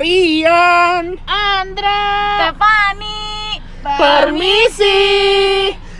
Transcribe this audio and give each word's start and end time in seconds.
Rian 0.00 1.20
Andra 1.28 2.00
Stefani 2.40 3.60
Permisi 3.84 4.96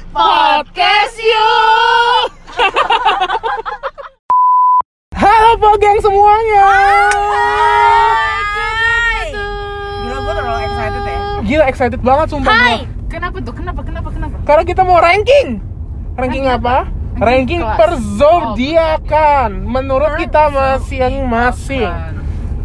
Podcast 0.09 1.21
yuk 1.21 2.33
Halo 5.21 5.53
Pogeng 5.61 6.01
semuanya 6.01 6.69
Gila 10.01 10.17
gue 10.17 10.33
terlalu 10.33 10.61
excited 10.65 11.03
ya 11.05 11.21
Gila 11.45 11.65
excited 11.69 12.01
banget 12.01 12.27
sumpah 12.33 12.57
Hai. 12.57 12.89
Kenapa 13.13 13.37
tuh? 13.45 13.53
Kenapa? 13.53 13.85
Kenapa? 13.85 14.09
Kenapa? 14.17 14.37
Karena 14.49 14.65
kita 14.65 14.81
mau 14.81 14.97
ranking 14.97 15.61
Ranking 16.17 16.49
apa? 16.49 16.89
Ranking 17.21 17.61
kelas. 17.61 17.77
perzodiakan 17.77 19.61
Menurut 19.61 20.17
kita 20.17 20.49
masing-masing 20.49 22.20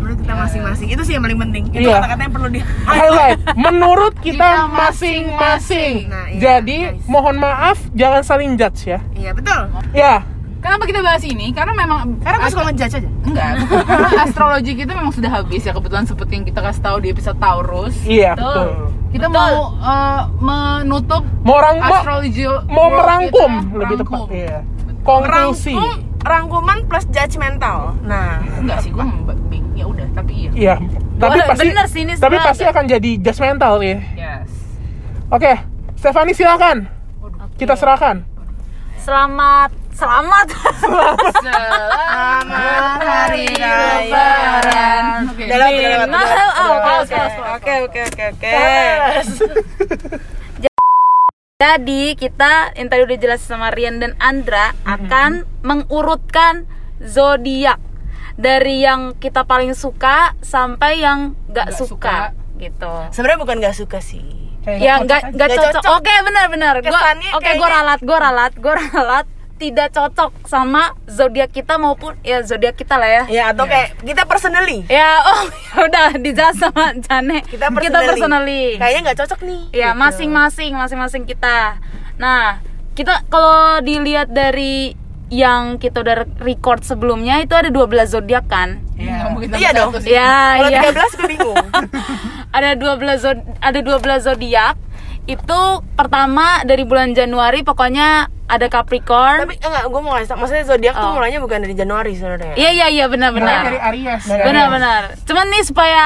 Menurut 0.06 0.22
kita 0.22 0.34
masing-masing. 0.38 0.88
Itu 0.88 1.02
sih 1.02 1.14
yang 1.14 1.24
paling 1.24 1.40
penting. 1.42 1.64
Itu 1.68 1.82
Iya. 1.84 1.98
kata-kata 1.98 2.22
yang 2.22 2.34
perlu 2.34 2.50
di 2.52 2.62
Highlight. 2.86 3.40
Menurut 3.66 4.14
kita 4.22 4.38
Kita 4.38 4.70
masing-masing. 4.70 5.94
Nah, 6.06 6.26
iya, 6.28 6.40
Jadi 6.40 6.78
guys. 6.94 7.06
mohon 7.06 7.36
maaf 7.36 7.78
Jangan 7.92 8.22
saling 8.22 8.54
judge 8.54 8.86
ya. 8.88 9.00
Iya 9.12 9.34
betul. 9.34 9.62
Ya. 9.92 10.22
Kenapa 10.62 10.86
kita 10.86 10.98
bahas 11.00 11.22
ini? 11.22 11.50
Karena 11.50 11.74
memang 11.74 12.18
Karena 12.20 12.38
gue 12.40 12.50
suka 12.50 12.66
ngejudge 12.66 12.96
aja. 12.96 13.10
Enggak, 13.24 13.50
karena 13.84 14.10
astrologi 14.26 14.72
kita 14.74 14.92
memang 14.94 15.10
sudah 15.10 15.32
habis 15.32 15.62
ya. 15.62 15.72
Kebetulan 15.72 16.06
seperti 16.06 16.32
yang 16.34 16.46
kita 16.48 16.60
kasih 16.60 16.82
tahu 16.82 16.98
di 17.00 17.08
episode 17.10 17.38
Taurus. 17.38 17.96
Iya 18.02 18.34
Betul. 18.34 18.50
betul. 18.50 18.70
Kita 19.10 19.28
Betul. 19.28 19.42
mau 19.42 19.54
eh, 19.80 20.22
menutup 20.40 21.24
Mau 21.42 21.58
rangkum. 21.58 21.94
astrologi 21.96 22.44
Mau 22.68 22.88
merangkum 22.92 23.52
kita, 23.56 23.74
Lebih 23.76 23.96
merangkum. 23.96 24.26
tepat 24.26 24.30
Iya 24.32 24.58
Konklusi. 25.02 25.74
Rangkum 25.74 25.98
Rangkuman 26.26 26.78
plus 26.86 27.06
judgmental 27.08 27.94
Nah 28.02 28.42
Enggak 28.58 28.82
sih, 28.82 28.90
gue 28.90 29.06
ya 29.74 29.86
udah, 29.86 30.08
tapi 30.12 30.34
iya. 30.34 30.50
Iya 30.52 30.76
Tapi 31.16 31.38
Boleh, 31.38 31.48
pasti 31.48 31.68
bener 31.70 31.86
sih, 31.86 32.02
ini 32.02 32.14
Tapi 32.18 32.36
pasti 32.42 32.64
agak- 32.64 32.74
akan 32.74 32.84
jadi 32.90 33.12
judgmental 33.22 33.74
ya 33.80 33.98
Yes. 34.16 34.50
Oke 35.28 35.54
Stefani 35.96 36.34
silakan. 36.34 36.86
Kita 37.56 37.74
serahkan. 37.74 38.26
Selamat 39.00 39.72
Selamat. 39.96 40.48
Selamat 41.40 43.00
Hari 43.00 43.48
Raya 43.56 44.04
Lebaran. 44.04 45.32
Oke. 45.32 45.46
Oke 47.56 48.02
oke 48.04 48.24
oke 48.28 48.52
Jadi 51.56 52.20
kita 52.20 52.76
yang 52.76 52.92
tadi 52.92 53.08
udah 53.08 53.16
jelas 53.18 53.40
sama 53.40 53.72
Rian 53.72 53.96
dan 53.96 54.12
Andra 54.20 54.76
akan 54.84 55.48
mengurutkan 55.64 56.68
zodiak 57.00 57.80
dari 58.36 58.84
yang 58.84 59.16
kita 59.16 59.48
paling 59.48 59.72
suka 59.72 60.36
sampai 60.44 61.00
yang 61.00 61.32
nggak 61.48 61.72
Nggak 61.72 61.80
suka, 61.80 61.88
suka. 61.88 62.16
gitu. 62.60 62.92
Sebenarnya 63.16 63.40
bukan 63.40 63.56
gak 63.62 63.72
suka 63.74 64.04
sih 64.04 64.52
Ya 64.68 65.00
nggak 65.00 65.32
nggak 65.32 65.32
Nggak 65.32 65.50
cocok. 65.50 65.74
cocok. 65.80 65.94
Oke 65.96 66.14
benar 66.28 66.46
benar. 66.52 66.74
Gua 66.82 66.92
Kesannya 66.92 67.30
oke 67.32 67.40
gue 67.40 67.48
kayaknya- 67.48 67.72
ralat 67.72 68.00
gue 68.02 68.18
ralat 68.20 68.54
gue 68.58 68.74
ralat 68.76 69.26
tidak 69.56 69.88
cocok 69.90 70.36
sama 70.44 70.92
zodiak 71.06 71.48
kita 71.50 71.76
maupun 71.76 72.12
ya 72.22 72.44
zodiak 72.44 72.76
kita 72.76 72.96
lah 72.96 73.08
ya. 73.08 73.24
Ya 73.26 73.44
atau 73.50 73.64
kayak 73.64 73.96
kita 74.00 74.24
personally 74.24 74.84
Ya 74.86 75.16
oh 75.22 75.42
ya 75.66 75.78
udah 75.82 76.08
dijahas 76.16 76.58
sama 76.58 76.92
Jane. 76.98 77.40
Kita 77.42 77.68
personally, 77.68 77.86
kita 77.86 78.00
personally. 78.06 78.64
Kayaknya 78.76 79.00
gak 79.06 79.20
cocok 79.22 79.40
nih 79.42 79.62
Ya 79.72 79.90
gitu. 79.90 79.98
masing-masing 79.98 80.72
masing-masing 80.74 81.24
kita. 81.24 81.80
Nah 82.16 82.60
kita 82.94 83.24
kalau 83.28 83.80
dilihat 83.80 84.28
dari 84.28 84.96
yang 85.28 85.82
kita 85.82 86.00
udah 86.00 86.16
record 86.38 86.84
sebelumnya 86.84 87.42
itu 87.42 87.52
ada 87.52 87.68
12 87.68 87.82
zodiak 88.10 88.46
kan? 88.46 88.84
Iya, 88.94 89.28
mungkin 89.28 89.52
Iya 89.52 89.70
dong. 89.74 89.92
Ya, 90.06 90.62
Kalau 90.62 90.70
iya. 90.70 90.82
13 90.94 91.18
gue 91.18 91.28
bingung 91.28 91.58
ada 92.56 92.70
12 92.72 93.20
zod- 93.20 93.46
ada 93.60 93.80
12 93.80 94.00
zodiak. 94.22 94.76
Itu 95.26 95.62
pertama 95.94 96.62
dari 96.62 96.84
bulan 96.84 97.12
Januari 97.12 97.62
pokoknya 97.62 98.10
ada 98.46 98.68
Capricorn. 98.68 99.42
Tapi 99.42 99.58
enggak, 99.58 99.84
gue 99.84 100.00
mau 100.00 100.14
ngasih 100.14 100.28
tau 100.28 100.38
Maksudnya 100.38 100.64
zodiak 100.64 100.94
tuh 100.94 101.02
Oh. 101.04 101.14
mulainya 101.14 101.40
bukan 101.40 101.58
dari 101.60 101.74
Januari 101.74 102.14
sebenarnya 102.14 102.54
Iya 102.54 102.70
iya 102.72 102.88
iya 102.88 103.06
Mulai 103.06 103.18
dari 103.18 103.34
benar-benar. 103.34 103.62
Aries 103.90 104.24
Benar-benar. 104.24 105.02
Cuman 105.24 105.46
nih 105.50 105.64
supaya 105.64 106.04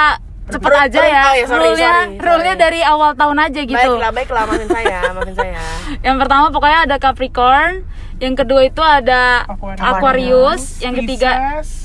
cepet 0.47 0.65
Ru- 0.65 0.79
aja 0.79 0.99
ya. 0.99 1.21
oh 1.21 1.35
ya, 1.35 1.45
sorry, 1.45 1.61
Rule-nya 1.61 1.91
sorry, 1.93 2.17
rule-nya 2.17 2.53
sorry. 2.53 2.63
dari 2.63 2.79
awal 2.81 3.11
tahun 3.13 3.37
aja 3.39 3.61
gitu. 3.61 3.91
Baiklah, 3.91 4.11
baiklah, 4.11 4.43
maafin 4.45 4.65
saya, 4.67 4.99
maafin 5.13 5.35
saya 5.35 5.61
Yang 5.99 6.15
pertama 6.17 6.45
pokoknya 6.49 6.79
ada 6.81 6.95
Capricorn, 6.97 7.73
yang 8.17 8.33
kedua 8.33 8.61
itu 8.63 8.81
ada 8.81 9.45
Aquarius. 9.45 9.83
Aquarius, 9.83 10.63
yang 10.79 10.93
ketiga 10.95 11.31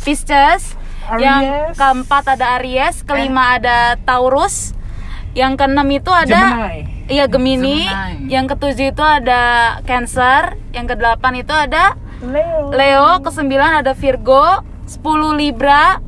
Pisces, 0.00 0.62
yang 1.14 1.42
keempat 1.72 2.24
ada 2.30 2.56
Aries, 2.56 3.02
kelima 3.02 3.58
ada 3.58 4.00
Taurus, 4.00 4.72
yang 5.34 5.58
keenam 5.58 5.84
itu 5.90 6.08
ada 6.08 6.32
Gemini 6.56 6.93
iya 7.06 7.24
Gemini, 7.26 7.84
Gemini. 7.84 8.28
yang 8.28 8.46
ketujuh 8.46 8.90
itu 8.90 9.02
ada 9.02 9.42
Cancer, 9.82 10.56
yang 10.70 10.84
kedelapan 10.84 11.32
itu 11.36 11.50
ada 11.50 11.94
Leo 12.20 12.70
Leo, 12.70 13.08
kesembilan 13.20 13.80
ada 13.80 13.92
Virgo, 13.92 14.60
10 14.86 15.04
Libra, 15.34 16.00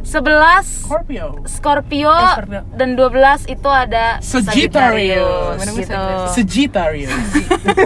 11 0.00 0.64
Scorpio 0.82 1.44
Scorpio, 1.44 2.10
Eh, 2.10 2.32
Scorpio. 2.34 2.60
dan 2.72 2.88
12 2.94 3.46
itu 3.46 3.68
ada 3.68 4.18
Sagittarius. 4.18 5.60
gitu. 5.76 6.02
Sagittarius 6.32 7.12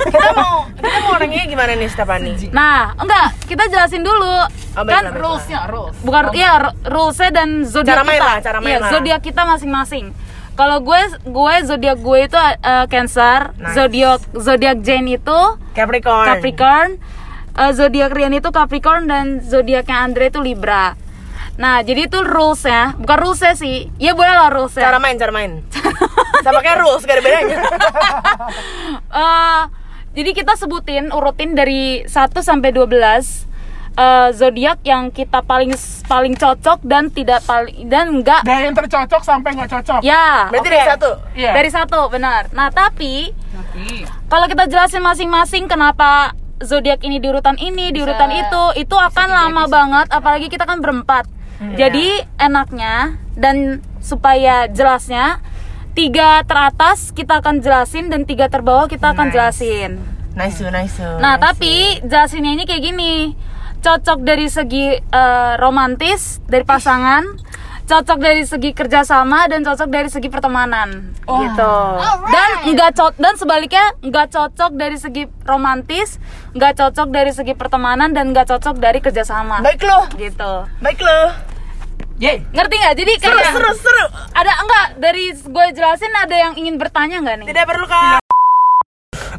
Kita 0.06 0.31
mau, 0.32 0.64
kita 0.70 0.96
mau 1.00 1.10
orangnya 1.12 1.44
gimana 1.44 1.75
nih 1.75 1.88
Stefani? 1.88 2.32
Nah, 2.50 2.94
enggak, 2.94 3.34
kita 3.44 3.66
jelasin 3.66 4.00
dulu. 4.00 4.46
Oh, 4.75 4.82
kan. 4.82 5.10
Rules-nya, 5.12 5.66
rules. 5.66 5.94
bukan 6.00 6.22
ya 6.32 6.50
r- 6.60 6.75
rulesnya 6.82 7.31
dan 7.32 7.48
zodiak 7.62 7.92
Cara 7.92 8.04
main 8.04 8.16
kita. 8.16 8.25
lah, 8.25 8.36
cara 8.41 8.58
main 8.58 8.70
Iya, 8.70 8.78
lah. 8.81 8.91
zodiak 8.91 9.20
kita 9.20 9.42
masing-masing. 9.44 10.04
Kalau 10.54 10.78
gue 10.87 11.00
gue 11.26 11.54
zodiak 11.66 11.98
gue 11.98 12.19
itu 12.31 12.38
uh, 12.38 12.87
Cancer, 12.87 13.50
Nice. 13.59 13.75
zodiak 13.75 14.20
zodiak 14.38 14.78
Jane 14.87 15.19
itu 15.19 15.41
Capricorn 15.75 16.26
Capricorn, 16.31 16.91
uh, 17.59 17.72
zodiak 17.75 18.15
Rian 18.15 18.34
itu 18.38 18.54
Capricorn 18.54 19.10
dan 19.10 19.43
zodiaknya 19.43 19.97
Andre 20.06 20.31
itu 20.31 20.38
Libra. 20.38 20.94
Nah, 21.54 21.87
jadi 21.87 22.10
itu 22.10 22.19
rulesnya, 22.19 22.98
bukan 22.98 23.19
rulesnya 23.31 23.54
sih. 23.54 23.87
Ya 24.03 24.14
boleh 24.14 24.34
lah 24.34 24.50
rulesnya. 24.50 24.91
Cara 24.91 24.98
main, 24.98 25.14
cara 25.14 25.31
main 25.31 25.62
Sama 26.43 26.59
kayak 26.59 26.82
rules, 26.82 27.06
gak 27.06 27.19
ada 27.19 27.22
bedanya 27.22 27.59
Eh, 29.22 29.62
jadi 30.19 30.31
kita 30.34 30.59
sebutin 30.59 31.14
urutin 31.14 31.54
dari 31.54 32.03
1 32.06 32.10
sampai 32.43 32.70
12 32.75 33.53
eh, 33.94 34.28
zodiak 34.31 34.82
yang 34.82 35.09
kita 35.09 35.41
paling 35.41 35.72
paling 36.05 36.34
cocok 36.34 36.82
dan 36.82 37.09
tidak 37.09 37.41
paling 37.43 37.87
dan 37.87 38.10
enggak 38.12 38.43
Dari 38.43 38.66
yang 38.66 38.75
tercocok 38.75 39.22
sampai 39.22 39.55
nggak 39.55 39.71
cocok 39.71 40.00
ya 40.00 40.49
Berarti 40.49 40.62
oke. 40.62 40.72
dari 40.72 40.87
satu? 40.87 41.10
Iya. 41.32 41.50
dari 41.53 41.71
satu 41.71 42.00
benar 42.09 42.43
nah 42.50 42.69
tapi 42.69 43.31
Tapi 43.31 44.05
kalau 44.27 44.47
kita 44.47 44.66
jelasin 44.66 45.00
masing-masing 45.00 45.65
kenapa 45.65 46.34
zodiak 46.59 47.00
ini 47.00 47.19
di 47.19 47.27
urutan 47.27 47.55
ini 47.56 47.91
di 47.91 48.00
urutan 48.00 48.31
itu 48.31 48.62
itu 48.78 48.94
akan 48.94 49.28
lama 49.28 49.65
banget 49.66 50.06
apalagi 50.11 50.47
kita 50.47 50.65
kan 50.65 50.78
berempat 50.78 51.26
jadi 51.72 52.28
enaknya 52.37 53.16
dan 53.32 53.81
supaya 53.99 54.69
jelasnya 54.69 55.41
tiga 55.93 56.43
teratas 56.43 57.11
kita 57.11 57.38
akan 57.38 57.59
jelasin 57.59 58.11
dan 58.11 58.22
tiga 58.22 58.47
terbawah 58.47 58.84
kita 58.84 59.12
akan 59.12 59.28
Nice. 59.28 59.34
jelasin 59.34 59.91
Nice, 60.34 60.59
nice 60.61 60.99
Nah, 61.21 61.38
nice. 61.38 61.43
tapi 61.43 61.72
jelasinnya 62.03 62.53
ini 62.53 62.66
kayak 62.66 62.82
gini. 62.84 63.38
Cocok 63.84 64.25
dari 64.25 64.49
segi 64.49 64.97
eh, 64.97 65.53
romantis 65.61 66.41
dari 66.49 66.65
pasangan, 66.65 67.21
cocok 67.84 68.17
dari 68.17 68.41
segi 68.49 68.72
kerjasama 68.72 69.45
dan 69.45 69.61
cocok 69.61 69.93
dari 69.93 70.09
segi 70.09 70.33
pertemanan, 70.33 71.12
gitu. 71.21 71.75
Dan 72.33 72.49
nggak 72.73 72.97
cocok 72.97 73.21
dan 73.21 73.37
sebaliknya 73.37 73.93
nggak 74.00 74.33
cocok 74.33 74.73
dari 74.73 74.97
segi 74.97 75.28
romantis, 75.44 76.17
nggak 76.56 76.81
cocok 76.81 77.09
dari 77.12 77.37
segi 77.37 77.53
pertemanan 77.53 78.17
dan 78.17 78.33
nggak 78.33 78.49
cocok 78.56 78.81
dari 78.81 79.05
kerjasama, 79.05 79.61
Baik 79.61 79.84
lo, 79.84 80.09
gitu. 80.17 80.65
baik 80.81 81.05
lo. 81.05 81.21
Yeay 82.17 82.41
Ngerti 82.55 82.75
nggak? 82.78 82.94
Jadi 82.94 83.12
Seru, 83.21 83.37
kayak 83.37 83.53
seru, 83.53 83.70
seru 83.75 84.06
ada 84.32 84.53
enggak 84.62 84.87
dari 85.03 85.25
gue 85.35 85.67
jelasin 85.75 86.14
ada 86.14 86.37
yang 86.38 86.55
ingin 86.55 86.79
bertanya 86.79 87.19
nggak 87.20 87.37
nih? 87.43 87.47
Tidak 87.50 87.67
perlu 87.67 87.85
kak. 87.91 88.23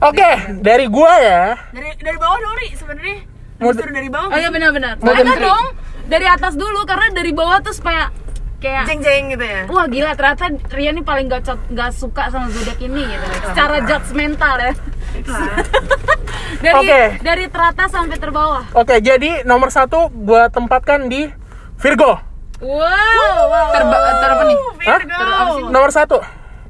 Oke 0.04 0.30
dari 0.60 0.86
gua 0.92 1.14
ya. 1.18 1.44
Dari 1.72 1.96
dari 1.98 2.18
bawah 2.20 2.36
Dori 2.36 2.68
sebenarnya 2.76 3.35
Disuruh 3.60 3.94
dari 3.94 4.10
bawah. 4.12 4.30
Oh 4.32 4.38
iya 4.40 4.50
benar-benar. 4.52 5.00
Mau 5.00 5.14
Ada 5.16 5.36
dong. 5.40 5.66
Dari 6.06 6.28
atas 6.30 6.54
dulu 6.54 6.86
karena 6.86 7.08
dari 7.16 7.32
bawah 7.34 7.58
tuh 7.66 7.74
supaya 7.74 8.14
kayak 8.62 8.84
Jeng-jeng 8.90 9.24
gitu 9.36 9.46
ya? 9.46 9.62
Wah 9.70 9.86
gila 9.86 10.12
ternyata 10.18 10.46
Rian 10.74 10.98
nih 10.98 11.06
paling 11.06 11.26
gak, 11.30 11.54
gak 11.74 11.92
suka 11.94 12.34
sama 12.34 12.50
zodiak 12.50 12.80
ini 12.82 13.06
gitu. 13.06 13.26
Secara 13.52 13.76
judgmental 13.86 14.56
ya. 14.60 14.74
Dari 16.56 16.88
Oke. 16.88 17.02
dari 17.22 17.46
teratas 17.52 17.90
sampai 17.92 18.18
terbawah. 18.18 18.64
Oke 18.74 18.98
jadi 19.04 19.44
nomor 19.44 19.70
satu 19.70 20.10
gua 20.14 20.48
tempatkan 20.50 21.12
di 21.12 21.28
Virgo. 21.78 22.16
Wow, 22.64 22.72
wow. 23.52 23.70
terba 23.76 23.98
ter 24.24 24.30
apa 24.32 24.44
nih? 24.48 24.58
Hah? 24.88 25.00
Virgo 25.04 25.70
Nomor 25.70 25.92
satu. 25.92 26.18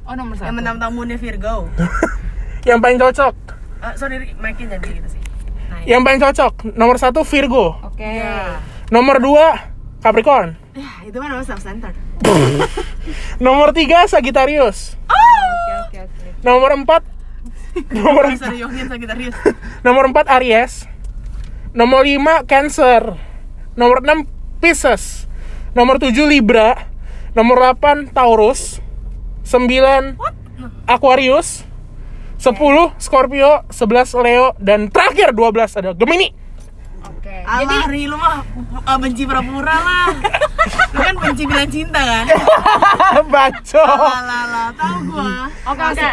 Oh 0.06 0.14
nomor 0.18 0.34
satu. 0.34 0.48
Yang 0.50 0.56
menang 0.58 0.76
tamunya 0.82 1.16
Virgo. 1.16 1.70
Yang 2.68 2.78
paling 2.82 2.98
cocok. 2.98 3.34
Eh, 3.76 3.94
Sorry, 3.94 4.16
makin 4.42 4.66
jadi 4.66 4.88
gitu 4.90 5.08
sih. 5.14 5.20
Nah, 5.22 5.25
Yang 5.86 6.00
paling 6.02 6.20
cocok 6.20 6.54
Nomor 6.74 6.96
satu 6.98 7.22
Virgo 7.22 7.78
oke 7.80 8.02
Iya. 8.02 8.58
Nomor 8.90 9.22
dua 9.22 9.70
Capricorn 10.02 10.66
Ya, 10.76 10.92
itu 11.08 11.16
mah 11.16 11.32
namanya 11.32 11.48
self-centered. 11.56 11.96
Nomor 13.44 13.72
3 13.72 14.12
Sagittarius. 14.12 15.00
Oke 15.08 15.72
oke 15.80 15.98
oke. 16.04 16.26
Nomor 16.44 16.70
4 16.76 17.00
Nomor 17.96 18.24
Sorry, 18.36 18.60
Yongin 18.60 18.86
Sagittarius. 18.92 19.32
Nomor 19.88 20.12
4 20.12 20.36
Aries. 20.36 20.84
Nomor 21.72 22.04
5 22.04 22.44
Cancer. 22.44 23.16
Nomor 23.72 24.04
6 24.04 24.28
Pisces. 24.60 25.32
Nomor 25.72 25.96
7 25.96 26.12
Libra. 26.28 26.92
Nomor 27.32 27.72
8 27.72 28.12
Taurus. 28.12 28.84
9 29.48 30.20
Aquarius. 30.84 31.64
10 32.36 32.52
Scorpio, 33.00 33.64
11 33.72 34.24
Leo 34.24 34.52
dan 34.60 34.92
terakhir 34.92 35.32
12 35.32 35.78
ada 35.78 35.90
Gemini. 35.96 36.28
Oke. 37.06 37.36
Alah, 37.46 37.86
Ri, 37.86 38.06
lu 38.06 38.18
mah 38.18 38.42
uh, 38.82 38.98
benci 38.98 39.22
pura-pura 39.24 39.76
lah. 39.78 40.08
lu 40.94 40.98
kan 40.98 41.14
benci 41.16 41.42
bilang 41.46 41.70
cinta 41.70 42.00
kan? 42.02 42.24
Baco. 43.32 43.82
Alah, 43.82 44.40
alah, 44.46 44.68
tahu 44.74 44.96
gua. 45.10 45.50
Oke 45.70 45.82
oke. 45.94 46.10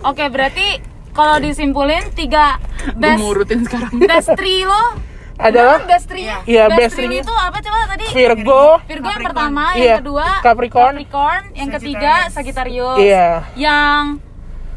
Oke 0.00 0.24
berarti 0.32 0.66
kalau 1.12 1.36
disimpulin 1.38 2.08
tiga 2.16 2.56
best 2.96 3.20
mau 3.20 3.36
urutin 3.36 3.60
sekarang. 3.68 3.92
best 4.10 4.32
three 4.36 4.64
lo 4.64 4.96
Adalah 5.40 5.80
best 5.88 6.04
three 6.04 6.28
Iya, 6.44 6.68
best 6.68 6.76
best 6.76 6.94
three 7.00 7.16
itu 7.24 7.32
apa 7.32 7.64
coba 7.64 7.88
tadi 7.88 8.04
Virgo. 8.12 8.76
Virgo 8.84 9.08
yang 9.08 9.24
pertama 9.24 9.64
Iya, 9.72 9.80
yang 9.80 10.00
kedua 10.04 10.26
Capricorn. 10.44 10.94
Capricorn 11.00 11.42
yang 11.56 11.68
ketiga 11.72 12.12
Sagittarius 12.28 13.00
Iya. 13.00 13.48
yang 13.56 14.20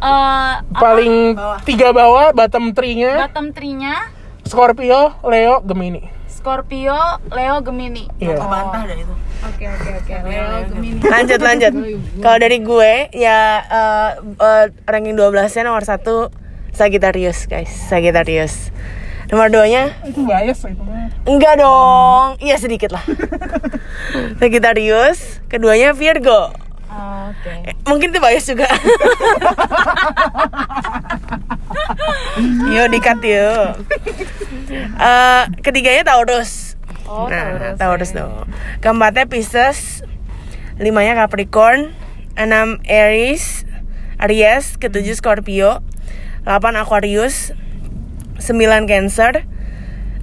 eh, 0.04 0.54
apa? 0.60 0.76
Paling 0.76 1.14
Bawah. 1.34 1.60
tiga 1.64 1.90
bawah, 1.96 2.36
bottom 2.36 2.76
three-nya 2.76 3.24
bottom 3.28 3.56
three-nya 3.56 4.12
Scorpio, 4.44 5.16
Leo, 5.24 5.64
Gemini. 5.64 6.04
Scorpio, 6.28 7.00
Leo, 7.32 7.56
Gemini. 7.64 8.12
Iya. 8.20 8.36
Kebantah 8.36 8.84
dah 8.86 8.98
itu. 9.00 9.16
Oke 9.48 9.66
oke 9.66 9.90
oke. 10.04 10.14
Leo, 10.28 10.48
Gemini. 10.68 11.00
Lanjut, 11.00 11.40
lanjut. 11.40 11.74
Kalau 12.20 12.38
dari 12.38 12.58
gue, 12.60 12.94
ya 13.16 13.64
uh, 13.64 14.10
uh, 14.38 14.66
ranking 14.84 15.16
12-nya 15.16 15.64
nomor 15.64 15.88
1 15.88 16.04
Sagittarius, 16.76 17.48
guys. 17.48 17.72
Sagittarius. 17.72 18.70
Nomor 19.32 19.50
2-nya 19.50 19.96
Itu 20.04 20.28
bias 20.28 20.62
itu. 20.68 20.84
Enggak 21.24 21.64
dong, 21.64 22.38
iya 22.44 22.60
sedikit 22.60 22.92
lah. 22.92 23.02
Sagittarius, 24.44 25.40
keduanya 25.48 25.96
Virgo. 25.96 26.52
Oke. 26.94 27.54
Eh, 27.66 27.74
Mungkin 27.90 28.14
itu 28.14 28.20
bias 28.22 28.46
juga. 28.46 28.70
yuk 32.74 32.88
dikat 32.94 33.20
yuk. 33.26 33.82
Eh, 34.98 35.44
ketiganya 35.66 36.06
Taurus. 36.06 36.78
Oh, 37.10 37.28
nah, 37.28 37.58
Taurus, 37.58 37.78
Taurus 37.78 38.12
ya. 38.14 38.18
dong. 38.24 38.34
Keempatnya 38.80 39.26
Pisces, 39.26 40.06
limanya 40.78 41.18
Capricorn, 41.18 41.94
enam 42.38 42.80
Aries, 42.86 43.66
Aries, 44.22 44.78
ketujuh 44.78 45.18
Scorpio, 45.18 45.82
delapan 46.46 46.78
Aquarius, 46.80 47.52
sembilan 48.40 48.86
Cancer. 48.86 49.46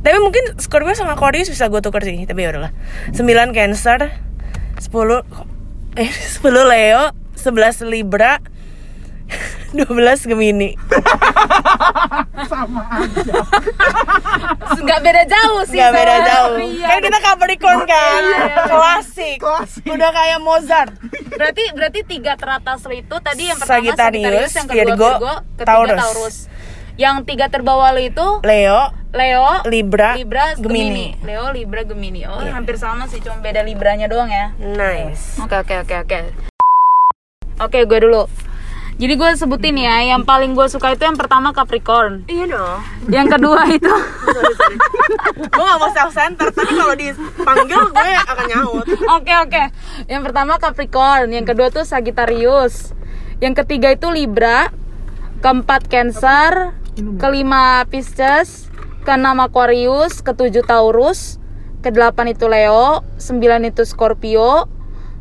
Tapi 0.01 0.17
mungkin 0.17 0.57
Scorpio 0.57 0.97
sama 0.97 1.13
Aquarius 1.15 1.53
bisa 1.53 1.69
gue 1.69 1.83
tuker 1.85 2.01
sih, 2.01 2.25
tapi 2.25 2.47
ya 2.47 2.57
udahlah. 2.57 2.73
Sembilan 3.13 3.53
Cancer, 3.53 4.09
sepuluh 4.81 5.21
eh 5.99 6.11
sepuluh 6.11 6.63
Leo, 6.71 7.11
sebelas 7.35 7.83
Libra, 7.83 8.39
12 9.75 10.31
Gemini. 10.31 10.75
Nggak 14.81 15.01
beda 15.03 15.23
jauh 15.27 15.63
sih. 15.67 15.79
Gak 15.79 15.93
beda 15.95 16.15
sama 16.15 16.27
jauh. 16.27 16.57
Rian. 16.59 16.89
Kan 16.89 16.99
kita 17.03 17.19
Capricorn 17.23 17.81
kan. 17.87 18.23
Klasik. 18.67 19.39
Klasik. 19.39 19.87
Udah 19.87 20.11
kayak 20.11 20.39
Mozart. 20.43 20.93
Berarti 21.35 21.63
berarti 21.75 22.01
tiga 22.07 22.35
teratas 22.35 22.83
itu 22.91 23.17
tadi 23.23 23.43
yang 23.47 23.59
pertama 23.59 23.79
Sagittarius, 23.79 24.51
Sagittarius, 24.51 24.53
yang 24.55 24.67
kedua 24.67 24.83
Virgo, 24.83 25.07
Virgo, 25.07 25.35
ketiga 25.59 25.69
Taurus. 25.71 26.01
Taurus. 26.01 26.37
Yang 27.01 27.33
tiga 27.33 27.49
terbawah 27.49 27.97
lo 27.97 28.01
itu 28.05 28.45
Leo, 28.45 28.93
Leo, 29.17 29.65
Libra, 29.65 30.21
Libra, 30.21 30.53
Gemini. 30.53 31.17
Gemini. 31.17 31.25
Leo, 31.25 31.49
Libra, 31.49 31.81
Gemini. 31.81 32.29
Oh, 32.29 32.37
hampir 32.45 32.77
sama 32.77 33.09
sih, 33.09 33.25
cuma 33.25 33.41
beda 33.41 33.65
Libranya 33.65 34.05
doang 34.05 34.29
ya. 34.29 34.53
nice. 34.61 35.41
Oke, 35.41 35.57
oke, 35.65 35.81
oke, 35.81 35.97
oke. 35.97 36.19
Oke, 37.57 37.89
gue 37.89 37.99
dulu. 38.05 38.29
Jadi 39.01 39.17
gue 39.17 39.31
sebutin 39.33 39.81
ya, 39.81 40.13
yang 40.13 40.29
paling 40.29 40.53
gue 40.53 40.69
suka 40.69 40.93
itu 40.93 41.09
yang 41.09 41.17
pertama 41.17 41.57
Capricorn. 41.57 42.29
Iya 42.29 42.53
dong. 42.53 42.81
Yang 43.09 43.27
kedua 43.33 43.61
itu 43.81 43.95
Gue 45.41 45.65
gak 45.65 45.81
mau 45.81 45.89
self 45.97 46.13
center, 46.13 46.53
tapi 46.53 46.73
kalau 46.77 46.93
dipanggil 47.01 47.81
gue 47.97 48.13
akan 48.29 48.45
nyaut. 48.45 48.87
Oke 49.17 49.33
oke. 49.41 49.63
Yang 50.05 50.23
pertama 50.29 50.61
Capricorn, 50.61 51.33
yang 51.33 51.49
kedua 51.49 51.73
tuh 51.73 51.89
Sagittarius. 51.89 52.93
Yang 53.41 53.65
ketiga 53.65 53.89
itu 53.89 54.13
Libra, 54.13 54.69
keempat 55.41 55.89
Cancer, 55.89 56.77
kelima 57.19 57.85
Pisces, 57.87 58.71
keenam 59.07 59.39
Aquarius, 59.43 60.21
ketujuh 60.21 60.65
Taurus, 60.65 61.39
kedelapan 61.85 62.33
itu 62.33 62.47
Leo, 62.47 63.05
sembilan 63.17 63.69
itu 63.69 63.87
Scorpio, 63.87 64.67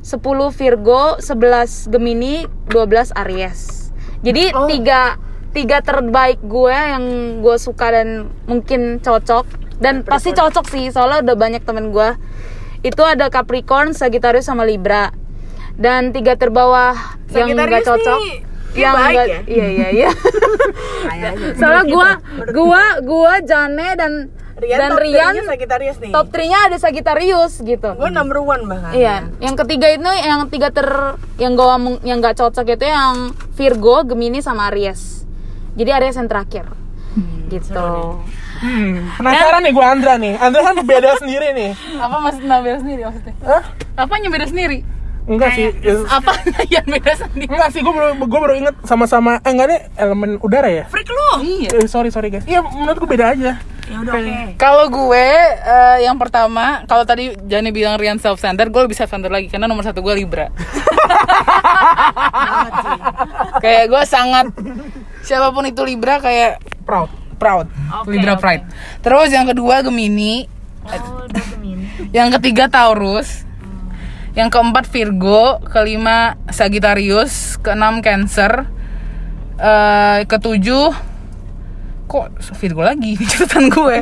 10 0.02 0.20
Virgo, 0.56 1.20
11 1.20 1.92
Gemini, 1.92 2.48
12 2.72 3.14
Aries. 3.26 3.92
Jadi 4.26 4.52
tiga 4.72 5.16
tiga 5.50 5.82
terbaik 5.82 6.38
gue 6.46 6.76
yang 6.76 7.06
gue 7.42 7.58
suka 7.58 7.90
dan 7.90 8.30
mungkin 8.46 9.02
cocok 9.02 9.80
dan 9.82 10.06
pasti 10.06 10.30
cocok 10.30 10.66
sih 10.70 10.94
soalnya 10.94 11.26
udah 11.26 11.36
banyak 11.40 11.64
temen 11.66 11.90
gue 11.90 12.14
itu 12.80 13.04
ada 13.04 13.28
Capricorn, 13.28 13.92
Sagittarius 13.92 14.48
sama 14.48 14.64
Libra. 14.64 15.12
Dan 15.80 16.12
tiga 16.12 16.36
terbawah 16.36 16.96
yang 17.32 17.56
enggak 17.56 17.88
cocok. 17.88 18.20
nih, 18.20 18.44
yang 18.76 18.94
baik 18.94 19.10
enggak 19.10 19.28
ya? 19.28 19.40
iya 19.48 19.68
iya 19.68 19.88
iya. 19.90 20.10
Soalnya 21.60 21.84
gua 21.88 22.10
gua 22.52 22.84
gua 23.02 23.34
Jane 23.42 23.90
dan 23.98 24.14
Rian 24.60 24.76
dan 24.76 24.90
top 24.92 25.00
Rian 25.00 25.32
three-nya 25.32 25.44
Sagittarius 25.48 25.98
nih. 26.04 26.12
top 26.12 26.28
3-nya 26.30 26.60
ada 26.68 26.78
Sagittarius 26.78 27.54
gitu. 27.64 27.90
Gue 27.96 28.12
number 28.12 28.44
one 28.44 28.68
bahkan. 28.68 28.92
Iya, 28.92 29.16
yang 29.40 29.56
ketiga 29.56 29.88
itu 29.88 30.04
yang 30.04 30.52
tiga 30.52 30.68
ter 30.68 30.88
yang 31.40 31.56
gua 31.56 31.80
yang 32.04 32.20
nggak 32.20 32.36
cocok 32.36 32.68
itu 32.68 32.84
yang 32.84 33.32
Virgo, 33.56 34.04
Gemini 34.04 34.44
sama 34.44 34.68
Aries. 34.68 35.24
Jadi 35.74 35.90
Aries 35.96 36.20
yang 36.20 36.28
terakhir. 36.28 36.68
gitu. 37.50 38.20
Hmm, 38.60 39.10
penasaran 39.16 39.64
nih 39.64 39.72
gue 39.72 39.82
Andra 39.82 40.14
nih. 40.20 40.36
Andra 40.38 40.62
kan 40.62 40.76
beda 40.84 41.16
sendiri 41.18 41.56
nih. 41.56 41.72
Apa 41.98 42.20
maksudnya 42.20 42.60
beda 42.60 42.78
sendiri 42.78 43.02
maksudnya? 43.08 43.34
Hah? 43.42 43.64
Apanya 43.96 44.28
beda 44.30 44.46
sendiri? 44.46 44.84
Enggak 45.30 45.54
sih. 45.54 45.70
Apa 46.10 46.34
yang 46.74 46.84
beda 46.84 47.14
sendiri? 47.16 47.46
Enggak 47.48 47.70
sih, 47.70 47.80
gue 47.80 47.94
baru, 47.94 48.18
gue 48.18 48.40
baru 48.42 48.54
inget 48.58 48.76
sama-sama, 48.82 49.38
eh 49.40 49.52
enggak 49.54 49.68
deh, 49.70 49.82
elemen 49.96 50.42
udara 50.42 50.66
ya? 50.68 50.84
Freak 50.90 51.06
lu. 51.06 51.30
Iya. 51.40 51.70
Eh, 51.76 51.86
sorry, 51.86 52.10
sorry 52.10 52.28
guys. 52.28 52.44
Iya, 52.44 52.66
menurut 52.66 52.98
gue 52.98 53.10
beda 53.10 53.32
aja. 53.32 53.62
Ya 53.86 53.98
udah 54.00 54.14
oke. 54.16 54.54
Kalau 54.56 54.86
gue 54.86 55.26
eh, 55.60 55.98
yang 56.04 56.18
pertama, 56.18 56.82
kalau 56.86 57.02
tadi 57.04 57.34
Jani 57.44 57.70
bilang 57.70 57.98
Rian 57.98 58.18
self 58.18 58.38
center, 58.38 58.68
gue 58.68 58.82
lebih 58.84 58.94
self 58.94 59.10
center 59.10 59.30
lagi 59.30 59.48
karena 59.48 59.66
nomor 59.66 59.82
satu 59.82 60.02
gue 60.02 60.14
Libra. 60.14 60.50
kayak 63.60 63.86
gue 63.88 64.04
sangat 64.04 64.46
siapa 65.22 65.50
pun 65.50 65.66
itu 65.66 65.82
Libra 65.82 66.18
kayak 66.18 66.62
Proud. 66.84 67.10
proud, 67.38 67.66
Oke, 68.02 68.12
Libra 68.12 68.34
oke. 68.34 68.42
pride. 68.42 68.66
Terus 69.00 69.30
yang 69.30 69.46
kedua 69.46 69.80
Gemini, 69.80 70.50
Oh, 70.84 71.22
Gemini. 71.28 72.10
yang 72.12 72.34
ketiga 72.34 72.66
Taurus, 72.66 73.46
yang 74.38 74.54
keempat 74.54 74.86
Virgo, 74.90 75.62
kelima 75.66 76.38
Sagittarius, 76.54 77.58
keenam 77.62 78.02
Cancer, 78.06 78.70
eh 79.58 80.20
ketujuh 80.30 80.94
kok 82.10 82.26
Virgo 82.58 82.82
lagi? 82.82 83.18
Catatan 83.32 83.70
gue. 83.70 83.98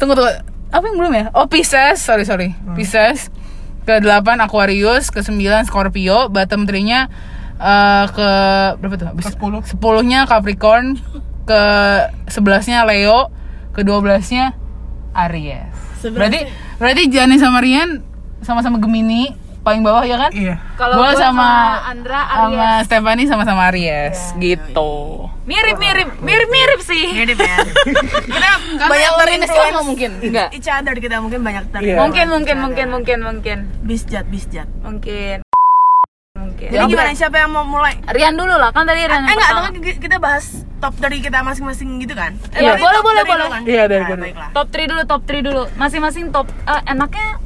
Tunggu 0.00 0.16
tunggu, 0.16 0.32
apa 0.72 0.84
yang 0.84 0.96
belum 0.96 1.12
ya? 1.12 1.24
Oh 1.36 1.48
Pisces, 1.48 2.00
sorry 2.00 2.24
sorry, 2.24 2.56
Pisces. 2.76 3.28
Ke 3.84 4.00
delapan 4.00 4.40
Aquarius, 4.44 5.08
ke 5.08 5.24
sembilan 5.24 5.64
Scorpio, 5.64 6.28
bottom 6.28 6.68
three-nya 6.68 7.08
eh, 7.56 8.04
ke 8.12 8.30
berapa 8.80 8.94
tuh? 8.96 9.08
Habis 9.12 9.32
Ke 9.32 9.40
10. 9.40 9.64
Sepuluhnya 9.76 10.28
Capricorn, 10.28 11.00
ke 11.48 11.62
sebelasnya 12.28 12.84
Leo, 12.84 13.32
ke 13.72 13.82
dua 13.82 13.98
belasnya 14.04 14.54
Aries. 15.16 15.74
Berarti 16.06 16.46
berarti 16.80 17.02
Jani 17.12 17.36
sama 17.36 17.60
Rian 17.60 18.00
sama-sama 18.40 18.80
Gemini 18.80 19.49
paling 19.60 19.80
bawah 19.80 20.00
ya 20.02 20.16
kan? 20.18 20.30
Iya. 20.30 20.54
Kalau 20.74 20.94
Gua 20.96 21.06
gua 21.06 21.14
sama, 21.14 21.44
sama 21.44 21.48
Andra, 21.86 22.20
sama 22.24 22.48
Aries. 22.48 22.80
Stephanie 22.84 23.26
sama-sama 23.26 23.62
Aries 23.68 24.18
gitu. 24.36 24.92
Mirip 25.44 25.76
mirip 25.76 26.08
mirip 26.20 26.48
mirip 26.48 26.80
sih. 26.80 27.12
Mirip 27.12 27.36
ya. 27.36 27.56
kita 28.30 28.48
banyak 28.82 29.10
sama 29.10 29.20
terinfluence 29.20 29.82
mungkin 29.84 30.10
enggak? 30.22 30.48
each 30.52 30.66
other 30.66 30.94
kita 30.94 31.16
mungkin 31.18 31.40
banyak 31.40 31.64
Iya. 31.64 31.72
terinfluence. 31.72 32.00
Mungkin 32.00 32.26
mungkin 32.30 32.56
mungkin 32.58 32.86
mungkin 32.90 33.18
mungkin 33.20 33.58
Bisjat, 33.82 34.24
bisjat. 34.26 34.68
mungkin 34.80 35.42
mungkin. 36.32 36.68
Jadi 36.70 36.84
gimana 36.86 37.12
siapa 37.12 37.36
yang 37.36 37.50
mau 37.50 37.62
mulai? 37.62 38.00
Rian 38.06 38.32
dulu 38.32 38.54
lah 38.54 38.70
kan 38.70 38.84
tadi 38.84 39.02
Rian 39.02 39.12
Eh 39.22 39.28
yang 39.28 39.36
enggak, 39.36 39.50
atau 39.50 39.62
kita 39.98 40.16
bahas 40.16 40.44
top 40.78 40.94
dari 40.96 41.20
kita 41.20 41.42
masing-masing 41.42 42.00
gitu 42.00 42.14
kan? 42.14 42.32
Iya, 42.54 42.74
boleh, 42.74 42.96
top 42.96 43.04
boleh, 43.04 43.22
boleh. 43.24 43.46
kan? 43.50 43.62
Iya, 43.66 43.82
dari 43.84 44.04
Nah. 44.32 44.48
Top 44.50 44.72
3 44.72 44.88
dulu, 44.88 45.02
top 45.04 45.22
3 45.22 45.40
dulu. 45.42 45.62
Masing-masing 45.76 46.32
top 46.32 46.48
eh, 46.64 46.82
enaknya 46.86 47.36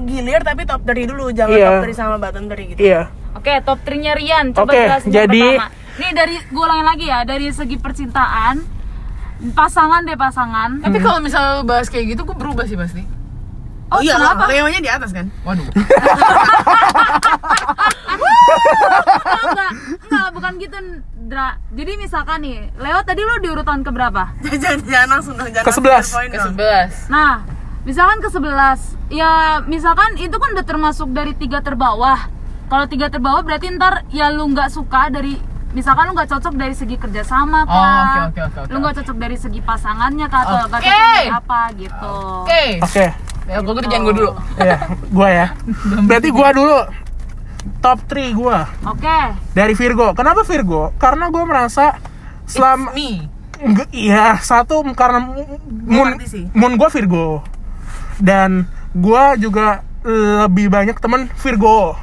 gilir 0.00 0.40
tapi 0.40 0.62
top 0.62 0.82
dari 0.82 1.04
dulu, 1.04 1.30
jangan 1.30 1.52
Iya. 1.52 1.66
top 1.66 1.82
dari 1.82 1.94
sama 1.94 2.16
bottom 2.16 2.44
dari 2.46 2.64
gitu. 2.68 2.80
Iya. 2.80 3.02
Oke, 3.30 3.52
top 3.60 3.78
3-nya 3.80 4.12
Rian. 4.12 4.46
Coba 4.50 4.68
Oke, 4.68 4.78
jelasin 4.80 5.10
jadi- 5.10 5.56
pertama. 5.56 5.78
Nih 5.92 6.10
dari 6.12 6.36
gue 6.40 6.62
ulangin 6.62 6.86
lagi 6.86 7.06
ya, 7.06 7.18
dari 7.22 7.46
segi 7.50 7.76
percintaan, 7.76 8.56
pasangan 9.52 10.00
deh 10.02 10.14
pasangan. 10.14 10.80
Tapi 10.80 10.98
kalau 10.98 11.20
misalnya 11.20 11.50
lu 11.56 11.64
bahas 11.64 11.86
kayak 11.86 12.10
gitu, 12.10 12.24
gue 12.24 12.34
berubah 12.34 12.64
sih 12.64 12.74
pasti. 12.74 13.04
Oh, 13.90 13.98
iya, 13.98 14.14
kenapa? 14.14 14.46
Leo-nya 14.46 14.78
di 14.78 14.86
atas 14.86 15.10
kan? 15.10 15.26
Waduh. 15.42 15.66
Oh, 15.66 15.74
enggak, 19.46 19.72
enggak, 20.00 20.28
bukan 20.30 20.52
gitu, 20.58 20.76
Dra. 21.26 21.48
Jadi 21.70 21.92
misalkan 21.96 22.38
nih, 22.40 22.70
Leo 22.76 23.02
tadi 23.02 23.20
lu 23.20 23.34
di 23.38 23.48
urutan 23.48 23.82
keberapa? 23.82 24.30
jangan, 24.62 24.78
jangan 24.84 25.08
langsung 25.10 25.34
dong, 25.34 25.50
jangan 25.50 25.66
Ke 25.66 25.72
sebelas. 25.72 26.06
Ke 26.14 26.38
sebelas. 26.40 26.90
Nah, 27.06 27.42
misalkan 27.82 28.18
ke 28.20 28.28
11 28.28 29.00
Ya, 29.10 29.58
misalkan 29.66 30.14
itu 30.22 30.36
kan 30.38 30.54
udah 30.54 30.62
termasuk 30.62 31.10
dari 31.10 31.34
tiga 31.34 31.58
terbawah 31.58 32.30
Kalau 32.70 32.86
tiga 32.86 33.10
terbawah 33.10 33.42
berarti 33.42 33.74
ntar 33.74 34.06
ya 34.14 34.30
lu 34.30 34.46
nggak 34.54 34.70
suka 34.70 35.10
dari 35.10 35.34
Misalkan 35.70 36.10
lu 36.10 36.14
nggak 36.14 36.30
cocok 36.30 36.54
dari 36.54 36.74
segi 36.74 36.94
kerjasama 36.94 37.62
kah 37.62 37.74
Oh, 37.74 38.02
oke, 38.02 38.20
oke, 38.26 38.40
oke, 38.42 38.58
oke. 38.62 38.70
Lu 38.70 38.76
nggak 38.78 38.94
cocok 39.02 39.16
dari 39.18 39.36
segi 39.38 39.60
pasangannya 39.62 40.26
kah 40.26 40.42
Atau 40.42 40.56
nggak 40.70 40.80
Oke. 40.82 40.90
cocok 40.90 41.10
dari 41.14 41.30
apa 41.30 41.60
gitu 41.74 42.12
Oke. 42.46 42.64
Oke. 42.82 43.06
Ya, 43.50 43.58
gue 43.58 43.74
kerjaan 43.82 44.02
gue 44.06 44.14
dulu. 44.14 44.30
Iya, 44.62 44.78
gua 45.10 45.26
ya. 45.26 45.46
Berarti 46.08 46.28
gua 46.30 46.48
dulu 46.54 46.78
top 47.82 47.98
3 48.06 48.30
gua 48.38 48.58
Oke 48.86 49.18
dari 49.52 49.74
Virgo. 49.74 50.14
Kenapa 50.14 50.46
Virgo? 50.46 50.94
Karena 51.02 51.26
gua 51.34 51.42
merasa 51.42 51.98
selama 52.46 52.94
Me. 52.94 53.26
Iya 53.92 54.40
satu 54.40 54.80
karena 54.96 55.34
moon 55.84 56.16
moon 56.56 56.72
gue 56.80 56.88
Virgo 56.88 57.44
dan 58.20 58.68
gue 58.92 59.24
juga 59.40 59.84
lebih 60.46 60.72
banyak 60.72 60.96
temen 60.96 61.28
Virgo. 61.40 61.96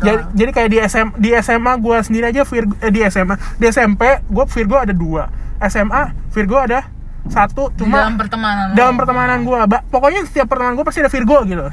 Jadi, 0.00 0.22
jadi 0.32 0.50
kayak 0.54 0.68
di 0.72 0.78
SM 0.80 1.08
di 1.20 1.30
SMA 1.44 1.72
gue 1.76 1.96
sendiri 2.00 2.24
aja 2.32 2.40
Virgo 2.48 2.72
eh, 2.80 2.88
di 2.88 3.04
SMA 3.04 3.36
di 3.60 3.64
SMP 3.68 4.24
gue 4.24 4.44
Virgo 4.48 4.76
ada 4.80 4.94
dua. 4.96 5.28
SMA 5.60 6.16
Virgo 6.32 6.56
ada 6.56 6.88
satu 7.28 7.68
cuma 7.76 8.08
dalam 8.08 8.16
pertemanan. 8.16 8.72
dalam 8.72 8.94
pertemanan 8.96 9.38
gue 9.44 9.58
pokoknya 9.92 10.24
setiap 10.24 10.48
pertemanan 10.48 10.80
gue 10.80 10.86
pasti 10.88 11.04
ada 11.04 11.12
Virgo 11.12 11.44
gitu. 11.44 11.68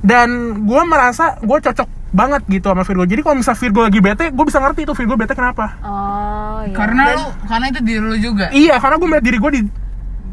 Dan 0.00 0.28
gue 0.64 0.82
merasa 0.88 1.36
gue 1.44 1.58
cocok 1.60 1.88
banget 2.16 2.42
gitu 2.48 2.72
sama 2.72 2.88
Virgo. 2.88 3.04
Jadi 3.04 3.20
kalau 3.20 3.36
misal 3.36 3.52
Virgo 3.52 3.84
lagi 3.84 4.00
bete 4.00 4.24
gue 4.32 4.44
bisa 4.48 4.56
ngerti 4.56 4.88
itu 4.88 4.94
Virgo 4.96 5.14
bete 5.20 5.36
kenapa. 5.36 5.76
Oh 5.84 6.64
iya. 6.64 6.72
Karena 6.72 7.02
lu, 7.20 7.26
karena 7.44 7.66
itu 7.68 7.80
diri 7.84 8.00
lu 8.00 8.16
juga. 8.16 8.48
Iya, 8.48 8.80
karena 8.80 8.96
gue 8.96 9.08
melihat 9.12 9.26
diri 9.28 9.38
gue 9.42 9.52
di 9.52 9.62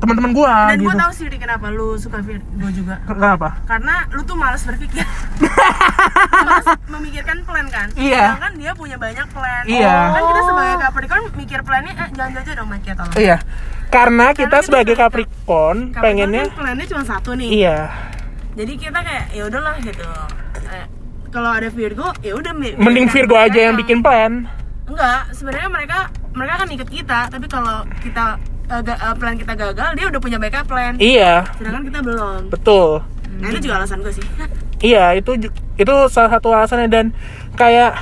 teman-teman 0.04 0.32
gue 0.36 0.52
Dan 0.68 0.78
gitu. 0.78 0.88
gue 0.92 0.96
tahu 1.00 1.12
sih 1.16 1.26
kenapa 1.40 1.66
lu 1.72 1.96
suka 1.96 2.20
Virgo 2.20 2.68
juga. 2.76 3.00
Kenapa? 3.08 3.50
Karena 3.64 4.04
lu 4.12 4.22
tuh 4.28 4.36
malas 4.36 4.68
berpikir. 4.68 5.00
malas 6.44 6.68
memikirkan 6.92 7.38
plan 7.48 7.68
kan. 7.72 7.88
Iya. 7.96 8.36
Sedangkan 8.36 8.54
dia 8.60 8.72
punya 8.76 8.98
banyak 9.00 9.28
plan. 9.32 9.64
Iya. 9.64 9.96
Kan 10.12 10.22
kita 10.28 10.42
sebagai 10.44 10.76
Capricorn 10.84 11.24
mikir 11.40 11.60
plannya 11.64 11.94
eh 11.96 12.10
jangan 12.12 12.42
aja 12.44 12.52
dong 12.52 12.68
Mike 12.68 12.84
ya 12.84 12.94
tolong. 13.00 13.16
Iya. 13.16 13.38
Karena 13.88 14.26
kita 14.36 14.42
kita 14.44 14.58
sebagai 14.60 14.96
Capricorn 15.00 15.78
Capricorn 15.90 16.04
pengennya 16.04 16.44
kan 16.52 16.58
plannya 16.60 16.86
cuma 16.92 17.04
satu 17.08 17.32
nih. 17.40 17.50
iya. 17.64 17.78
Jadi 18.54 18.74
kita 18.78 19.00
kayak 19.00 19.26
ya 19.32 19.44
udahlah 19.50 19.76
gitu. 19.82 20.06
Eh, 20.68 20.86
kalau 21.32 21.50
ada 21.50 21.70
Virgo 21.72 22.12
ya 22.22 22.34
udah 22.38 22.54
Mending 22.78 23.08
Virgo 23.10 23.34
aja 23.40 23.72
yang 23.72 23.74
mereka. 23.74 23.82
bikin 23.88 24.00
plan. 24.04 24.34
Enggak, 24.84 25.32
sebenarnya 25.32 25.70
mereka 25.72 25.98
mereka 26.36 26.54
akan 26.62 26.70
ikut 26.76 26.90
kita, 26.92 27.20
tapi 27.32 27.46
kalau 27.48 27.88
kita 28.04 28.38
eh, 28.66 28.82
plan 29.14 29.36
kita 29.36 29.54
gagal, 29.54 29.90
dia 29.94 30.06
udah 30.08 30.20
punya 30.20 30.38
backup 30.38 30.66
plan. 30.66 30.94
Iya, 30.96 31.44
Sedangkan 31.54 31.84
kita 31.84 32.00
belum. 32.00 32.42
betul. 32.50 33.04
Nah, 33.34 33.48
itu 33.50 33.60
juga 33.62 33.76
alasan 33.80 34.00
gue 34.00 34.14
sih. 34.14 34.26
Iya, 34.84 35.16
itu 35.16 35.40
itu 35.74 35.94
salah 36.08 36.28
satu 36.30 36.52
alasannya 36.52 36.88
dan 36.88 37.06
kayak 37.54 37.96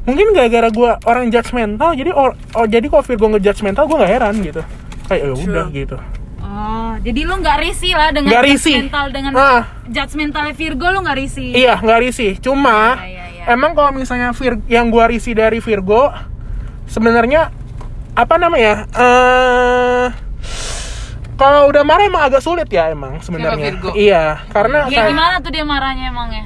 mungkin 0.00 0.30
gara-gara 0.30 0.70
gue 0.70 0.90
orang 1.04 1.26
judgmental 1.26 1.90
jadi 1.92 2.10
or, 2.10 2.38
oh, 2.54 2.64
jadi 2.64 2.86
kalau 2.86 3.02
Virgo 3.02 3.26
ngejudgmental 3.28 3.84
gue 3.84 3.96
nggak 3.98 4.12
heran 4.12 4.34
gitu 4.38 4.62
kayak 5.04 5.20
ya 5.20 5.32
udah 5.34 5.66
gitu 5.70 5.98
Oh, 6.40 6.94
jadi 6.98 7.20
lu 7.24 7.34
nggak 7.36 7.58
risih 7.60 7.92
lah 7.92 8.10
dengan 8.10 8.30
risih. 8.40 8.78
judgmental 8.78 9.06
dengan 9.10 9.32
Ah. 9.34 9.62
judgmental 9.86 10.46
Virgo 10.52 10.86
lu 10.88 10.98
nggak 11.00 11.18
risih. 11.18 11.50
iya 11.50 11.74
nggak 11.76 11.98
risih 12.00 12.32
cuma 12.38 12.94
Iya, 12.96 13.04
iya, 13.04 13.24
iya. 13.26 13.44
emang 13.50 13.74
kalau 13.74 13.90
misalnya 13.90 14.30
Vir 14.30 14.62
yang 14.66 14.86
gue 14.86 15.04
risih 15.10 15.34
dari 15.34 15.58
Virgo 15.58 16.14
sebenarnya 16.86 17.50
apa 18.12 18.34
namanya 18.36 18.74
eh 18.90 20.06
kalau 21.34 21.66
udah 21.66 21.82
marah 21.82 22.04
emang 22.04 22.22
agak 22.22 22.40
sulit 22.40 22.68
ya 22.68 22.88
emang 22.88 23.16
sebenarnya 23.18 23.80
iya 23.94 24.44
karena 24.48 24.86
Ya 24.86 25.00
kayak- 25.00 25.10
gimana 25.10 25.34
tuh 25.40 25.50
dia 25.50 25.64
marahnya 25.64 26.04
emangnya? 26.08 26.44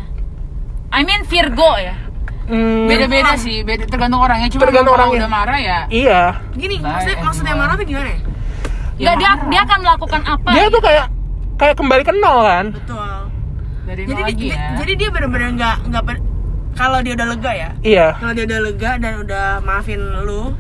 I 0.89 1.03
mean 1.03 1.25
Virgo 1.25 1.75
ya. 1.77 1.99
Hmm, 2.45 2.87
Beda-beda 2.87 3.35
sih, 3.35 3.65
beda, 3.65 3.89
tergantung 3.89 4.21
orangnya. 4.21 4.47
Cuma 4.47 4.63
Tergantung 4.63 4.93
kalau 4.93 5.09
orangnya. 5.11 5.21
udah 5.25 5.33
marah 5.33 5.59
ya. 5.59 5.79
iya 5.89 6.21
Gini, 6.53 6.77
maksudnya, 6.79 7.17
maksudnya 7.19 7.55
marah 7.57 7.75
tuh 7.75 7.83
gimana 7.85 8.07
ya? 8.07 8.21
Enggak 8.95 9.15
dia 9.17 9.31
dia 9.49 9.61
akan 9.65 9.79
melakukan 9.81 10.21
apa? 10.23 10.49
dia 10.53 10.63
gitu? 10.63 10.71
tuh 10.71 10.83
kayak 10.85 11.07
kayak 11.57 11.75
kembali 11.75 12.03
kenal 12.05 12.37
kan 12.43 12.65
Betul. 12.71 13.11
Dari 13.85 14.03
Jadi, 14.05 14.13
nol 14.15 14.25
lagi 14.25 14.37
di- 14.39 14.53
ya. 14.53 14.67
jadi 14.77 14.93
dia 14.95 15.09
bener-bener 15.11 15.49
nggak 15.53 15.77
nggak 15.85 16.03
kalau 16.75 16.99
dia 17.01 17.13
udah 17.15 17.27
lega 17.29 17.53
ya. 17.57 17.71
iya 17.83 18.07
Kalau 18.15 18.33
dia 18.33 18.45
udah 18.45 18.61
lega 18.63 18.91
dan 18.97 19.13
udah 19.19 19.47
maafin 19.61 19.99
lu, 20.21 20.55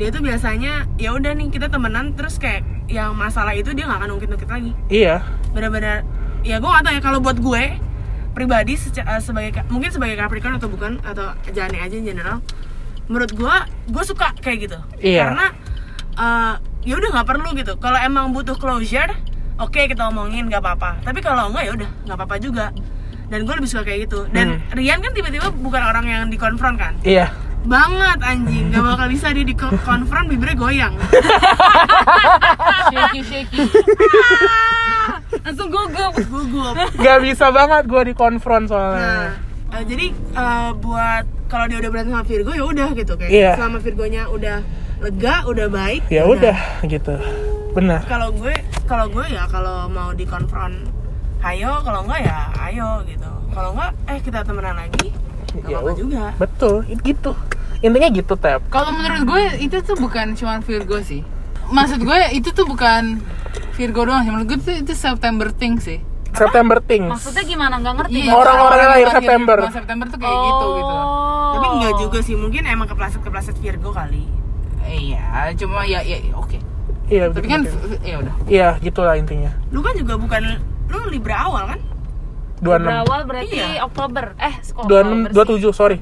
dia 0.00 0.08
tuh 0.08 0.24
biasanya 0.24 0.88
ya 0.96 1.12
udah 1.12 1.36
nih 1.36 1.52
kita 1.52 1.68
temenan 1.68 2.16
terus 2.16 2.40
kayak 2.40 2.64
yang 2.88 3.12
masalah 3.12 3.52
itu 3.52 3.76
dia 3.76 3.84
nggak 3.84 4.00
akan 4.00 4.10
ungkit-ungkit 4.16 4.48
lagi. 4.48 4.72
iya. 4.88 5.20
Bener-bener 5.52 6.08
ya 6.40 6.56
gue 6.56 6.70
gak 6.72 6.88
tau 6.88 6.92
ya 6.96 7.02
kalau 7.04 7.20
buat 7.20 7.36
gue 7.36 7.76
pribadi 8.32 8.80
eh, 8.80 9.20
sebagai 9.20 9.60
mungkin 9.68 9.92
sebagai 9.92 10.16
Capricorn 10.16 10.56
atau 10.56 10.72
bukan 10.72 11.04
atau 11.04 11.36
jane 11.52 11.76
aja 11.76 11.92
in 11.92 12.08
general 12.08 12.40
menurut 13.12 13.28
gue 13.28 13.54
gue 13.92 14.04
suka 14.08 14.32
kayak 14.40 14.72
gitu. 14.72 14.78
Iya. 15.04 15.28
karena 15.28 15.46
eh, 16.16 16.54
ya 16.88 16.94
udah 16.96 17.08
nggak 17.20 17.28
perlu 17.28 17.48
gitu. 17.60 17.76
Kalau 17.76 18.00
emang 18.00 18.32
butuh 18.32 18.56
closure 18.56 19.12
oke 19.60 19.76
kita 19.84 20.08
omongin 20.08 20.48
nggak 20.48 20.64
apa-apa. 20.64 21.04
Tapi 21.04 21.20
kalau 21.20 21.52
enggak 21.52 21.68
ya 21.68 21.72
udah 21.76 21.90
nggak 22.08 22.16
apa-apa 22.16 22.36
juga. 22.40 22.72
Dan 23.28 23.44
gue 23.44 23.52
lebih 23.52 23.68
suka 23.68 23.84
kayak 23.84 24.08
gitu. 24.08 24.24
Dan 24.32 24.64
Hmm. 24.64 24.80
Rian 24.80 25.04
kan 25.04 25.12
tiba-tiba 25.12 25.52
bukan 25.60 25.82
orang 25.84 26.08
yang 26.08 26.22
dikonfront 26.32 26.80
kan? 26.80 26.96
Iya 27.04 27.28
banget 27.60 28.18
anjing 28.20 28.64
nggak 28.68 28.82
bakal 28.82 29.06
bisa 29.06 29.26
dia 29.30 29.44
dikonfront 29.44 30.26
bibirnya 30.26 30.56
goyang 30.56 30.94
shaky 32.88 33.20
shaky. 33.22 33.60
langsung 35.40 35.68
gugup. 35.68 36.12
gugup 36.16 36.74
nggak 36.96 37.18
bisa 37.22 37.46
banget 37.48 37.82
gue 37.84 38.02
dikonfront 38.06 38.64
Nah, 38.64 38.70
soalnya 38.70 39.14
eh, 39.70 39.84
jadi 39.84 40.06
eh, 40.12 40.70
buat 40.74 41.24
kalau 41.46 41.64
dia 41.66 41.78
udah 41.78 41.90
berantem 41.90 42.12
sama 42.12 42.24
Virgo 42.24 42.52
ya 42.52 42.64
udah 42.64 42.88
gitu 42.92 43.12
kayak 43.14 43.30
Iya. 43.30 43.52
selama 43.54 43.78
Virgonya 43.78 44.22
udah 44.26 44.58
lega, 45.00 45.36
udah 45.44 45.66
baik. 45.66 46.02
ya 46.08 46.22
udah 46.24 46.56
gitu 46.84 47.16
benar 47.70 48.04
Kalau 48.04 48.28
gue, 48.30 48.52
kalau 48.84 49.06
gue 49.08 49.24
ya 49.26 49.46
kalau 49.46 49.86
mau 49.86 50.10
dikonfront, 50.10 50.76
ayo. 51.40 51.78
Kalau 51.80 52.02
enggak 52.02 52.20
ya 52.20 52.38
ayo 52.66 53.00
gitu. 53.04 53.30
Kalau 53.48 53.72
enggak, 53.72 53.90
eh 54.06 54.18
kita 54.20 54.42
temenan 54.42 54.76
lagi. 54.76 55.08
Gak 55.52 55.66
Ya 55.66 55.76
apa-apa 55.76 55.84
udah. 55.84 55.96
juga. 55.96 56.24
betul 56.36 56.74
it- 56.86 57.02
gitu 57.02 57.32
intinya 57.80 58.08
gitu 58.08 58.34
tap 58.34 58.60
Kalau 58.68 58.90
menurut 58.90 59.22
gue 59.24 59.42
itu 59.58 59.76
tuh 59.80 59.96
bukan 59.96 60.34
cuma 60.34 60.60
Virgo 60.60 61.00
sih. 61.00 61.24
Maksud 61.66 62.00
gue 62.00 62.18
itu 62.30 62.50
tuh 62.50 62.64
bukan 62.64 63.18
Virgo 63.72 64.04
doang 64.04 64.20
sih. 64.20 64.30
Menurut 64.30 64.46
gue 64.46 64.58
itu, 64.60 64.72
itu 64.80 64.92
September 64.92 65.48
thing 65.48 65.78
sih. 65.78 65.98
September 66.30 66.78
things 66.78 67.08
Maksudnya 67.08 67.42
gimana? 67.42 67.74
Nggak 67.76 67.94
ngerti. 67.98 68.20
Iya. 68.20 68.32
Orang-orang 68.32 68.78
yang 68.78 68.92
lahir 68.92 69.02
lahir 69.02 69.16
September. 69.16 69.58
September 69.66 70.06
tuh 70.06 70.18
kayak 70.18 70.38
gitu 70.44 70.66
gitu. 70.76 70.94
Oh. 70.94 71.50
Tapi 71.50 71.66
enggak 71.72 71.94
juga 71.98 72.18
sih, 72.20 72.34
mungkin 72.34 72.62
emang 72.64 72.86
kepleset-kepleset 72.86 73.56
Virgo 73.58 73.90
kali. 73.90 74.22
Iya, 74.82 75.22
cuma 75.56 75.82
ya 75.82 75.98
ya 76.00 76.18
ya, 76.18 76.34
oke. 76.34 76.58
iya 77.06 77.26
Tapi 77.26 77.42
betul, 77.42 77.48
kan 77.48 77.60
betul. 77.62 77.98
ya 78.00 78.14
udah. 78.16 78.34
iya 78.46 78.68
gitulah 78.78 79.14
intinya 79.14 79.50
Lu 79.68 79.80
kan 79.80 79.94
juga 79.94 80.14
bukan 80.14 80.42
lu 80.86 80.98
Libra 81.08 81.42
awal 81.44 81.64
kan? 81.66 81.80
26 82.60 82.84
Berawal 82.84 83.20
berarti 83.24 83.56
Iya. 83.56 83.82
Oktober. 83.82 84.24
Eh, 84.36 84.54
kok 84.60 84.84
26 84.84 85.32
Oktober 85.32 85.56
sih? 85.56 85.64
27 85.64 85.72
sorry 85.72 85.96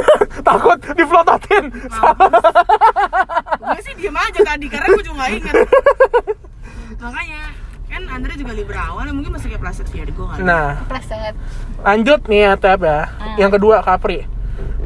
takut 0.48 0.78
diplototin 0.90 1.64
gue 3.56 3.80
sih 3.80 3.94
diem 3.94 4.12
aja 4.12 4.40
tadi 4.44 4.66
karena 4.66 4.86
gue 4.88 5.02
juga 5.02 5.16
gak 5.16 5.30
inget 5.32 5.54
makanya 7.02 7.40
kan 7.86 8.02
Andre 8.08 8.32
juga 8.34 8.52
Libra 8.52 8.82
awal 8.88 9.10
mungkin 9.10 9.32
masih 9.32 9.48
kayak 9.48 9.62
Placid 9.62 9.86
Virgo 9.88 10.26
kan 10.26 10.38
nah 10.38 10.82
Pleset. 10.84 11.34
lanjut 11.80 12.20
nih 12.26 12.40
ya 12.42 12.52
Tep 12.56 12.80
ya 12.80 13.00
Hmm. 13.08 13.36
yang 13.36 13.50
kedua 13.50 13.80
Capri 13.80 14.26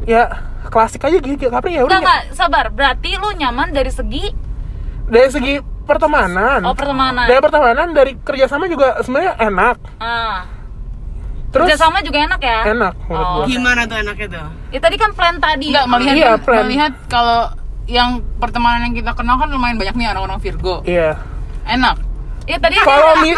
ya 0.05 0.23
klasik 0.67 1.01
aja 1.01 1.17
gitu 1.17 1.45
Capri 1.47 1.73
ya 1.73 1.81
Enggak, 1.81 1.87
udah 1.87 1.99
enggak, 1.99 2.21
sabar. 2.31 2.65
Berarti 2.69 3.09
lu 3.15 3.29
nyaman 3.33 3.69
dari 3.69 3.89
segi 3.89 4.25
dari 5.05 5.27
segi 5.27 5.53
pertemanan 5.81 6.61
oh 6.61 6.73
pertemanan. 6.73 7.25
dari 7.25 7.41
pertemanan 7.41 7.87
dari 7.89 8.13
kerjasama 8.15 8.65
juga 8.65 9.01
sebenarnya 9.01 9.33
enak 9.39 9.75
Ah. 9.97 10.45
Terus 11.49 11.65
Kerjasama 11.65 11.99
juga 11.99 12.17
enak 12.23 12.39
ya? 12.39 12.59
enak 12.67 12.93
Oh. 13.07 13.43
gimana 13.43 13.83
tuh 13.83 13.97
enaknya 13.97 14.27
tuh 14.29 14.47
Ya 14.69 14.79
tadi 14.79 14.95
kan 14.95 15.11
plan 15.11 15.35
tadi. 15.35 15.69
Enggak 15.69 15.85
melihat 15.89 16.15
Iya, 16.15 16.29
kan- 16.29 16.41
plan. 16.41 16.61
melihat 16.63 16.91
kalau 17.07 17.41
yang 17.85 18.09
pertemanan 18.37 18.85
yang 18.85 18.93
kita 18.93 19.11
kenal 19.13 19.35
kan 19.35 19.49
lumayan 19.49 19.75
banyak 19.75 19.95
nih 19.95 20.07
orang-orang 20.07 20.37
Virgo. 20.39 20.75
iya 20.83 21.17
Enak. 21.65 21.97
Iya 22.49 22.57
tadi 22.57 22.75
Kalau 22.81 23.13
mi 23.21 23.31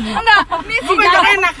enggak, 0.00 0.40
ini 0.64 0.76
si 0.80 0.92
Gue 0.96 1.04
Jaka 1.04 1.28
enak. 1.36 1.54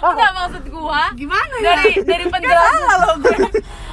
enggak 0.00 0.30
maksud 0.32 0.64
gua. 0.72 1.12
Gimana 1.12 1.54
ya? 1.60 1.76
Dari 1.76 1.92
dari 2.00 2.24
penjelasan 2.32 3.20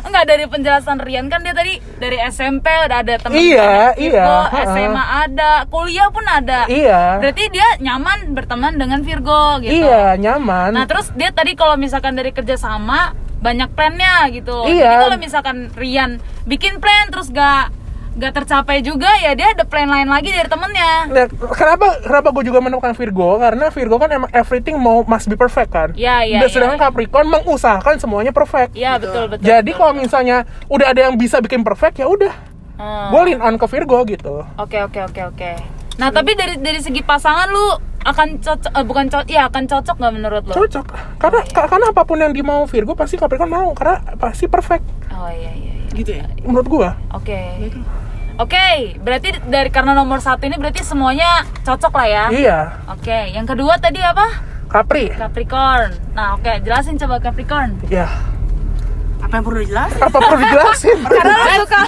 Enggak 0.04 0.24
dari 0.24 0.46
penjelasan 0.48 0.98
Rian 1.04 1.28
kan 1.28 1.44
dia 1.44 1.52
tadi 1.52 1.84
dari 2.00 2.16
SMP 2.32 2.64
udah 2.72 3.04
ada 3.04 3.20
teman 3.20 3.36
Iya, 3.36 3.92
iya. 4.00 4.48
SMA 4.72 5.04
ada, 5.28 5.68
kuliah 5.68 6.08
pun 6.08 6.24
ada. 6.24 6.64
Iya. 6.72 7.20
Berarti 7.20 7.44
dia 7.52 7.68
nyaman 7.84 8.32
berteman 8.32 8.80
dengan 8.80 9.04
Virgo 9.04 9.60
gitu. 9.60 9.84
Iya, 9.84 10.16
nyaman. 10.16 10.80
Nah 10.80 10.88
terus 10.88 11.12
dia 11.20 11.36
tadi 11.36 11.60
kalau 11.60 11.76
misalkan 11.76 12.16
dari 12.16 12.32
kerjasama 12.32 13.12
banyak 13.44 13.68
plannya 13.76 14.32
gitu. 14.32 14.64
Iya. 14.64 14.88
Jadi 14.88 14.96
kalau 15.12 15.18
misalkan 15.20 15.58
Rian 15.76 16.24
bikin 16.48 16.80
plan 16.80 17.12
terus 17.12 17.28
gak 17.28 17.83
gak 18.14 18.34
tercapai 18.36 18.80
juga 18.80 19.10
ya 19.18 19.34
dia 19.34 19.52
ada 19.52 19.64
plan 19.64 19.86
lain 19.86 20.06
lagi 20.06 20.30
dari 20.30 20.46
temennya. 20.46 20.92
Nah, 21.08 21.26
kenapa 21.50 21.98
kenapa 22.00 22.28
gue 22.30 22.44
juga 22.46 22.60
menemukan 22.60 22.94
Virgo? 22.94 23.38
Karena 23.38 23.68
Virgo 23.68 23.96
kan 23.98 24.10
emang 24.10 24.30
everything 24.32 24.76
mau 24.76 25.02
must 25.02 25.26
be 25.26 25.34
perfect 25.34 25.70
kan. 25.70 25.90
Iya, 25.94 26.22
iya, 26.24 26.40
Dan 26.40 26.48
sedangkan 26.48 26.78
iya. 26.78 26.86
Capricorn 26.88 27.28
mengusahakan 27.28 27.96
semuanya 27.98 28.30
perfect. 28.30 28.74
Iya 28.74 28.98
betul 28.98 29.28
betul. 29.28 29.42
Jadi 29.42 29.66
betul. 29.68 29.80
kalau 29.80 29.94
misalnya 29.96 30.38
udah 30.68 30.88
ada 30.88 31.02
yang 31.04 31.16
bisa 31.16 31.38
bikin 31.40 31.62
perfect 31.62 31.98
ya 31.98 32.06
udah, 32.06 32.34
Hmm. 32.74 33.10
gue 33.10 33.22
lean 33.24 33.40
on 33.40 33.56
ke 33.56 33.66
Virgo 33.68 34.02
gitu. 34.04 34.46
Oke 34.58 34.78
oke 34.80 35.00
oke 35.04 35.22
oke. 35.28 35.52
Nah 35.96 36.10
tapi 36.10 36.34
dari 36.34 36.58
dari 36.58 36.78
segi 36.78 37.02
pasangan 37.02 37.46
lu 37.48 37.66
akan 38.04 38.38
cocok 38.38 38.72
eh, 38.74 38.84
bukan 38.84 39.06
cocok 39.08 39.28
ya 39.28 39.46
akan 39.46 39.64
cocok 39.64 39.96
nggak 39.96 40.14
menurut 40.14 40.44
lu? 40.44 40.54
Cocok. 40.56 40.86
Karena 41.18 41.40
ka- 41.46 41.66
karena 41.68 41.86
apa 41.90 42.02
pun 42.02 42.18
yang 42.18 42.30
dimau 42.30 42.66
Virgo 42.66 42.94
pasti 42.94 43.16
Capricorn 43.16 43.48
mau 43.48 43.72
karena 43.72 44.02
pasti 44.16 44.46
perfect 44.46 44.84
Oh 45.10 45.30
iya 45.30 45.50
iya. 45.50 45.72
iya. 45.80 45.94
Gitu 45.94 46.12
ya? 46.14 46.26
menurut 46.42 46.68
gua. 46.68 46.90
Oke. 47.12 47.40
Oke, 48.34 48.98
berarti 48.98 49.30
dari 49.46 49.70
karena 49.70 49.94
nomor 49.94 50.18
satu 50.18 50.50
ini 50.50 50.58
berarti 50.58 50.82
semuanya 50.82 51.46
cocok 51.62 51.94
lah 51.94 52.08
ya. 52.10 52.26
Iya. 52.34 52.60
Oke, 52.90 53.30
yang 53.30 53.46
kedua 53.46 53.78
tadi 53.78 54.02
apa? 54.02 54.26
Capri. 54.74 55.14
Capricorn. 55.14 55.94
Nah, 56.18 56.34
oke, 56.34 56.66
jelasin 56.66 56.98
coba 56.98 57.22
Capricorn. 57.22 57.78
Ya. 57.94 58.10
Apa 59.24 59.34
yang 59.34 59.46
perlu 59.46 59.60
dijelasin? 59.62 60.00
Apa 60.00 60.18
perlu 60.20 60.40
dijelasin? 60.40 60.98
Karena 61.18 61.34
lu 61.34 61.56
suka 61.64 61.80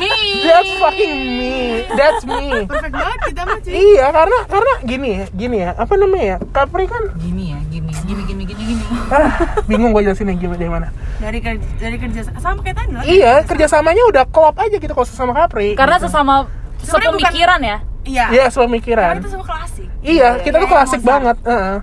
That's 0.41 0.71
fucking 0.77 1.13
me. 1.29 1.55
That's 1.91 2.23
me. 2.23 2.45
Perfect 2.65 2.93
banget 2.93 3.19
kita 3.25 3.41
mah 3.43 3.57
cuy. 3.57 3.71
Iya, 3.71 4.05
karena 4.09 4.37
karena 4.45 4.73
gini 4.83 5.09
ya, 5.11 5.25
gini 5.31 5.57
ya. 5.59 5.71
Apa 5.75 5.93
namanya 5.95 6.25
ya? 6.25 6.37
Capri 6.49 6.85
kan 6.85 7.03
Gini 7.15 7.43
ya, 7.51 7.59
gini, 7.67 7.91
gini, 8.03 8.21
gini, 8.23 8.43
gini, 8.45 8.63
gini. 8.65 8.83
ah, 9.09 9.29
bingung 9.65 9.91
gue 9.91 10.01
jelasin 10.01 10.27
yang 10.27 10.39
gimana 10.39 10.57
dari 10.57 10.71
mana. 10.71 10.87
Dari 11.17 11.39
kerja, 11.39 11.65
dari 11.77 11.97
kerja 11.97 12.21
sama 12.35 12.59
kayak 12.61 12.77
tadi 12.77 12.91
lah. 12.91 13.03
Iya, 13.03 13.33
kerjasamanya 13.43 14.03
udah 14.07 14.23
klop 14.25 14.55
aja 14.57 14.75
gitu 14.75 14.91
kalau 14.91 15.05
sesama 15.05 15.31
Capri. 15.33 15.73
karena 15.73 15.97
sesama 15.97 16.45
Sebenarnya 16.79 17.11
bukan- 17.11 17.21
sepemikiran 17.21 17.59
ya. 17.61 17.77
Iya. 18.05 18.25
Iya, 18.27 18.43
Karena 18.43 18.53
sepemikiran. 18.53 19.13
itu 19.17 19.29
sama 19.29 19.45
klasik. 19.45 19.87
Iya, 20.01 20.29
kita 20.39 20.55
tuh 20.55 20.61
Kayak 20.63 20.75
klasik 20.77 20.99
Mozart. 20.99 21.09
banget. 21.11 21.37
heeh. 21.43 21.77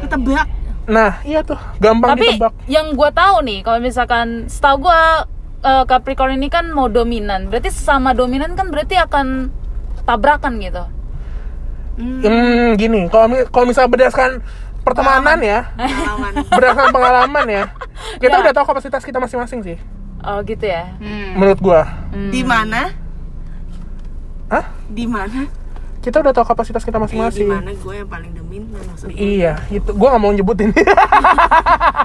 Ketebak. 0.00 0.46
Nah, 0.84 1.22
iya 1.22 1.40
tuh, 1.40 1.58
gampang 1.78 2.14
Tapi 2.14 2.26
ditebak. 2.34 2.52
yang 2.66 2.90
gue 2.92 3.10
tahu 3.12 3.36
nih, 3.40 3.62
kalau 3.62 3.78
misalkan 3.78 4.46
setahu 4.46 4.82
gue 4.82 5.00
eh, 5.62 5.84
Capricorn 5.86 6.34
ini 6.34 6.48
kan 6.48 6.66
mau 6.68 6.86
dominan. 6.86 7.46
Berarti 7.46 7.70
sesama 7.70 8.10
dominan 8.12 8.52
kan 8.52 8.66
berarti 8.66 8.96
akan 8.96 9.54
tabrakan 10.02 10.58
gitu. 10.58 10.82
Hmm, 11.94 12.74
gini, 12.74 13.06
kalau 13.06 13.30
kalau 13.46 13.66
misalnya 13.68 13.90
berdasarkan 13.90 14.40
pertemanan 14.82 15.38
ya, 15.38 15.70
Pengalaman. 15.72 16.32
berdasarkan 16.56 16.90
pengalaman 16.90 17.46
ya, 17.46 17.64
kita 18.18 18.32
Ya. 18.32 18.40
udah 18.42 18.52
tahu 18.52 18.66
kapasitas 18.66 19.02
kita 19.04 19.20
masing-masing 19.20 19.60
sih, 19.62 19.76
Oh 20.18 20.42
gitu 20.42 20.64
ya. 20.64 20.98
Hmm. 20.98 21.36
menurut 21.36 21.60
gua. 21.60 21.86
Hmm. 22.10 22.32
Di 22.32 22.42
mana? 22.42 22.90
Hah? 24.48 24.66
Di 24.88 25.04
mana? 25.06 25.46
Kita 26.02 26.18
udah 26.18 26.32
tahu 26.32 26.44
kapasitas 26.44 26.82
kita 26.82 26.94
Eh, 26.94 27.00
di 27.00 27.04
masing-masing. 27.06 27.46
mana 27.46 27.70
gue 27.70 27.94
yang 27.94 28.10
paling 28.10 28.32
dominan 28.34 28.82
maksudnya? 28.84 29.14
Iya, 29.14 29.52
itu 29.70 29.90
gua 29.94 30.08
nggak 30.10 30.20
mau 30.20 30.32
nyebutin. 30.32 30.70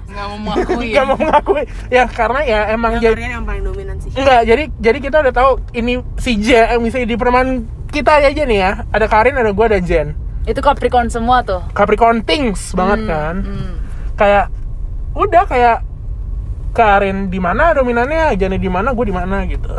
Nggak 0.08 0.26
mau 0.26 0.40
mengakui. 0.40 0.88
Gak 0.90 1.06
mau 1.06 1.18
ngakui. 1.20 1.64
Ya 1.90 2.04
karena 2.08 2.40
ya 2.42 2.60
emang 2.72 2.98
Yang 2.98 3.04
jadi 3.12 3.22
yang 3.32 3.46
paling 3.46 3.64
dominan 3.64 3.96
sih. 4.00 4.10
enggak, 4.14 4.42
jadi 4.46 4.64
jadi 4.78 4.98
kita 5.00 5.18
udah 5.20 5.34
tahu 5.36 5.52
ini 5.74 5.94
si 6.16 6.38
J, 6.38 6.48
eh, 6.68 6.80
misalnya 6.80 7.06
di 7.06 7.16
pertemanan 7.16 7.50
kita 7.88 8.18
aja 8.20 8.44
nih 8.44 8.60
ya, 8.60 8.72
ada 8.88 9.06
Karin, 9.06 9.34
ada 9.34 9.50
gua, 9.52 9.66
ada 9.68 9.78
Jen. 9.78 10.14
Itu 10.44 10.58
Capricorn 10.60 11.10
semua 11.10 11.44
tuh. 11.44 11.62
Capricorn 11.72 12.24
things 12.24 12.72
banget 12.72 13.06
kan. 13.06 13.36
Hmm. 13.44 13.74
Kayak 14.16 14.50
udah 15.14 15.44
kayak 15.44 15.78
Karin 16.72 17.28
di 17.28 17.38
mana 17.38 17.74
dominannya, 17.74 18.34
Jen 18.34 18.54
di 18.54 18.70
mana, 18.70 18.94
gue 18.94 19.06
di 19.06 19.12
mana 19.12 19.42
gitu. 19.44 19.70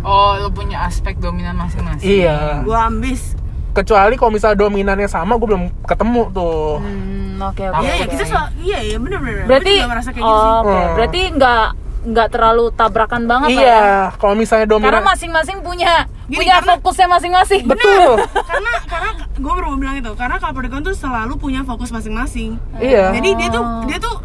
Oh, 0.00 0.38
lo 0.38 0.48
punya 0.48 0.86
aspek 0.86 1.18
dominan 1.18 1.56
masing-masing. 1.56 2.06
Iya. 2.06 2.62
Gue 2.62 2.76
ambis. 2.76 3.34
Kecuali 3.76 4.14
kalau 4.16 4.32
misalnya 4.32 4.56
dominannya 4.56 5.04
sama, 5.04 5.36
gue 5.36 5.48
belum 5.52 5.64
ketemu 5.84 6.22
tuh. 6.32 6.80
Hmm, 6.80 7.36
oke 7.44 7.64
oke. 7.68 7.84
Iya, 7.84 7.92
iya 7.92 8.04
oke. 8.08 8.12
kita 8.16 8.24
so, 8.24 8.38
iya 8.64 8.78
iya 8.80 8.96
bener 8.96 9.20
bener. 9.20 9.44
Berarti 9.44 9.74
merasa 9.84 10.08
kayak 10.16 10.24
gitu 10.24 10.32
oh, 10.32 10.40
sih. 10.40 10.52
oke. 10.64 10.72
Hmm. 10.72 10.94
Berarti 10.96 11.20
nggak 11.36 11.66
nggak 12.06 12.28
terlalu 12.30 12.64
tabrakan 12.72 13.22
banget 13.26 13.48
ya. 13.58 13.60
Iya, 13.60 13.84
kalau 14.16 14.34
misalnya 14.38 14.70
Karena 14.70 14.78
dominan 14.78 15.04
masing-masing 15.04 15.58
punya 15.60 16.06
Gini, 16.30 16.38
punya 16.38 16.54
karena- 16.62 16.72
fokusnya 16.78 17.06
masing-masing. 17.10 17.62
betul. 17.66 18.10
karena 18.46 18.72
karena 18.86 19.10
gue 19.34 19.52
baru 19.52 19.66
mau 19.74 19.78
bilang 19.78 19.96
itu 19.98 20.12
karena 20.14 20.36
Capricorn 20.38 20.82
tuh 20.86 20.94
selalu 20.94 21.34
punya 21.36 21.60
fokus 21.66 21.90
masing-masing. 21.90 22.56
Iya. 22.78 23.10
Jadi 23.12 23.28
dia 23.34 23.48
tuh 23.50 23.64
dia 23.90 23.98
tuh 23.98 24.16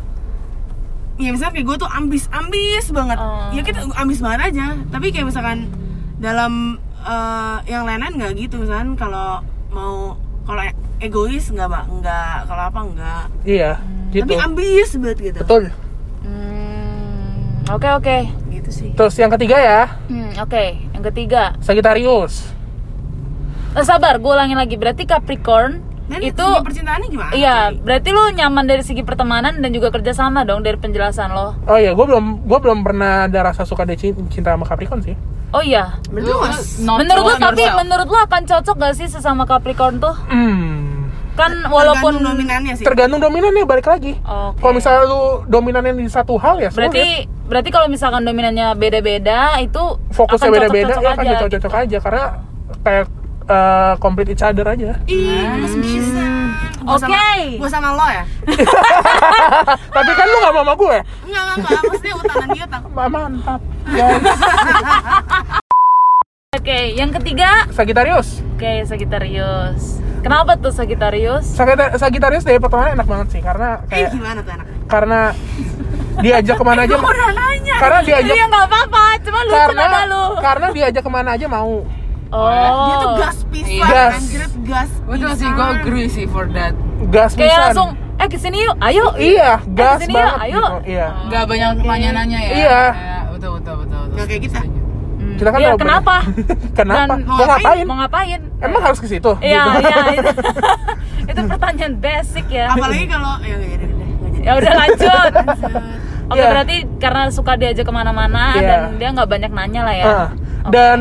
ya 1.21 1.29
misalnya 1.33 1.53
kayak 1.57 1.65
gue 1.67 1.77
tuh 1.81 1.89
ambis 1.89 2.23
ambis 2.29 2.85
banget. 2.93 3.17
Oh. 3.17 3.49
Ya 3.51 3.61
kita 3.65 3.79
ambis 3.97 4.19
banget 4.21 4.53
aja. 4.53 4.65
Tapi 4.93 5.05
kayak 5.09 5.27
misalkan 5.27 5.67
dalam 6.21 6.77
eh, 7.03 7.57
yang 7.67 7.83
lain-lain 7.83 8.13
nggak 8.15 8.31
gitu 8.37 8.55
misalkan 8.57 8.93
kalau 8.93 9.41
mau 9.69 10.15
kalau 10.41 10.61
egois 10.97 11.47
nggak 11.47 11.65
pak 11.65 11.83
nggak 11.91 12.35
kalau 12.45 12.63
apa 12.65 12.79
nggak. 12.83 13.23
Iya, 13.43 13.71
gitu. 14.09 14.25
Tapi 14.27 14.35
ambis 14.37 14.89
banget 14.95 15.17
gitu. 15.23 15.39
Betul. 15.39 15.63
Hmm, 16.21 17.65
Oke 17.69 17.87
oke. 17.89 18.17
Gitu 18.49 18.69
sih. 18.69 18.89
Terus 18.91 19.15
yang 19.15 19.31
ketiga 19.31 19.57
ya, 19.57 19.81
Hmm, 20.05 20.31
oke. 20.37 20.63
Yang 20.91 21.03
ketiga. 21.09 21.55
Sagittarius. 21.59 22.51
Eh, 23.71 23.81
sabar, 23.81 24.19
gue 24.19 24.27
ulangin 24.27 24.55
lagi. 24.55 24.75
Berarti 24.75 25.05
Capricorn 25.05 25.79
Dan 26.05 26.19
itu 26.21 26.43
percintaannya 26.43 27.07
gimana? 27.07 27.31
Iya, 27.31 27.71
berarti 27.73 28.11
lu 28.11 28.35
nyaman 28.35 28.67
dari 28.67 28.83
segi 28.83 28.99
pertemanan 28.99 29.63
dan 29.63 29.71
juga 29.71 29.87
kerjasama 29.89 30.43
dong 30.43 30.59
dari 30.59 30.75
penjelasan 30.75 31.31
lo. 31.31 31.55
Oh 31.63 31.79
iya, 31.79 31.95
gue 31.95 32.03
belum 32.03 32.43
gue 32.43 32.59
belum 32.59 32.83
pernah 32.83 33.31
ada 33.31 33.47
rasa 33.47 33.63
suka 33.63 33.87
dan 33.87 33.95
cin- 33.95 34.27
cinta 34.27 34.51
sama 34.51 34.67
Capricorn 34.67 34.99
sih. 34.99 35.15
Oh 35.51 35.59
iya. 35.59 35.99
Berarti 36.07 36.31
Lu- 36.31 36.41
mas. 36.41 36.79
not 36.79 36.97
menurut 37.03 37.23
lu 37.27 37.33
tapi 37.35 37.63
yourself. 37.63 37.79
menurut 37.83 38.07
lu 38.07 38.17
akan 38.17 38.41
cocok 38.47 38.75
gak 38.79 38.93
sih 38.95 39.07
sesama 39.11 39.43
Capricorn 39.43 39.99
tuh? 39.99 40.15
Hmm. 40.31 41.11
Kan 41.35 41.63
walaupun 41.67 42.19
Tergantung 42.19 42.35
dominannya 42.35 42.73
sih. 42.75 42.85
Tergantung 42.87 43.19
dominannya 43.19 43.63
balik 43.67 43.87
lagi. 43.87 44.15
Oke. 44.19 44.59
Kalau 44.63 44.73
misalnya 44.75 45.01
lu 45.07 45.21
dominannya 45.47 45.93
di 45.95 46.07
satu 46.07 46.35
hal 46.39 46.59
ya 46.59 46.69
berarti 46.71 47.27
berarti 47.51 47.69
kalau 47.71 47.87
misalkan 47.91 48.23
dominannya 48.23 48.79
beda-beda 48.79 49.59
itu 49.59 49.99
fokusnya 50.15 50.47
akan 50.47 50.55
beda-beda 50.55 50.95
cocok-cocok 50.95 51.03
ya 51.03 51.11
kan 51.11 51.19
aja 51.19 51.35
cocok-cocok 51.35 51.71
gitu. 51.71 51.83
aja 51.83 51.97
karena 51.99 52.23
kayak 52.81 53.05
uh, 53.51 53.93
complete 53.99 54.31
each 54.31 54.43
other 54.43 54.63
aja. 54.63 54.91
Ih, 55.11 55.51
mas 55.59 55.75
bisa. 55.75 56.23
Oke. 56.83 56.99
sama- 56.99 57.17
Gua 57.57 57.69
sama 57.69 57.89
lo 57.91 58.05
ya? 58.05 58.23
Tapi 59.95 60.11
kan 60.11 60.25
lu 60.25 60.37
gak 60.39 60.51
mau 60.51 60.61
sama 60.61 60.73
gue. 60.75 60.97
Enggak, 61.23 61.41
enggak, 61.43 61.55
enggak. 61.59 61.81
Maksudnya 61.83 62.15
utanan 62.15 62.47
dia 62.49 62.65
tak. 62.65 62.81
Ma- 62.89 63.07
Mantap. 63.07 63.61
Guys. 63.87 64.21
Oke, 66.53 66.93
yang 66.93 67.09
ketiga, 67.11 67.63
Sagittarius. 67.69 68.43
oke 68.53 68.83
Sagittarius. 68.83 69.97
Kenapa 70.19 70.53
tuh 70.53 70.69
Sagittarius? 70.69 71.47
Sagitta- 71.47 71.95
Sagittarius 71.95 72.43
dari 72.43 72.59
pertemanan 72.59 72.93
enak 72.93 73.07
banget 73.07 73.27
sih 73.31 73.41
karena 73.41 73.81
Eh, 73.83 73.89
kayak 73.89 74.09
gimana 74.11 74.39
tuh 74.39 74.53
anak? 74.53 74.65
karena 74.85 75.19
diajak 76.19 76.53
ke 76.53 76.63
mana 76.63 76.83
aja 76.83 76.93
Udah 76.93 77.31
nanya. 77.31 77.75
karena 77.79 77.99
diajak 78.03 78.35
Iya 78.35 78.45
nggak 78.45 78.65
apa-apa, 78.67 79.03
cuma 79.21 79.39
lucu 79.41 79.55
karena 79.55 79.85
lu. 80.05 80.23
karena 80.37 80.67
diajak 80.69 81.01
ke 81.01 81.09
mana 81.09 81.29
aja 81.33 81.45
mau. 81.47 81.87
Oh. 82.31 82.47
Dia 82.47 82.95
tuh 82.97 83.11
gas 83.17 83.37
pisan, 83.45 83.83
Gas. 83.83 84.13
anjir 84.15 84.41
gas. 84.63 84.89
Betul 85.03 85.31
sih, 85.35 85.47
gue 85.47 85.67
agree 85.69 86.07
sih 86.07 86.25
for 86.25 86.47
that. 86.49 86.71
Gas 87.07 87.31
Kayak 87.33 87.43
pisan. 87.45 87.63
langsung, 87.67 87.89
eh 88.15 88.27
ke 88.27 88.37
sini 88.37 88.57
yuk, 88.61 88.75
ayo. 88.79 89.05
Iya, 89.13 89.51
gas 89.69 89.99
ke 89.99 90.07
sini 90.07 90.13
yuk, 90.13 90.23
banget 90.23 90.39
ayo. 90.41 90.55
gitu. 90.55 90.75
Iya. 90.89 91.07
Gak 91.27 91.43
banyak 91.45 91.69
nanya-nanya 91.81 92.39
ya. 92.39 92.51
Iya. 92.53 92.81
Kayak, 92.87 93.23
betul, 93.29 93.49
betul, 93.53 93.75
betul, 93.75 93.99
betul. 93.99 94.03
Nggak 94.11 94.25
kayak 94.25 94.41
kita. 94.41 94.59
Hmm, 94.61 95.35
Kita 95.35 95.49
kan 95.49 95.59
iya, 95.59 95.67
tahu 95.67 95.77
kenapa? 95.77 96.15
Kenapa? 96.79 97.03
Dan 97.03 97.19
Mau 97.27 97.37
ngapain? 97.41 97.83
Mau 97.83 97.97
ngapain? 97.97 98.39
Emang 98.59 98.81
harus 98.81 98.99
ke 98.99 99.07
situ? 99.07 99.31
Iya, 99.37 99.61
iya. 99.75 99.97
Itu, 100.13 100.31
itu 101.31 101.41
pertanyaan 101.45 101.93
basic 101.95 102.45
ya. 102.47 102.67
Apalagi 102.69 103.05
kalau 103.05 103.31
ya 103.39 103.53
nggak 103.53 103.69
jadi. 103.69 103.85
Ya 104.41 104.51
udah 104.55 104.73
lanjut. 104.73 105.31
Oke, 106.25 106.39
Iya. 106.39 106.47
berarti 106.47 106.75
karena 106.97 107.21
suka 107.27 107.53
diajak 107.53 107.83
ke 107.83 107.91
mana-mana 107.91 108.55
Iya. 108.55 108.63
dan 108.63 108.81
dia 108.95 109.09
nggak 109.11 109.29
banyak 109.29 109.51
nanya 109.51 109.81
lah 109.83 109.93
ya. 109.93 110.05
Ah, 110.05 110.27
Oke. 110.63 110.71
Dan 110.71 110.99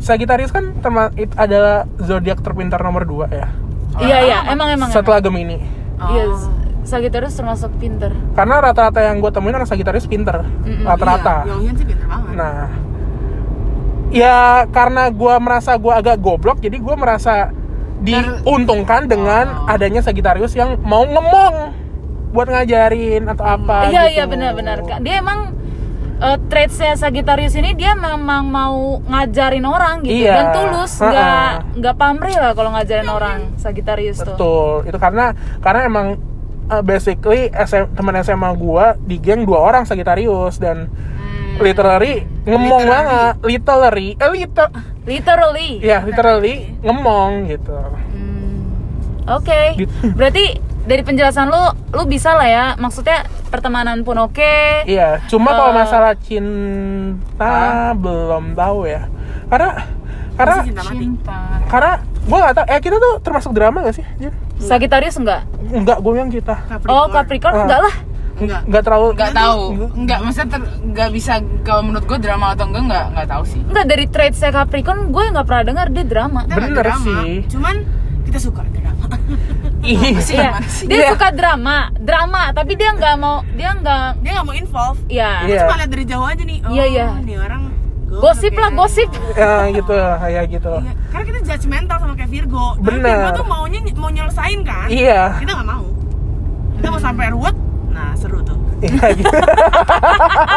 Sagittarius 0.00 0.48
kan 0.48 0.72
terma- 0.80 1.12
it 1.14 1.28
adalah 1.34 1.84
zodiak 1.98 2.40
terpintar 2.40 2.80
nomor 2.80 3.04
2 3.04 3.28
ya. 3.30 3.48
Iya 3.96 4.18
iya, 4.22 4.38
emang 4.48 4.72
emang. 4.72 4.88
Setelah 4.88 5.20
Gemini. 5.20 5.60
Iya, 6.00 6.24
Sagittarius 6.80 7.36
termasuk 7.36 7.68
pinter. 7.76 8.08
Karena 8.32 8.58
rata-rata 8.58 8.98
yang 8.98 9.20
gue 9.20 9.28
temuin 9.28 9.52
orang 9.52 9.68
Sagittarius 9.68 10.08
pinter. 10.08 10.40
Mm-mm. 10.64 10.82
Rata-rata. 10.82 11.44
Iya, 11.44 11.52
Yonghyun 11.52 11.74
sih 11.76 11.84
pinter 11.84 12.06
banget. 12.08 12.32
Nah, 12.32 12.64
ya 14.10 14.36
karena 14.68 15.06
gua 15.08 15.36
merasa 15.36 15.76
gua 15.76 16.00
agak 16.00 16.18
goblok 16.18 16.58
jadi 16.58 16.76
gua 16.76 16.96
merasa 16.96 17.54
diuntungkan 18.00 19.04
dengan 19.04 19.68
adanya 19.68 20.00
Sagittarius 20.00 20.50
yang 20.52 20.80
mau 20.80 21.04
ngemong 21.04 21.76
buat 22.30 22.48
ngajarin 22.48 23.28
atau 23.28 23.44
apa 23.44 23.86
Iya 23.86 24.06
gitu. 24.06 24.14
iya 24.16 24.24
benar-benar 24.24 24.78
Kak. 24.82 25.02
Dia 25.02 25.20
emang 25.20 25.52
uh, 26.20 26.38
traitsnya 26.46 26.94
Sagittarius 26.94 27.52
ini 27.52 27.72
dia 27.72 27.92
memang 27.92 28.44
mau 28.44 28.76
ngajarin 29.02 29.64
orang 29.64 30.00
gitu 30.00 30.22
Iya. 30.22 30.34
dan 30.34 30.46
tulus 30.52 30.92
nggak 30.96 31.50
nggak 31.76 31.96
pamrih 31.96 32.36
lah 32.36 32.52
kalau 32.52 32.70
ngajarin 32.70 33.08
orang 33.08 33.38
Sagittarius 33.56 34.18
tuh. 34.18 34.32
betul 34.32 34.72
itu 34.84 34.98
karena 34.98 35.32
karena 35.58 35.80
emang 35.82 36.06
uh, 36.68 36.80
basically 36.80 37.48
SM, 37.50 37.90
teman 37.92 38.14
SMA 38.20 38.50
gua 38.54 38.94
di 38.96 39.16
geng 39.16 39.42
dua 39.42 39.58
orang 39.62 39.82
Sagittarius 39.82 40.56
dan 40.56 40.86
Hmm. 41.50 41.66
literally 41.66 42.14
ngemong 42.42 42.84
banget 42.86 43.34
literally 43.42 44.08
eh 44.14 44.30
liter 44.30 44.68
Literally. 45.04 45.76
ya 45.78 46.00
literally 46.00 46.72
ngemong 46.80 47.32
gitu 47.46 47.74
Hmm. 48.08 48.64
Oke. 49.28 49.76
Gitu. 49.76 49.92
Berarti 50.10 50.69
dari 50.82 51.02
penjelasan 51.02 51.46
lu 51.46 51.62
lu 51.90 52.02
bisa 52.04 52.32
lah 52.32 52.44
ya. 52.44 52.66
Maksudnya 52.74 53.22
pertemanan 53.46 54.00
pun 54.00 54.16
oke. 54.16 54.84
Iya, 54.84 55.20
cuma 55.26 55.50
kalau 55.50 55.72
Eh. 55.72 55.76
masalah 55.76 56.12
cinta 56.14 57.54
belum 57.94 58.54
tahu 58.54 58.86
ya. 58.86 59.06
Karena 59.46 59.70
karena 60.34 60.56
cinta 60.64 61.38
karena 61.66 61.92
gue 62.20 62.38
gak 62.38 62.54
tau, 62.54 62.64
eh 62.66 62.80
kita 62.80 62.96
tuh 62.96 63.14
termasuk 63.20 63.50
drama 63.50 63.82
gak 63.82 63.96
sih? 63.96 64.06
Jin? 64.16 64.32
Sagittarius 64.56 65.16
enggak? 65.16 65.44
Enggak, 65.62 65.98
gue 65.98 66.12
yang 66.14 66.28
kita 66.28 66.56
Oh, 66.86 67.08
Capricorn 67.08 67.54
Ah. 67.54 67.64
enggak 67.64 67.80
lah. 67.82 67.94
Enggak. 68.40 68.60
Enggak 68.64 68.82
terlalu 68.82 69.06
Nggak 69.12 69.32
tahu, 69.34 69.62
nggak 69.98 70.18
maksudnya 70.22 70.48
ter, 70.48 70.60
nggak 70.82 71.08
bisa 71.12 71.32
kalau 71.60 71.82
menurut 71.82 72.04
gue 72.06 72.18
drama 72.18 72.46
atau 72.50 72.64
enggak 72.66 72.84
nggak 72.86 73.04
nggak 73.12 73.28
tahu 73.28 73.42
sih. 73.44 73.60
Enggak 73.62 73.86
dari 73.86 74.04
traitsnya 74.06 74.50
Capricorn 74.50 75.00
gue 75.12 75.24
nggak 75.28 75.44
pernah 75.44 75.64
dengar 75.66 75.86
dia 75.90 76.04
drama. 76.04 76.40
Bener 76.46 76.72
drama. 76.72 77.04
sih. 77.20 77.44
Cuman 77.46 77.76
kita 78.30 78.38
suka 78.40 78.62
drama. 78.70 79.06
Iya. 79.80 80.12
Iya. 80.20 80.50
Dia 80.86 80.98
Iya. 81.02 81.08
suka 81.16 81.32
drama, 81.32 81.88
drama, 81.96 82.52
tapi 82.52 82.76
dia 82.76 82.92
nggak 82.92 83.16
mau 83.16 83.40
dia 83.50 83.72
nggak 83.72 84.20
Dia 84.20 84.30
nggak 84.36 84.46
mau 84.46 84.54
involve. 84.54 85.00
ya. 85.08 85.42
Iya. 85.42 85.64
Cuma 85.64 85.74
lihat 85.80 85.90
dari 85.90 86.04
jauh 86.04 86.26
aja 86.28 86.42
nih. 86.44 86.58
Oh, 86.62 86.70
Iya, 86.70 86.84
iya. 86.86 87.06
Nih 87.18 87.36
orang 87.36 87.62
Gosip 88.10 88.52
lah, 88.52 88.70
gosip. 88.70 89.06
Ya 89.32 89.70
gitu, 89.70 89.94
kayak 89.94 90.44
gitu. 90.50 90.72
Iya, 90.82 90.92
karena 91.08 91.24
kita 91.24 91.38
judgmental 91.46 91.96
sama 91.96 92.12
kayak 92.12 92.28
Virgo. 92.28 92.66
Tapi 92.76 92.86
Bener. 92.90 93.06
Virgo 93.06 93.30
tuh 93.32 93.46
maunya 93.46 93.78
mau 93.94 94.10
nyelesain 94.10 94.60
kan? 94.66 94.86
Iya. 94.90 95.20
Kita 95.38 95.50
nggak 95.54 95.68
mau. 95.70 95.84
Kita 96.76 96.86
mau 96.90 97.00
sampai 97.00 97.26
ruwet. 97.30 97.56
Nah, 97.90 98.10
seru 98.14 98.42
tuh. 98.42 98.58
Iya 98.82 99.06
gitu. 99.18 99.30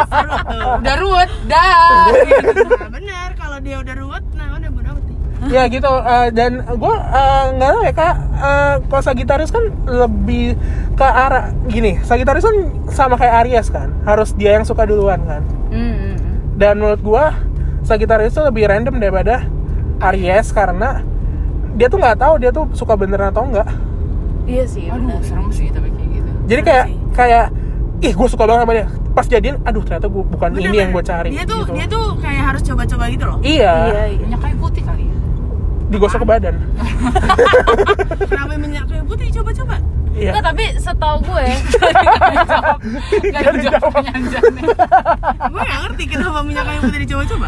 Seru 0.04 0.34
tuh. 0.44 0.70
Udah 0.82 0.94
ruwet, 0.98 1.30
dah. 1.46 2.10
nah, 2.10 2.90
bener. 2.90 3.28
Kalau 3.34 3.58
dia 3.62 3.76
udah 3.78 3.94
ruwet, 3.96 4.24
nah 4.34 4.46
udah 4.52 4.70
bodo 4.70 4.88
amat. 4.90 5.04
Ya 5.46 5.62
gitu 5.66 5.86
eh, 5.88 6.28
dan 6.30 6.50
gue 6.64 6.94
nggak 7.50 7.68
tahu 7.68 7.82
ya 7.82 7.92
kak 7.92 8.14
eh, 8.34 8.74
kalau 8.84 9.02
Sagittarius 9.02 9.48
kan 9.48 9.64
lebih 9.84 10.54
ke 10.92 11.02
arah 11.02 11.50
gini 11.64 12.00
Sagittarius 12.00 12.42
kan 12.42 12.56
sama 12.88 13.14
kayak 13.14 13.34
Aries 13.42 13.68
kan 13.68 13.92
harus 14.02 14.32
dia 14.32 14.52
yang 14.52 14.62
suka 14.62 14.84
duluan 14.84 15.20
kan 15.22 15.42
Hmm. 15.68 16.14
dan 16.54 16.78
menurut 16.78 17.00
gua 17.00 17.34
Sagittarius 17.82 18.30
itu 18.30 18.40
lebih 18.40 18.64
random 18.64 18.96
daripada 18.96 19.42
Aries 20.00 20.48
karena 20.48 21.02
dia 21.72 21.86
tuh 21.86 21.98
nggak 21.98 22.16
tahu 22.16 22.34
dia 22.38 22.48
tuh 22.48 22.70
suka 22.72 22.94
beneran 22.94 23.28
atau 23.28 23.42
enggak 23.44 23.66
Iya 24.44 24.64
sih. 24.64 24.86
Aduh, 24.86 25.08
benar. 25.08 25.24
serem 25.24 25.48
sih 25.50 25.66
tapi 25.68 25.88
kayak 25.90 26.10
gitu. 26.14 26.30
jadi 26.44 26.60
kayak 26.62 26.86
kayak 27.10 27.44
ih 28.00 28.12
gue 28.12 28.28
suka 28.28 28.44
banget 28.44 28.62
sama 28.62 28.72
dia 28.72 28.86
pas 29.10 29.24
jadian 29.24 29.56
aduh 29.62 29.82
ternyata 29.82 30.06
gua 30.06 30.22
bukan 30.22 30.48
Bener, 30.52 30.62
ini 30.64 30.76
yang 30.76 30.90
bener. 30.90 30.96
gue 30.96 31.04
cari 31.06 31.28
Dia 31.32 31.44
tuh 31.44 31.60
gitu. 31.62 31.72
dia 31.72 31.86
tuh 31.88 32.04
kayak 32.18 32.42
harus 32.44 32.62
coba-coba 32.62 33.04
gitu 33.08 33.24
loh. 33.24 33.38
iya, 33.40 33.72
Iya, 33.88 34.02
iya. 34.20 34.36
Kayu 34.36 34.56
putih 34.58 34.82
kali 34.82 35.04
ya. 35.04 35.13
Digosok 35.94 36.18
ke 36.20 36.26
badan. 36.26 36.54
Kenapa 38.30 38.54
minyak 38.56 38.84
kayu 38.86 39.02
putih 39.04 39.28
coba-coba? 39.32 39.76
iya. 40.14 40.30
Enggak, 40.30 40.44
tapi 40.46 40.64
setahu 40.76 41.16
gue 41.22 41.46
Gak 43.30 43.40
ada 43.40 43.60
jawab 43.60 43.90
penyanjane. 43.92 44.60
gue 45.44 45.62
gak 45.64 45.80
ngerti 45.84 46.04
kenapa 46.06 46.38
minyak 46.42 46.64
kayu 46.64 46.80
putih 46.82 47.00
dicoba-coba. 47.02 47.46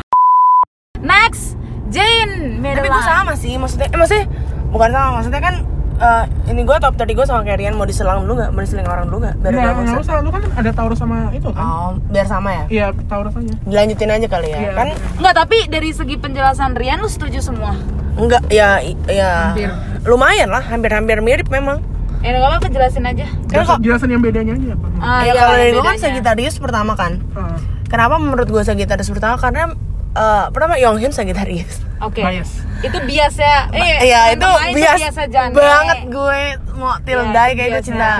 next 0.98 1.54
Jane. 1.86 2.58
Tapi 2.58 2.88
gue 2.88 3.04
sama 3.04 3.32
sih, 3.34 3.54
maksudnya, 3.54 3.86
eh, 3.86 3.94
maksudnya 3.94 4.26
bukan 4.68 4.90
sama, 4.90 5.10
maksudnya 5.16 5.38
kan 5.40 5.54
eh, 5.98 6.24
ini 6.46 6.60
gue 6.62 6.76
top 6.76 6.94
tadi 6.94 7.12
gue 7.12 7.22
sama 7.22 7.42
Karian 7.42 7.72
mau 7.72 7.84
diselang 7.84 8.22
dulu 8.22 8.36
nggak? 8.36 8.50
Mau 8.50 8.60
diseling 8.60 8.84
orang 8.84 9.06
dulu 9.06 9.18
nggak? 9.22 9.34
Biar 9.38 9.52
nggak 9.52 9.64
nggak 9.66 9.86
bosan. 9.90 10.02
usah 10.02 10.14
lu 10.18 10.30
kan 10.30 10.42
ada 10.50 10.70
Taurus 10.70 10.98
sama 10.98 11.16
itu 11.30 11.48
kan 11.48 11.60
Oh, 11.60 11.90
biar 12.06 12.24
sama 12.24 12.50
ya. 12.50 12.64
iya 12.68 12.86
Taurus 13.04 13.32
aja 13.32 13.54
Dilanjutin 13.62 14.10
aja 14.10 14.26
kali 14.26 14.48
ya. 14.48 14.58
Iya. 14.58 14.70
Kan 14.72 14.88
Enggak, 15.16 15.34
tapi 15.36 15.56
dari 15.66 15.90
segi 15.90 16.16
penjelasan 16.16 16.72
Rian 16.72 16.98
lu 16.98 17.08
setuju 17.08 17.40
semua. 17.40 17.72
enggak 18.14 18.40
ya 18.48 18.80
ya 19.06 19.52
Hampir. 19.52 19.68
lumayan 20.02 20.48
lah, 20.48 20.62
hampir-hampir 20.62 21.20
mirip 21.20 21.48
memang. 21.48 21.84
Ya 22.18 22.32
enggak 22.32 22.48
apa-apa 22.50 22.68
jelasin 22.70 23.04
aja. 23.04 23.26
Kan 23.46 23.62
kok 23.62 23.78
jelasan 23.78 24.08
yang 24.08 24.20
bedanya 24.20 24.52
aja 24.52 24.72
apa 24.72 24.86
Ah, 24.96 25.20
ya 25.20 25.24
iya, 25.26 25.32
kalau 25.36 25.54
dari 25.54 25.70
gue 25.70 25.82
kan. 25.82 25.96
Sagittarius 25.98 26.56
pertama 26.56 26.92
kan. 26.94 27.20
Ah, 27.32 27.56
Kenapa 27.86 28.16
menurut 28.16 28.46
gue 28.46 28.62
Sagittarius 28.62 29.06
pertama? 29.08 29.36
Karena 29.36 29.70
eh 30.16 30.44
pertama 30.48 30.74
Yonghyun 30.76 31.12
Sagittarius. 31.12 31.84
Oke. 31.98 32.20
bias 32.20 32.64
Itu 32.78 32.98
biasa. 32.98 33.72
Eh, 33.72 34.04
Iya 34.04 34.32
itu 34.32 34.48
bias 34.72 35.00
biasa 35.00 35.22
jane. 35.28 35.52
banget 35.52 35.98
gue 36.08 36.40
mau 36.74 36.96
till 37.00 37.20
Iya, 37.22 37.28
itu 37.44 37.54
kayak 37.54 37.68
itu 37.70 37.80
cinta. 37.86 38.10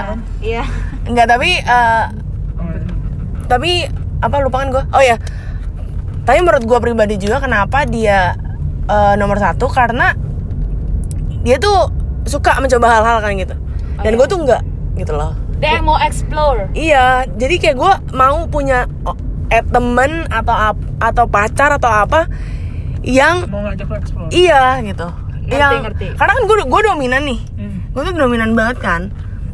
Iya. 0.41 0.65
Enggak 1.05 1.27
tapi 1.27 1.51
eh, 1.57 2.05
tapi 3.47 3.71
apa 4.19 4.37
lupa 4.41 4.57
kan 4.59 4.69
gue 4.71 4.85
oh 4.91 5.03
ya 5.03 5.17
tapi 6.27 6.43
menurut 6.43 6.65
gue 6.65 6.79
pribadi 6.81 7.15
juga 7.17 7.39
kenapa 7.39 7.87
dia 7.87 8.35
eh, 8.85 9.15
nomor 9.15 9.39
satu 9.39 9.69
karena 9.69 10.17
dia 11.41 11.57
tuh 11.57 11.93
suka 12.27 12.59
mencoba 12.59 12.91
hal-hal 12.91 13.23
kan 13.23 13.33
gitu 13.39 13.55
dan 14.03 14.13
gue 14.13 14.27
tuh 14.27 14.39
enggak 14.41 14.63
gitu 14.97 15.15
loh 15.15 15.31
Dia 15.57 15.81
mau 15.81 15.97
explore. 15.97 16.69
iya 16.73 17.25
jadi 17.31 17.55
kayak 17.57 17.77
gue 17.77 17.93
mau 18.13 18.45
punya 18.45 18.85
oh, 19.05 19.15
eh, 19.49 19.63
temen 19.63 20.27
atau 20.27 20.53
ap- 20.53 20.91
atau 20.99 21.25
pacar 21.27 21.71
atau 21.73 21.89
apa 21.89 22.27
yang 23.01 23.47
mau 23.47 23.63
ngajak 23.63 23.87
lo 23.87 23.97
explore. 23.97 24.29
Iya 24.29 24.83
gitu. 24.83 25.07
Ngerti, 25.47 25.55
yang 25.55 25.73
ngerti. 25.85 26.07
karena 26.13 26.33
kan 26.33 26.43
gue 26.45 26.57
gue 26.61 26.81
dominan 26.85 27.23
nih. 27.23 27.41
Hmm. 27.55 27.79
gue 27.91 28.03
tuh 28.03 28.13
dominan 28.13 28.51
banget 28.53 28.77
kan. 28.79 29.03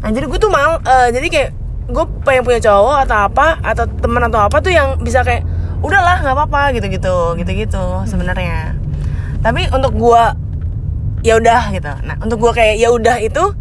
Nah 0.00 0.08
jadi 0.08 0.24
gue 0.24 0.38
tuh 0.38 0.48
mau 0.48 0.78
eh, 0.78 1.08
jadi 1.10 1.26
kayak 1.28 1.50
gue 1.84 2.04
pengen 2.22 2.42
punya 2.42 2.60
cowok 2.60 2.96
atau 3.04 3.18
apa 3.26 3.60
atau 3.60 3.84
teman 4.00 4.24
atau 4.24 4.40
apa 4.40 4.56
tuh 4.58 4.70
yang 4.70 4.96
bisa 4.98 5.20
kayak 5.20 5.44
udahlah 5.78 6.22
nggak 6.22 6.32
apa-apa 6.32 6.72
gitu 6.72 6.86
gitu 6.88 7.14
gitu 7.36 7.50
gitu 7.52 7.84
sebenarnya. 8.04 8.72
Tapi 9.40 9.68
untuk 9.68 9.92
gue 9.92 10.22
ya 11.22 11.36
udah 11.36 11.70
gitu. 11.70 11.92
Nah 12.02 12.16
untuk 12.18 12.40
gue 12.40 12.52
kayak 12.52 12.74
ya 12.76 12.88
udah 12.88 13.20
itu 13.20 13.52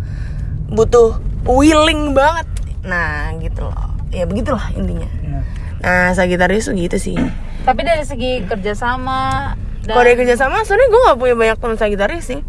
butuh 0.68 1.20
willing 1.44 2.16
banget. 2.16 2.48
Nah 2.82 3.36
gitu 3.38 3.68
loh. 3.68 3.92
Ya 4.10 4.24
begitulah 4.24 4.72
intinya. 4.72 5.10
Iya. 5.20 5.40
Nah 5.82 6.10
Sagittarius 6.12 6.66
tuh 6.66 6.76
gitu 6.76 6.98
sih 6.98 7.18
Tapi 7.62 7.82
dari 7.82 8.02
segi 8.02 8.42
kerjasama 8.42 9.54
dan 9.82 9.92
Kalau 9.92 10.04
dari 10.04 10.14
kerjasama, 10.16 10.62
sebenarnya 10.62 10.88
gue 10.88 11.02
gak 11.04 11.18
punya 11.18 11.36
banyak 11.36 11.58
teman 11.58 11.74
Sagittarius 11.76 12.26
sih. 12.28 12.42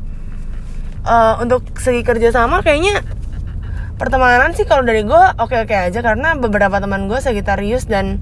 Eh, 1.02 1.34
untuk 1.38 1.64
segi 1.74 2.00
kerjasama 2.00 2.60
kayaknya 2.60 3.00
pertemanan 3.94 4.52
sih 4.52 4.62
kalau 4.62 4.82
dari 4.82 5.02
gue 5.02 5.22
oke 5.36 5.56
oke 5.58 5.72
aja 5.72 5.98
karena 5.98 6.34
beberapa 6.34 6.76
teman 6.76 7.06
gue 7.06 7.18
Sagittarius 7.18 7.84
dan 7.84 8.18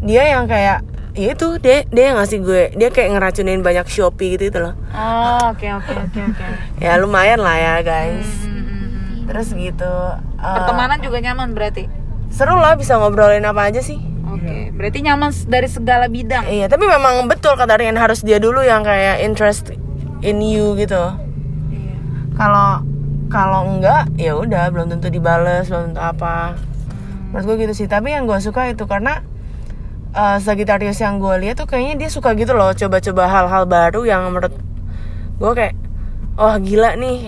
dia 0.00 0.26
yang 0.28 0.44
kayak 0.44 0.82
ya 1.12 1.28
itu 1.30 1.56
dia 1.58 1.86
dia 1.86 2.10
yang 2.10 2.18
ngasih 2.18 2.38
gue 2.40 2.62
dia 2.74 2.88
kayak 2.88 3.14
ngeracunin 3.14 3.60
banyak 3.60 3.86
Shopee 3.86 4.34
gitu, 4.34 4.48
gitu 4.48 4.58
loh 4.60 4.74
Oh, 4.90 5.50
oke 5.50 5.66
oke 5.72 5.92
oke 6.04 6.20
oke. 6.24 6.46
ya 6.78 6.96
lumayan 6.96 7.38
lah 7.38 7.54
ya 7.54 7.74
guys 7.80 8.26
Hmm, 8.40 8.50
hmm, 8.50 8.66
hmm. 8.66 9.18
terus 9.26 9.48
gitu 9.50 9.94
eh, 10.36 10.54
Pertemanan 10.54 10.98
juga 10.98 11.18
nyaman 11.20 11.52
berarti. 11.52 11.86
seru 12.28 12.54
lah 12.54 12.74
bisa 12.74 12.96
ngobrolin 12.96 13.42
apa 13.42 13.68
aja 13.68 13.78
sih 13.78 14.00
Oke, 14.34 14.74
berarti 14.74 14.98
nyaman 15.00 15.30
dari 15.46 15.68
segala 15.68 16.06
bidang. 16.06 16.44
iya 16.46 16.66
tapi 16.66 16.84
memang 16.84 17.26
betul 17.26 17.54
kata 17.54 17.78
Rian 17.78 17.94
harus 17.94 18.20
dia 18.20 18.36
dulu 18.36 18.60
yang 18.60 18.82
kayak 18.82 19.22
interest 19.22 19.70
in 20.20 20.42
you 20.42 20.74
gitu 20.74 21.14
Iya. 21.70 21.94
kalau 22.34 22.82
kalau 23.28 23.66
enggak 23.66 24.10
ya 24.14 24.34
udah 24.34 24.70
belum 24.70 24.90
tentu 24.90 25.08
dibales 25.08 25.66
belum 25.66 25.90
tentu 25.90 26.00
apa 26.00 26.54
menurut 27.30 27.44
gue 27.44 27.56
gitu 27.66 27.74
sih 27.74 27.88
tapi 27.88 28.14
yang 28.14 28.24
gue 28.24 28.38
suka 28.38 28.70
itu 28.70 28.86
karena 28.86 29.26
uh, 30.12 30.38
Sagittarius 30.38 30.98
yang 30.98 31.18
gue 31.18 31.34
lihat 31.42 31.58
tuh 31.58 31.66
kayaknya 31.66 32.06
dia 32.06 32.10
suka 32.10 32.30
gitu 32.34 32.54
loh 32.54 32.70
coba-coba 32.70 33.26
hal-hal 33.26 33.64
baru 33.66 34.06
yang 34.06 34.30
menurut 34.30 34.54
gue 35.34 35.50
kayak 35.52 35.74
oh 36.38 36.54
gila 36.62 36.94
nih 36.94 37.26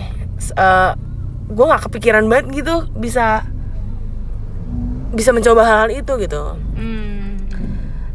uh, 0.55 0.95
gue 1.47 1.65
nggak 1.65 1.83
kepikiran 1.91 2.27
banget 2.27 2.63
gitu 2.63 2.87
bisa 2.95 3.43
bisa 5.13 5.31
mencoba 5.31 5.63
hal-hal 5.63 5.91
itu 5.93 6.13
gitu. 6.19 6.43
Hmm. 6.75 7.39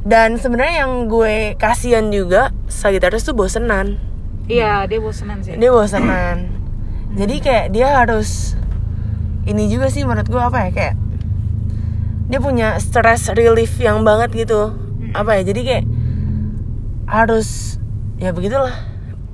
dan 0.03 0.35
sebenarnya 0.35 0.83
yang 0.83 1.07
gue 1.07 1.55
kasihan 1.57 2.11
juga 2.11 2.51
Sagittarius 2.67 3.23
tuh 3.23 3.39
bosenan. 3.39 4.03
Iya, 4.51 4.91
dia 4.91 4.99
bosenan 4.99 5.39
sih. 5.47 5.55
dia 5.55 5.71
bosanan 5.71 6.51
jadi 7.13 7.35
kayak 7.39 7.67
dia 7.71 7.89
harus 8.03 8.59
ini 9.45 9.69
juga 9.69 9.93
sih 9.93 10.03
menurut 10.03 10.27
gue 10.27 10.41
apa 10.43 10.67
ya 10.67 10.71
kayak 10.73 10.95
dia 12.27 12.41
punya 12.41 12.81
stress 12.81 13.29
relief 13.31 13.77
yang 13.77 14.01
banget 14.03 14.33
gitu. 14.33 14.73
Apa 15.13 15.37
ya 15.39 15.43
jadi 15.45 15.61
kayak 15.61 15.85
harus 17.05 17.77
ya 18.17 18.33
begitulah. 18.33 18.73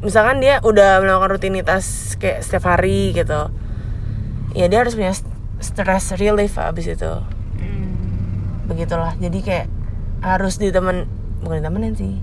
Misalkan 0.02 0.42
dia 0.42 0.58
udah 0.62 0.98
melakukan 1.02 1.38
rutinitas 1.38 2.14
kayak 2.18 2.42
setiap 2.42 2.66
hari 2.76 3.14
gitu 3.14 3.50
ya 4.56 4.66
dia 4.66 4.82
harus 4.82 4.94
punya 4.96 5.12
st- 5.12 5.28
stress 5.60 6.14
relief 6.16 6.56
abis 6.56 6.90
itu 6.90 7.12
begitulah 8.68 9.16
jadi 9.16 9.38
kayak 9.40 9.66
harus 10.20 10.56
ditemen 10.56 11.08
bukan 11.40 11.58
ditemenin 11.58 11.94
sih 11.94 12.14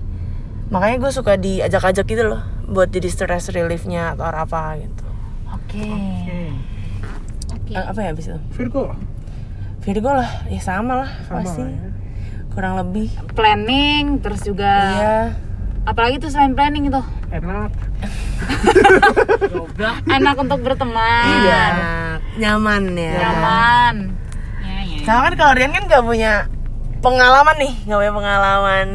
makanya 0.68 0.96
gue 0.98 1.10
suka 1.10 1.34
diajak-ajak 1.34 2.06
gitu 2.06 2.22
loh 2.26 2.42
buat 2.66 2.88
jadi 2.88 3.06
stress 3.06 3.50
reliefnya 3.50 4.14
atau 4.14 4.26
apa 4.26 4.78
gitu 4.78 5.02
Oke. 5.46 5.86
Oke. 7.52 7.72
Eh, 7.72 7.82
apa 7.82 7.98
ya 7.98 8.10
abis 8.10 8.30
itu 8.30 8.38
Virgo. 8.54 8.94
Virgo 9.80 10.10
lah 10.10 10.30
ya 10.46 10.58
sama 10.58 11.02
lah 11.02 11.10
Sama 11.26 11.42
pasti 11.42 11.62
lah 11.62 11.70
ya. 11.70 11.90
kurang 12.50 12.74
lebih 12.76 13.10
Planning 13.34 14.18
terus 14.18 14.42
juga 14.42 14.70
iya 14.94 15.18
apalagi 15.82 16.18
tuh 16.18 16.30
selain 16.30 16.50
planning 16.52 16.90
itu 16.90 16.98
Enak. 17.26 17.70
enak 20.16 20.36
untuk 20.38 20.58
berteman. 20.62 21.26
Iya. 21.42 21.62
Enak, 21.68 22.18
nyaman 22.38 22.82
ya 22.94 23.12
Nyaman. 23.18 23.96
Sama 25.06 25.20
kan 25.24 25.34
kalau 25.36 25.52
Rian 25.54 25.70
kan 25.70 25.84
gak 25.84 26.02
punya 26.02 26.32
pengalaman 26.98 27.56
nih 27.56 27.74
gak 27.84 27.96
punya 27.96 28.12
pengalaman 28.12 28.86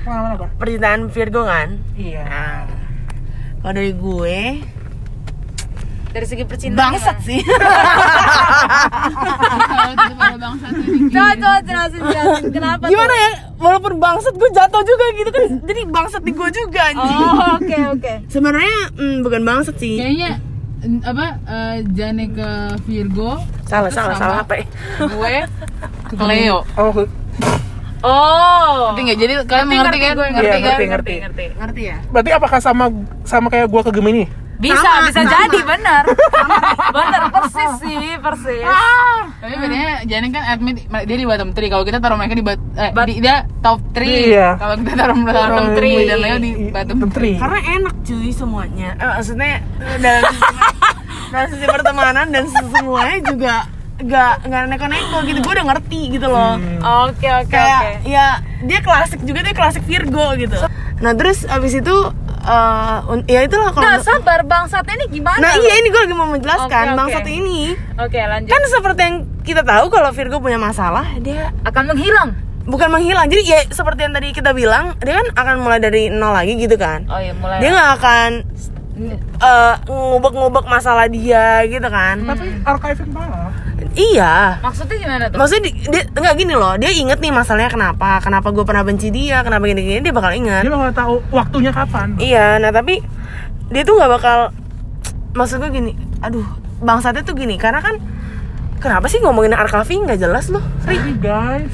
Pengalaman 0.00 0.30
apa? 0.34 0.46
percintaan 0.54 1.02
Virgo 1.08 1.42
kan 1.42 1.78
Iya. 1.94 2.24
nah 2.24 2.66
kalau 3.60 3.74
dari 3.74 3.92
gue 3.92 4.40
Dari 6.08 6.24
segi 6.24 6.40
percintaan. 6.42 6.78
bangsat 6.96 7.20
sih. 7.20 7.36
Coba 11.08 11.28
coba 11.34 11.56
jelasin 11.60 12.00
jelasin 12.02 12.44
kenapa 12.48 12.84
gimana 12.86 13.06
tuh? 13.06 13.18
ya 13.18 13.30
walaupun 13.56 13.92
bangsat 13.96 14.34
gue 14.34 14.50
jatuh 14.50 14.82
juga 14.82 15.04
gitu 15.12 15.30
kan 15.30 15.42
jadi 15.62 15.80
bangsat 15.86 16.22
di 16.22 16.32
gue 16.32 16.48
juga 16.50 16.80
anjing 16.86 17.18
Oh, 17.18 17.56
oke 17.56 17.76
oke. 17.92 18.12
sebenarnya 18.26 18.76
mm, 18.94 19.16
bukan 19.20 19.40
bangsat 19.42 19.76
sih 19.76 19.96
Kayaknya 19.96 20.30
apa 20.78 21.26
eh, 21.42 21.76
Jane 21.90 22.30
ke 22.30 22.50
Virgo, 22.84 23.42
salah 23.64 23.90
salah 23.90 24.14
sama. 24.14 24.20
salah 24.20 24.36
apa 24.42 24.54
gue 25.00 25.34
ke 26.08 26.24
Leo. 26.30 26.62
Oh, 26.76 26.94
Oh. 27.98 28.94
Ngerti 28.94 29.00
nggak? 29.02 29.18
Jadi 29.18 29.32
kalian 29.42 29.66
mengerti 29.66 29.98
kan? 29.98 30.14
gue, 30.14 30.22
Iya, 30.22 30.30
ngerti, 30.30 30.46
ngerti, 30.46 30.62
kan? 30.62 30.88
ngerti. 30.88 31.14
ngerti. 31.18 31.44
ngerti 31.58 31.82
ya 31.82 31.96
berarti 32.08 32.30
apakah 32.30 32.58
sama 32.62 32.84
sama 33.26 33.50
kayak 33.50 33.66
gua 33.66 33.82
ke 33.82 33.90
Gemini? 33.90 34.30
Bisa, 34.58 34.74
Sama, 34.76 35.06
bisa 35.06 35.20
sama. 35.20 35.30
jadi 35.32 35.58
benar. 35.62 36.02
benar 36.96 37.22
persis 37.30 37.72
sih, 37.78 38.18
persis. 38.18 38.66
Tapi 39.38 39.54
bedanya 39.54 40.02
Jane 40.02 40.28
kan 40.28 40.44
admit 40.48 40.76
dia 40.82 41.14
di 41.14 41.22
bottom 41.22 41.50
3 41.50 41.62
Kalau 41.64 41.84
kita 41.84 41.98
taruh 41.98 42.14
mereka 42.14 42.34
di 42.34 42.42
bat, 42.42 42.58
eh, 42.74 42.90
Bat- 42.90 43.06
di- 43.06 43.20
dia 43.20 43.34
top 43.58 43.78
3 43.92 44.02
Iya. 44.02 44.48
Kalau 44.56 44.74
kita 44.76 44.92
taruh 44.96 45.16
Bottom 45.16 45.66
three. 45.72 45.94
gue 45.94 46.04
dan 46.04 46.18
Leo 46.18 46.36
di 46.36 46.50
bottom 46.66 46.96
Bottom 46.96 47.08
3 47.08 47.14
three. 47.14 47.34
karena 47.36 47.58
enak 47.72 47.94
cuy 48.02 48.30
semuanya 48.30 48.88
eh, 48.92 49.10
maksudnya 49.12 49.54
dalam 49.96 50.22
sisi, 50.24 50.42
dalam 51.32 51.48
sisi 51.48 51.66
pertemanan 51.68 52.26
dan 52.28 52.44
semuanya 52.50 53.18
juga 53.24 53.54
gak 53.98 54.32
nggak 54.44 54.62
neko-neko 54.68 55.18
gitu 55.24 55.38
gue 55.40 55.52
udah 55.52 55.66
ngerti 55.68 56.00
gitu 56.12 56.26
loh 56.26 56.54
Oke, 57.04 57.26
oke, 57.26 57.46
kayak 57.48 57.80
oke. 57.96 58.08
ya 58.08 58.26
dia 58.60 58.78
klasik 58.78 59.22
juga 59.22 59.38
dia 59.40 59.50
klasik 59.52 59.82
Virgo 59.82 60.34
gitu 60.34 60.54
nah 60.98 61.14
terus 61.14 61.42
abis 61.44 61.78
itu 61.78 61.96
eh, 62.48 62.96
un- 63.06 63.26
ya 63.26 63.40
itulah 63.42 63.68
kalau 63.68 63.84
Nah, 63.84 64.00
sabar 64.00 64.40
bangsat 64.42 64.88
ini 64.88 65.04
gimana? 65.12 65.38
nah 65.38 65.52
iya 65.54 65.74
ini 65.76 65.88
gue 65.88 66.00
lagi 66.00 66.14
mau 66.14 66.26
menjelaskan 66.26 66.64
Oke, 66.82 66.88
oke. 66.88 66.98
bangsat 66.98 67.26
ini 67.28 67.60
Oke, 67.98 68.18
lanjut. 68.18 68.48
kan 68.48 68.62
seperti 68.66 69.00
yang 69.02 69.16
kita 69.42 69.62
tahu 69.62 69.84
kalau 69.88 70.10
Virgo 70.10 70.38
punya 70.38 70.56
masalah 70.56 71.04
dia 71.18 71.52
akan 71.62 71.92
menghilang. 71.92 72.30
bukan 72.64 72.88
menghilang 72.90 73.24
jadi 73.26 73.42
ya 73.42 73.60
seperti 73.66 74.00
yang 74.02 74.12
tadi 74.12 74.28
kita 74.30 74.52
bilang 74.52 74.92
dia 74.98 75.16
kan 75.16 75.28
akan 75.34 75.54
mulai 75.58 75.78
dari 75.78 76.08
nol 76.08 76.30
lagi 76.30 76.52
gitu 76.54 76.74
kan 76.74 77.04
Oh 77.06 77.16
iya, 77.16 77.32
mulai. 77.32 77.58
dia 77.58 77.70
nggak 77.70 77.90
akan 77.96 78.30
eh, 79.38 79.74
ngubek-ngubek 79.86 80.66
masalah 80.66 81.06
dia 81.06 81.62
gitu 81.64 81.86
kan 81.86 82.18
Tapi 82.24 82.46
archiving 82.62 83.10
parah. 83.10 83.52
Iya. 83.98 84.62
Maksudnya 84.62 84.96
gimana 84.96 85.24
tuh? 85.26 85.36
maksudnya 85.36 85.62
di- 85.66 85.74
dia 85.84 86.02
nggak 86.08 86.36
gini 86.36 86.54
loh. 86.54 86.78
Dia 86.78 86.90
inget 86.90 87.18
nih 87.18 87.28
masalahnya 87.28 87.66
kenapa. 87.68 88.22
Kenapa 88.22 88.48
gue 88.48 88.62
pernah 88.62 88.80
benci 88.80 89.10
dia 89.10 89.42
kenapa 89.42 89.66
gini-gini 89.66 89.98
dia 89.98 90.14
bakal 90.14 90.30
ingat 90.32 90.62
Dia 90.62 90.70
bakal 90.70 90.90
tahu 90.92 91.14
waktunya 91.30 91.70
kapan. 91.70 92.14
iya 92.16 92.56
nah 92.56 92.70
tapi 92.70 93.02
dia 93.68 93.82
tuh 93.82 93.94
nggak 93.94 94.10
bakal 94.12 94.38
maksud 95.34 95.58
gue 95.58 95.70
gini 95.70 95.92
aduh 96.18 96.46
bangsatnya 96.78 97.20
tuh 97.20 97.34
gini 97.34 97.54
karena 97.54 97.78
kan 97.78 97.98
kenapa 98.78 99.06
sih 99.06 99.18
ngomongin 99.18 99.52
archiving 99.52 100.06
nggak 100.06 100.18
jelas 100.18 100.48
loh? 100.48 100.62
Tapi 100.80 101.18
guys, 101.18 101.68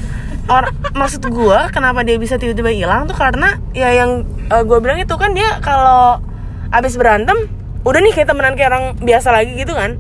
Or, 0.45 0.65
maksud 0.93 1.23
gue 1.23 1.59
kenapa 1.71 2.01
dia 2.01 2.17
bisa 2.17 2.37
tiba-tiba 2.37 2.69
hilang 2.69 3.05
tuh 3.05 3.15
karena 3.15 3.57
ya 3.71 3.93
yang 3.95 4.25
gue 4.47 4.79
bilang 4.79 4.97
itu 4.97 5.15
kan 5.15 5.33
dia 5.33 5.61
kalau 5.61 6.21
abis 6.69 6.97
berantem 6.97 7.37
udah 7.81 8.01
nih 8.01 8.13
kayak 8.13 8.29
temenan 8.29 8.53
kayak 8.53 8.69
orang 8.69 8.85
biasa 8.99 9.29
lagi 9.31 9.55
gitu 9.55 9.73
kan. 9.73 9.97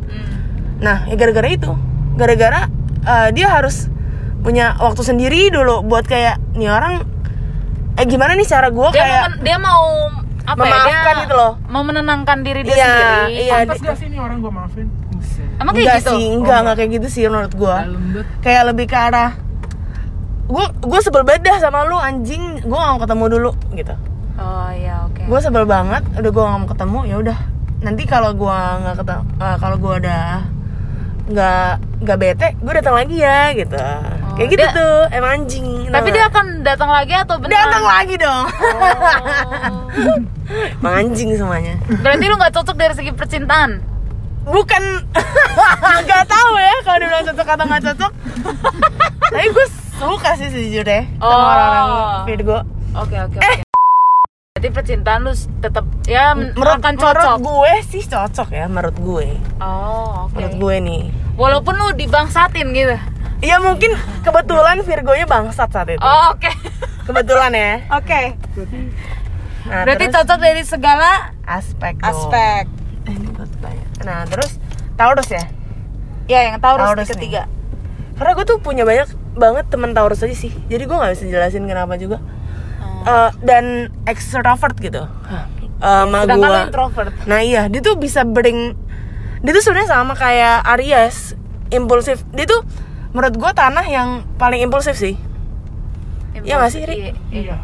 Nah 0.80 1.04
ya 1.04 1.14
gara-gara 1.14 1.46
itu 1.46 1.72
gara-gara 2.14 2.66
eh, 3.03 3.29
dia 3.31 3.48
harus 3.48 3.88
punya 4.40 4.77
waktu 4.77 5.00
sendiri 5.00 5.48
dulu 5.48 5.81
buat 5.83 6.05
kayak 6.05 6.37
nih 6.53 6.68
orang 6.68 7.03
eh 7.94 8.05
gimana 8.05 8.35
nih 8.35 8.44
cara 8.44 8.68
gue 8.68 8.88
kayak 8.90 9.09
mau 9.09 9.24
men- 9.24 9.40
dia 9.40 9.57
mau 9.57 9.83
apa 10.44 10.61
ya? 10.61 10.68
memaafkan 10.68 10.92
Dia 11.11 11.22
gitu 11.24 11.35
loh. 11.35 11.53
Mau 11.64 11.83
menenangkan 11.83 12.38
diri 12.40 12.61
dia 12.62 12.74
Iya, 12.74 12.85
sendiri. 12.85 13.33
iya. 13.40 13.53
pantas 13.57 13.81
gak 13.81 13.96
sih 13.96 14.07
ini 14.07 14.18
orang 14.18 14.38
gua 14.38 14.53
maafin? 14.55 14.87
Emang 15.57 15.72
enggak 15.72 15.88
kayak 15.88 16.03
gitu? 16.03 16.12
sih 16.12 16.24
enggak 16.31 16.59
enggak 16.59 16.77
kayak 16.77 16.90
gitu 16.92 17.07
sih 17.09 17.22
menurut 17.24 17.53
gue 17.55 17.77
kayak 18.40 18.62
lebih 18.68 18.85
ke 18.85 18.96
arah 18.98 19.33
gue 20.44 20.64
gue 20.79 21.00
sebel 21.00 21.24
beda 21.24 21.57
sama 21.57 21.83
lu 21.83 21.96
anjing 21.96 22.61
gue 22.61 22.77
gak 22.77 22.90
mau 22.90 23.00
ketemu 23.00 23.24
dulu 23.31 23.50
gitu 23.72 23.94
Oh 24.35 24.68
iya, 24.68 25.07
oke. 25.07 25.24
gue 25.24 25.38
sebel 25.40 25.64
banget 25.64 26.03
udah 26.12 26.29
gue 26.29 26.42
gak 26.44 26.59
mau 26.59 26.68
ketemu 26.68 26.98
ya 27.07 27.16
udah 27.18 27.38
nanti 27.81 28.03
kalau 28.05 28.31
gue 28.33 28.53
nggak 28.53 28.96
ketemu 28.98 29.22
kalau 29.57 29.77
gue 29.79 29.92
udah 29.96 30.24
nggak 31.26 31.68
nggak 32.00 32.18
bete 32.18 32.48
gue 32.54 32.72
datang 32.74 32.94
lagi 32.94 33.16
ya 33.16 33.52
gitu 33.52 33.80
kayak 34.34 34.48
gitu 34.50 34.60
dia- 34.60 34.74
tuh 34.74 34.96
emang 35.10 35.30
anjing 35.38 35.66
Tapi 35.87 36.08
dia 36.10 36.24
akan 36.26 36.46
datang 36.60 36.90
lagi 36.90 37.14
atau 37.14 37.38
beneran? 37.38 37.64
datang 37.64 37.84
lagi 37.84 38.14
dong 38.16 38.44
Oh. 39.94 40.18
emang 40.76 40.94
anjing 41.00 41.32
semuanya 41.32 41.74
Berarti 41.96 42.24
lu 42.24 42.34
nggak 42.34 42.52
cocok 42.52 42.76
dari 42.76 42.92
segi 42.92 43.10
percintaan? 43.10 43.80
bukan 44.44 44.82
nggak 46.04 46.24
tahu 46.26 46.52
ya 46.54 46.74
kalau 46.82 46.98
dibilang 46.98 47.24
cocok 47.24 47.46
atau 47.48 47.64
nggak 47.64 47.82
cocok 47.87 48.12
tapi 49.32 49.46
gue 49.48 49.66
suka 49.94 50.30
sih 50.37 50.48
sejujurnya 50.48 51.00
sama 51.16 51.24
Oh. 51.24 51.48
orang-orang 51.48 52.24
Virgo 52.26 52.58
Oke 52.94 53.16
oke 53.18 53.38
oke. 53.38 53.63
Berarti 54.55 54.71
percintaan 54.73 55.21
lu 55.21 55.35
tetap 55.59 55.83
ya 56.07 56.31
men- 56.31 56.55
menurut, 56.55 56.79
akan 56.79 56.95
cocok. 56.95 57.27
menurut 57.35 57.43
gue 57.43 57.73
sih 57.90 58.03
cocok 58.07 58.49
ya 58.49 58.71
menurut 58.71 58.95
gue 58.97 59.27
Oh 59.59 60.31
oke. 60.31 60.38
menurut 60.38 60.55
gue 60.57 60.75
nih 60.81 61.03
Walaupun 61.35 61.75
lu 61.75 61.90
dibangsatin 61.93 62.71
gitu. 62.71 62.95
ya 63.43 63.59
mungkin 63.59 63.90
kebetulan 64.23 64.79
Virgonya 64.79 65.27
bangsat 65.27 65.67
saat 65.69 65.90
itu 65.90 65.99
Oh, 65.99 66.31
oke. 66.31 66.47
kebetulan 67.03 67.51
ya 67.51 67.73
Oke. 67.99 68.38
nah, 69.67 69.83
Berarti 69.83 70.07
terus 70.07 70.14
cocok 70.23 70.38
dari 70.38 70.62
segala 70.62 71.11
aspek 71.43 71.99
dong. 71.99 72.07
aspek. 72.07 72.62
Tanya. 73.59 73.85
nah 74.07 74.23
terus 74.23 74.55
Taurus 74.95 75.27
ya 75.29 75.43
Ya 76.31 76.47
yang 76.47 76.62
Taurus, 76.62 76.95
Taurus 76.95 77.11
ketiga. 77.11 77.51
karena 78.14 78.31
gue 78.33 78.47
tuh 78.47 78.62
punya 78.62 78.87
banyak 78.87 79.11
banget 79.35 79.67
temen 79.67 79.90
Taurus 79.90 80.23
aja 80.23 80.31
sih 80.33 80.55
jadi 80.71 80.87
gue 80.87 80.95
nggak 80.95 81.11
bisa 81.11 81.27
jelasin 81.27 81.67
kenapa 81.67 81.99
juga 81.99 82.23
Eh, 83.05 83.31
dan 83.40 83.64
extrovert 84.05 84.73
gitu 84.77 85.05
Eh, 85.27 85.45
sama 85.77 86.25
Sedangkan 86.25 86.38
lu 86.40 86.49
gua. 86.51 86.64
introvert. 86.64 87.12
nah 87.25 87.38
iya 87.38 87.69
dia 87.69 87.79
tuh 87.79 87.95
bisa 87.95 88.23
bring 88.23 88.73
dia 89.38 89.53
tuh 89.53 89.61
sebenarnya 89.61 89.90
sama 89.90 90.12
kayak 90.14 90.64
Aries 90.71 91.37
impulsif 91.69 92.25
dia 92.31 92.45
tuh 92.45 92.64
menurut 93.11 93.35
gue 93.35 93.53
tanah 93.53 93.85
yang 93.85 94.09
paling 94.35 94.59
impulsif 94.59 94.95
sih 94.95 95.14
Iya 96.37 96.59
nggak 96.59 96.71
sih, 96.71 96.83
Ri? 96.83 96.95
Iya, 96.95 97.12
iya. 97.31 97.57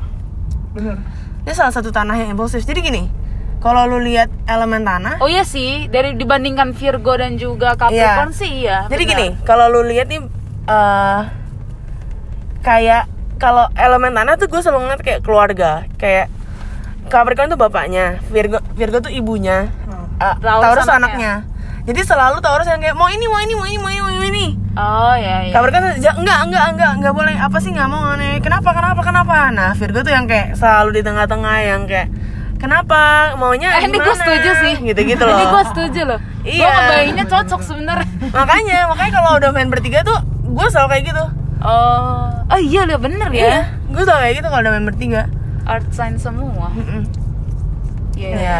Bener. 0.70 0.96
dia 1.40 1.52
salah 1.52 1.68
satu 1.70 1.88
tanah 1.88 2.14
yang 2.16 2.30
impulsif 2.30 2.62
jadi 2.62 2.78
gini 2.78 3.08
kalau 3.58 3.84
lu 3.86 3.98
lihat 3.98 4.28
elemen 4.46 4.80
tanah 4.82 5.16
Oh 5.18 5.26
iya 5.26 5.40
sih, 5.42 5.84
dari 5.86 6.12
dibandingkan 6.14 6.72
Virgo 6.72 7.12
dan 7.14 7.34
juga 7.34 7.74
Capricorn 7.74 8.30
Iya. 8.30 8.36
sih 8.36 8.50
iya. 8.58 8.78
Jadi 8.86 9.02
benar. 9.02 9.12
gini, 9.14 9.26
kalau 9.42 9.66
lu 9.70 9.80
lihat 9.82 10.06
nih 10.06 10.20
eh 10.66 11.20
kayak 12.60 13.04
kalau 13.40 13.66
elemen 13.74 14.12
tanah 14.12 14.36
tuh 14.36 14.46
gue 14.46 14.60
selalu 14.60 14.84
ngeliat 14.84 15.00
kayak 15.00 15.20
keluarga, 15.20 15.70
kayak 15.96 16.28
Capricorn 17.08 17.48
tuh 17.48 17.58
bapaknya, 17.58 18.22
Virgo 18.24 18.60
Virgo 18.70 19.00
tuh 19.00 19.10
ibunya, 19.10 19.66
eh, 20.16 20.34
Taurus 20.38 20.62
Taurus, 20.62 20.86
anaknya. 20.86 20.94
anaknya. 20.94 21.32
Jadi 21.80 22.00
selalu 22.04 22.38
Taurus 22.38 22.68
yang 22.68 22.78
kayak 22.78 22.92
mau 22.92 23.08
ini, 23.08 23.24
mau 23.24 23.40
ini, 23.40 23.52
mau 23.52 23.66
ini, 23.66 23.78
mau 23.80 23.88
ini, 23.88 24.00
mau 24.14 24.22
ini. 24.22 24.46
Oh 24.72 25.14
iya 25.14 25.42
iya. 25.42 25.50
Capricorn 25.50 25.82
tuh, 25.82 25.94
"Ja- 25.98 26.14
enggak, 26.14 26.38
enggak, 26.44 26.64
enggak, 26.70 26.90
enggak 26.94 27.12
boleh. 27.12 27.34
Apa 27.34 27.58
sih 27.58 27.72
nggak 27.72 27.88
mau 27.88 28.04
aneh? 28.06 28.38
Kenapa, 28.38 28.70
kenapa, 28.70 29.00
kenapa? 29.00 29.50
Nah, 29.50 29.72
Virgo 29.72 30.00
tuh 30.00 30.12
yang 30.12 30.24
kayak 30.24 30.54
selalu 30.54 30.94
di 30.94 31.02
tengah-tengah 31.02 31.56
yang 31.58 31.80
kayak 31.84 32.12
kenapa 32.56 33.00
maunya 33.34 33.72
Eh, 33.72 33.88
ini 33.88 33.96
gue 33.96 34.04
gimana?" 34.04 34.20
setuju 34.20 34.50
sih. 34.60 34.74
Gitu-gitu 34.84 35.24
loh. 35.26 35.34
Ini 35.34 35.44
gue 35.48 35.62
setuju 35.66 36.00
loh. 36.06 36.20
Gue 36.40 36.52
Iya. 36.54 36.68
ngebayanginnya 36.70 37.26
cocok 37.26 37.60
sebenarnya. 37.60 38.06
makanya 38.30 38.78
makanya 38.86 39.12
kalau 39.12 39.30
udah 39.34 39.50
main 39.50 39.66
bertiga 39.66 40.00
tuh 40.00 40.14
gue 40.44 40.66
selalu 40.68 40.88
kayak 40.88 41.04
gitu 41.08 41.24
Oh, 41.60 42.32
oh 42.46 42.58
iya 42.58 42.82
udah 42.82 42.96
bener 42.96 43.28
ya. 43.28 43.40
iya 43.42 43.60
gue 43.86 44.00
selalu 44.00 44.20
kayak 44.22 44.34
gitu 44.34 44.48
kalau 44.48 44.62
udah 44.62 44.72
main 44.72 44.86
bertiga 44.86 45.22
art 45.62 45.86
sign 45.90 46.16
semua. 46.16 46.72
Iya. 48.14 48.28
Iya. 48.30 48.32
iya. 48.34 48.58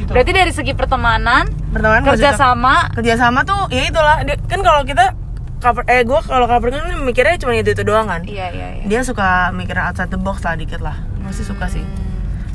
Berarti 0.00 0.30
dari 0.30 0.48
segi 0.48 0.72
pertemanan, 0.72 1.50
Pertemanan 1.68 2.00
nggak 2.00 2.14
kerja 2.14 2.30
cocok. 2.30 2.38
sama, 2.38 2.74
kerjasama 2.92 3.40
tuh 3.42 3.66
ya 3.68 3.82
itulah 3.84 4.16
kan 4.22 4.60
kalau 4.60 4.82
kita 4.82 5.12
Capri- 5.58 5.86
eh 5.86 6.06
gue 6.06 6.18
kalau 6.22 6.46
Capricorn 6.46 6.86
kan 6.86 7.02
mikirnya 7.02 7.34
cuma 7.36 7.50
itu 7.52 7.74
itu 7.74 7.82
doang 7.82 8.06
kan 8.06 8.22
iya 8.22 8.46
iya 8.48 8.78
iya. 8.78 8.84
dia 8.86 9.00
suka 9.02 9.50
mikir 9.50 9.74
outside 9.76 10.06
the 10.06 10.14
box 10.16 10.38
lah 10.40 10.54
dikit 10.54 10.78
lah 10.78 10.94
masih 11.18 11.42
suka 11.42 11.66
sih 11.66 11.82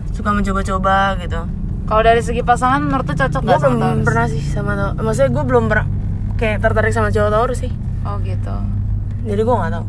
suka 0.10 0.32
mencoba-coba 0.32 1.20
gitu 1.20 1.44
Kalau 1.84 2.00
dari 2.02 2.24
segi 2.24 2.40
pasangan 2.40 2.80
menurut 2.80 3.04
tuh 3.04 3.20
cocok 3.20 3.42
gue 3.44 3.50
gak 3.50 3.60
sama 3.60 3.68
belum 3.68 3.84
Taurus? 3.84 4.06
pernah 4.08 4.26
sih 4.26 4.40
sama 4.42 4.72
tau 4.74 4.90
maksudnya 4.98 5.30
gue 5.30 5.44
belum 5.44 5.64
pernah 5.68 5.88
kayak 6.34 6.58
tertarik 6.58 6.92
sama 6.92 7.12
cowok 7.12 7.28
Taurus 7.30 7.60
sih 7.60 7.72
Oh 8.04 8.16
gitu. 8.20 8.56
Jadi 9.24 9.42
gue 9.42 9.56
nggak 9.56 9.72
tahu 9.72 9.86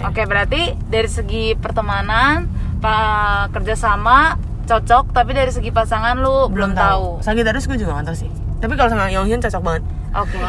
Oke 0.00 0.22
berarti 0.24 0.72
dari 0.86 1.06
segi 1.06 1.52
pertemanan, 1.52 2.46
pak 2.78 3.52
kerjasama 3.52 4.38
cocok, 4.64 5.10
tapi 5.10 5.34
dari 5.34 5.50
segi 5.50 5.68
pasangan 5.68 6.14
lu 6.14 6.46
belum, 6.46 6.72
tahu. 6.72 7.18
Sagittarius 7.20 7.66
gue 7.66 7.74
juga 7.74 7.98
nggak 7.98 8.06
tahu 8.06 8.16
sih 8.16 8.30
tapi 8.60 8.76
kalau 8.76 8.88
sama 8.88 9.08
Yonghyun 9.08 9.40
cocok 9.40 9.60
banget 9.60 9.84
Oke. 10.10 10.36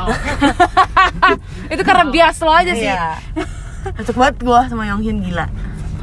Itu 1.74 1.82
karena 1.82 2.06
bias 2.08 2.38
lo 2.42 2.52
aja 2.52 2.72
sih. 2.72 2.86
Iya. 2.86 3.18
cocok 3.98 4.16
banget 4.16 4.36
gue 4.40 4.60
sama 4.70 4.84
Yonghyun 4.88 5.18
gila 5.26 5.48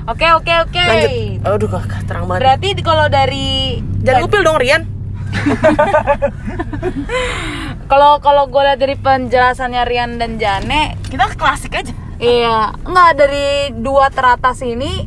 Oke 0.09 0.25
oke 0.35 0.53
oke. 0.65 0.83
lanjut 0.83 1.11
aduh 1.45 1.69
terang 2.09 2.25
banget 2.27 2.41
Berarti 2.43 2.69
kalau 2.81 3.07
dari 3.07 3.79
jangan 4.03 4.25
ngupil 4.25 4.43
dong 4.43 4.59
Rian 4.59 4.83
kalau 7.89 8.21
kalau 8.21 8.45
gue 8.47 8.63
lihat 8.63 8.79
dari 8.79 8.95
penjelasannya 8.95 9.83
Rian 9.83 10.21
dan 10.21 10.37
Jane, 10.37 10.95
kita 11.09 11.33
klasik 11.35 11.73
aja 11.75 11.93
iya 12.19 12.75
nggak 12.79 13.11
dari 13.15 13.49
dua 13.73 14.11
teratas 14.11 14.61
ini 14.61 15.07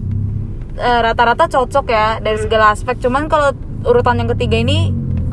eh, 0.74 1.00
rata-rata 1.02 1.46
cocok 1.46 1.86
ya 1.88 2.18
dari 2.18 2.40
segala 2.40 2.74
aspek. 2.74 2.98
Cuman 2.98 3.28
kalau 3.28 3.52
urutan 3.84 4.18
yang 4.18 4.32
ketiga 4.32 4.58
ini 4.58 4.90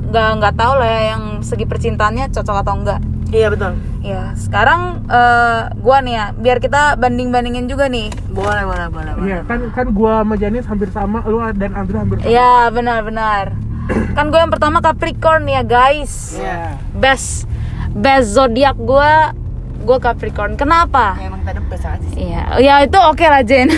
nggak 0.09 0.31
nggak 0.41 0.55
tahu 0.57 0.73
lah 0.77 0.89
ya 0.89 1.03
yang 1.15 1.23
segi 1.41 1.65
percintaannya 1.65 2.29
cocok 2.29 2.57
atau 2.61 2.75
enggak. 2.77 3.01
iya 3.29 3.53
betul 3.53 3.77
Ya, 4.01 4.33
sekarang 4.41 5.05
eh, 5.05 5.61
gua 5.85 6.01
nih 6.01 6.15
ya, 6.17 6.27
biar 6.33 6.59
kita 6.59 6.97
banding-bandingin 6.97 7.69
juga 7.69 7.85
nih. 7.87 8.09
boleh 8.33 8.65
boleh 8.65 8.87
boleh, 8.89 9.13
boleh. 9.15 9.27
Iya 9.29 9.39
kan 9.45 9.69
kan 9.75 9.87
gua 9.93 10.25
sama 10.25 10.35
Janis 10.41 10.65
hampir 10.65 10.89
sama, 10.89 11.21
lu 11.29 11.37
dan 11.53 11.77
Andra 11.77 12.01
hampir 12.01 12.25
sama. 12.25 12.31
Ya, 12.31 12.73
benar-benar. 12.73 13.53
kan 14.17 14.29
gue 14.29 14.39
yang 14.39 14.53
pertama 14.53 14.79
Capricorn 14.79 15.49
ya, 15.49 15.65
guys. 15.65 16.37
Iya. 16.37 16.77
Best 16.93 17.49
best 17.93 18.37
zodiak 18.37 18.77
gua 18.77 19.33
gue 19.79 19.99
Capricorn. 19.99 20.55
Kenapa? 20.59 21.17
Ya, 21.17 21.33
emang 21.33 21.41
kita 21.47 21.63
best 21.71 21.87
aja 21.87 22.07
sih 22.13 22.29
Iya, 22.29 22.43
ya 22.61 22.75
itu 22.85 22.99
oke 22.99 23.25
lah 23.25 23.43
Jen. 23.43 23.73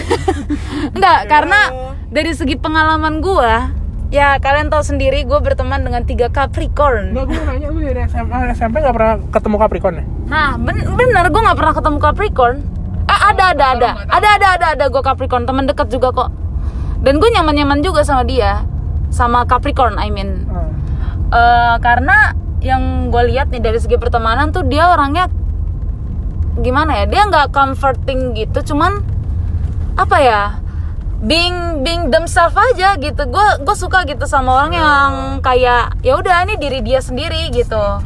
Enggak, 0.96 1.18
karena 1.29 1.61
dari 2.11 2.33
segi 2.35 2.57
pengalaman 2.59 3.23
gua, 3.23 3.70
ya 4.11 4.40
kalian 4.42 4.73
tahu 4.73 4.83
sendiri 4.83 5.23
gue 5.23 5.38
berteman 5.38 5.87
dengan 5.87 6.03
tiga 6.03 6.27
Capricorn. 6.33 7.14
Enggak, 7.14 7.25
gue 7.31 7.37
mau 7.38 7.46
nanya 7.46 7.68
lu 7.70 7.79
dari 7.85 8.03
SMA, 8.11 8.37
SMP 8.51 8.83
gak 8.83 8.96
pernah 8.96 9.14
ketemu 9.31 9.57
Capricorn 9.61 9.94
ya? 9.94 10.05
Nah, 10.27 10.51
ben- 10.59 10.88
bener 10.88 11.25
gue 11.31 11.40
nggak 11.42 11.59
pernah 11.59 11.75
ketemu 11.77 11.99
Capricorn. 12.01 12.57
Eh 13.07 13.20
ada 13.31 13.44
ada 13.55 13.64
ada 13.75 13.88
ada 14.09 14.29
ada 14.38 14.49
ada 14.57 14.66
ada 14.75 14.85
gue 14.88 15.03
Capricorn 15.03 15.44
teman 15.46 15.68
dekat 15.68 15.87
juga 15.92 16.11
kok. 16.11 16.31
Dan 17.01 17.16
gue 17.16 17.29
nyaman 17.33 17.55
nyaman 17.57 17.81
juga 17.81 18.05
sama 18.05 18.25
dia, 18.25 18.64
sama 19.11 19.44
Capricorn 19.44 19.99
I 19.99 20.09
mean. 20.09 20.46
Hmm. 20.46 20.70
Eh, 21.31 21.77
karena 21.83 22.35
yang 22.61 23.09
gue 23.14 23.23
lihat 23.31 23.51
nih 23.55 23.62
dari 23.62 23.79
segi 23.79 23.96
pertemanan 23.96 24.51
tuh 24.51 24.66
dia 24.66 24.90
orangnya 24.90 25.31
gimana 26.59 27.03
ya? 27.03 27.07
Dia 27.07 27.23
nggak 27.31 27.55
comforting 27.55 28.35
gitu, 28.35 28.75
cuman 28.75 29.03
apa 29.94 30.16
ya? 30.18 30.42
Being 31.20 31.85
being 31.85 32.09
themselves 32.09 32.57
aja 32.57 32.96
gitu. 32.96 33.23
Gue 33.29 33.46
gue 33.61 33.77
suka 33.77 34.09
gitu 34.09 34.25
sama 34.25 34.57
orang 34.57 34.73
yang 34.73 35.11
kayak 35.44 36.01
ya 36.01 36.16
udah 36.16 36.49
ini 36.49 36.57
diri 36.57 36.81
dia 36.81 37.05
sendiri 37.05 37.53
gitu 37.53 38.01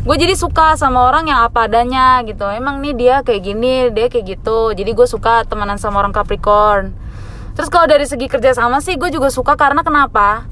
gue 0.00 0.16
jadi 0.16 0.32
suka 0.32 0.80
sama 0.80 1.12
orang 1.12 1.28
yang 1.28 1.44
apa 1.44 1.68
adanya 1.68 2.24
gitu 2.24 2.48
emang 2.48 2.80
nih 2.80 2.96
dia 2.96 3.16
kayak 3.20 3.42
gini 3.44 3.92
dia 3.92 4.08
kayak 4.08 4.32
gitu 4.32 4.72
jadi 4.72 4.96
gue 4.96 5.04
suka 5.04 5.44
temenan 5.44 5.76
sama 5.76 6.00
orang 6.00 6.16
Capricorn 6.16 6.96
terus 7.60 7.68
kalau 7.68 7.84
dari 7.84 8.08
segi 8.08 8.24
kerjasama 8.24 8.80
sih 8.80 8.96
gue 8.96 9.12
juga 9.12 9.28
suka 9.28 9.52
karena 9.52 9.84
kenapa? 9.84 10.48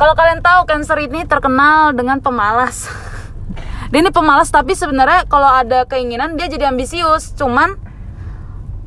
Kalau 0.00 0.16
kalian 0.16 0.40
tahu 0.40 0.64
Cancer 0.64 0.96
ini 1.04 1.28
terkenal 1.28 1.92
dengan 1.92 2.16
pemalas. 2.24 2.88
Dia 3.92 4.00
ini 4.06 4.08
pemalas 4.08 4.48
tapi 4.48 4.72
sebenarnya 4.72 5.28
kalau 5.28 5.44
ada 5.44 5.84
keinginan 5.84 6.40
dia 6.40 6.48
jadi 6.48 6.72
ambisius. 6.72 7.36
Cuman 7.36 7.76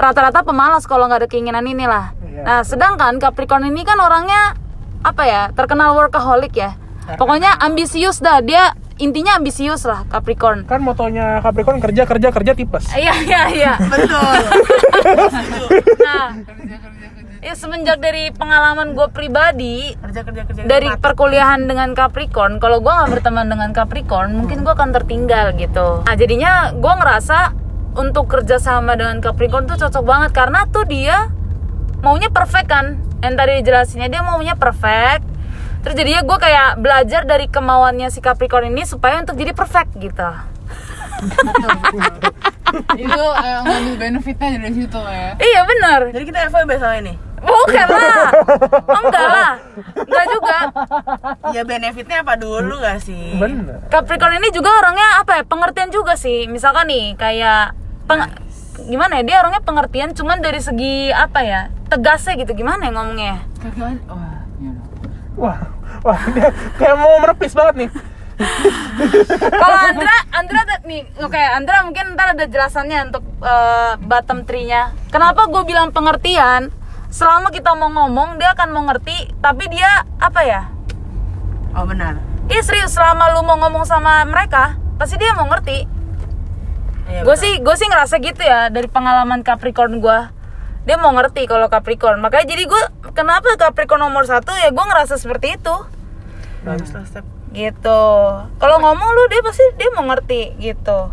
rata-rata 0.01 0.41
pemalas 0.41 0.89
kalau 0.89 1.05
nggak 1.05 1.21
ada 1.21 1.29
keinginan 1.29 1.61
inilah. 1.69 2.17
Iya. 2.25 2.41
nah 2.41 2.61
sedangkan 2.65 3.21
Capricorn 3.21 3.69
ini 3.69 3.85
kan 3.85 4.01
orangnya 4.01 4.57
apa 5.05 5.23
ya 5.29 5.41
terkenal 5.53 5.93
workaholic 5.93 6.57
ya. 6.57 6.73
Pokoknya 7.21 7.53
ambisius 7.59 8.17
dah 8.17 8.41
dia 8.41 8.73
intinya 8.97 9.35
ambisius 9.35 9.83
lah 9.83 10.07
Capricorn. 10.07 10.63
Kan 10.63 10.79
motonya 10.79 11.37
Capricorn 11.45 11.83
kerja 11.83 12.07
kerja 12.07 12.33
kerja 12.33 12.51
tipes. 12.57 12.87
iya 12.97 13.13
iya 13.19 13.41
iya 13.51 13.73
betul. 13.77 14.37
Nah 16.07 16.27
ya 17.41 17.57
semenjak 17.57 17.97
dari 17.97 18.29
pengalaman 18.29 18.93
gue 18.93 19.07
pribadi 19.09 19.97
kerja 19.97 20.21
kerja 20.21 20.41
kerja 20.45 20.61
dari 20.69 20.93
perkuliahan 20.93 21.65
dengan 21.65 21.97
Capricorn 21.97 22.61
kalau 22.61 22.85
gue 22.85 22.93
nggak 22.93 23.09
berteman 23.17 23.49
dengan 23.49 23.73
Capricorn 23.73 24.37
mungkin 24.37 24.61
gue 24.61 24.69
akan 24.69 24.93
tertinggal 24.93 25.57
gitu. 25.57 26.05
Nah 26.05 26.15
jadinya 26.15 26.69
gue 26.69 26.93
ngerasa 26.93 27.57
untuk 27.97 28.29
kerja 28.29 28.61
sama 28.61 28.93
dengan 28.93 29.17
Capricorn 29.25 29.65
tuh 29.65 29.81
cocok 29.81 30.03
banget 30.05 30.31
karena 30.37 30.69
tuh 30.69 30.85
dia 30.85 31.33
maunya 32.05 32.29
perfect 32.29 32.69
kan? 32.69 33.01
Yang 33.25 33.33
tadi 33.33 33.51
dijelasinnya 33.65 34.07
dia 34.13 34.21
maunya 34.21 34.53
perfect. 34.53 35.25
Terus 35.81 35.97
jadinya 35.97 36.21
gue 36.21 36.37
kayak 36.37 36.77
belajar 36.77 37.25
dari 37.25 37.49
kemauannya 37.49 38.13
si 38.13 38.21
Capricorn 38.21 38.69
ini 38.69 38.85
supaya 38.85 39.17
untuk 39.17 39.33
jadi 39.33 39.57
perfect 39.57 39.97
gitu. 39.97 40.29
Itu 43.01 43.25
eh, 43.33 43.59
ngambil 43.65 43.95
benefitnya 43.97 44.61
dari 44.61 44.73
situ 44.77 44.99
ya. 45.01 45.33
Iya 45.41 45.61
bener 45.65 45.99
jadi 46.13 46.23
kita 46.23 46.39
FWB 46.53 46.71
sama 46.77 46.97
ini 47.01 47.30
bukan 47.41 47.87
lah. 47.89 48.27
Enggak 48.87 49.25
lah. 49.25 49.51
Enggak 49.97 50.25
juga. 50.29 50.57
Ya 51.51 51.61
benefitnya 51.65 52.21
apa 52.21 52.37
dulu 52.37 52.77
gak 52.77 53.01
sih? 53.01 53.35
Bener. 53.35 53.81
Capricorn 53.89 54.37
ini 54.37 54.49
juga 54.49 54.69
orangnya 54.71 55.19
apa 55.19 55.41
ya? 55.41 55.43
Pengertian 55.43 55.89
juga 55.89 56.13
sih. 56.13 56.45
Misalkan 56.45 56.87
nih 56.87 57.17
kayak 57.17 57.73
peng- 58.05 58.29
gimana 58.85 59.19
ya? 59.19 59.23
Dia 59.25 59.37
orangnya 59.41 59.61
pengertian 59.61 60.13
cuman 60.13 60.39
dari 60.39 60.61
segi 60.61 61.09
apa 61.09 61.41
ya? 61.41 61.61
Tegasnya 61.89 62.37
gitu. 62.37 62.53
Gimana 62.53 62.87
ya 62.87 62.91
ngomongnya? 62.93 63.35
Wah 64.07 64.35
ya. 64.57 64.71
Wah, 65.31 65.57
wah 66.03 66.21
dia 66.31 66.49
kayak 66.77 66.95
mau 66.95 67.17
merepis 67.19 67.53
banget 67.53 67.75
nih. 67.77 67.91
kalau 69.53 69.77
Andra 69.85 70.15
Andra 70.33 70.61
nih 70.81 71.05
oke 71.21 71.37
Andra 71.37 71.85
mungkin 71.85 72.17
ntar 72.17 72.33
ada 72.33 72.49
jelasannya 72.49 73.13
untuk 73.13 73.21
eh, 73.37 73.93
bottom 74.01 74.49
tree-nya 74.49 74.97
kenapa 75.13 75.45
gue 75.45 75.61
bilang 75.61 75.93
pengertian 75.93 76.73
selama 77.11 77.51
kita 77.51 77.75
mau 77.75 77.91
ngomong 77.91 78.39
dia 78.39 78.55
akan 78.55 78.71
mengerti 78.71 79.29
tapi 79.43 79.67
dia 79.67 80.07
apa 80.17 80.41
ya? 80.47 80.61
Oh 81.75 81.83
benar. 81.83 82.17
Iya 82.47 82.63
serius 82.63 82.95
selama 82.95 83.35
lu 83.35 83.43
mau 83.43 83.59
ngomong 83.59 83.83
sama 83.83 84.23
mereka 84.23 84.79
pasti 84.95 85.19
dia 85.19 85.35
mau 85.35 85.45
ngerti. 85.51 85.85
Iya, 87.11 87.27
gue 87.27 87.35
sih 87.35 87.59
gue 87.59 87.75
sih 87.75 87.87
ngerasa 87.91 88.23
gitu 88.23 88.39
ya 88.39 88.71
dari 88.71 88.87
pengalaman 88.87 89.43
Capricorn 89.43 89.99
gue 89.99 90.19
dia 90.87 90.95
mau 90.97 91.11
ngerti 91.11 91.45
kalau 91.45 91.67
Capricorn. 91.67 92.23
Makanya 92.23 92.47
jadi 92.47 92.63
gue 92.65 92.81
kenapa 93.11 93.59
Capricorn 93.59 94.01
nomor 94.01 94.23
satu? 94.23 94.55
Ya 94.55 94.71
gue 94.71 94.85
ngerasa 94.87 95.19
seperti 95.19 95.59
itu. 95.59 95.75
Bagus 96.63 96.95
lah 96.95 97.03
step. 97.03 97.27
Gitu. 97.51 98.03
Kalau 98.55 98.77
ngomong 98.79 99.09
lu 99.11 99.23
dia 99.27 99.43
pasti 99.43 99.67
dia 99.75 99.91
mau 99.91 100.07
ngerti 100.07 100.55
gitu. 100.63 101.11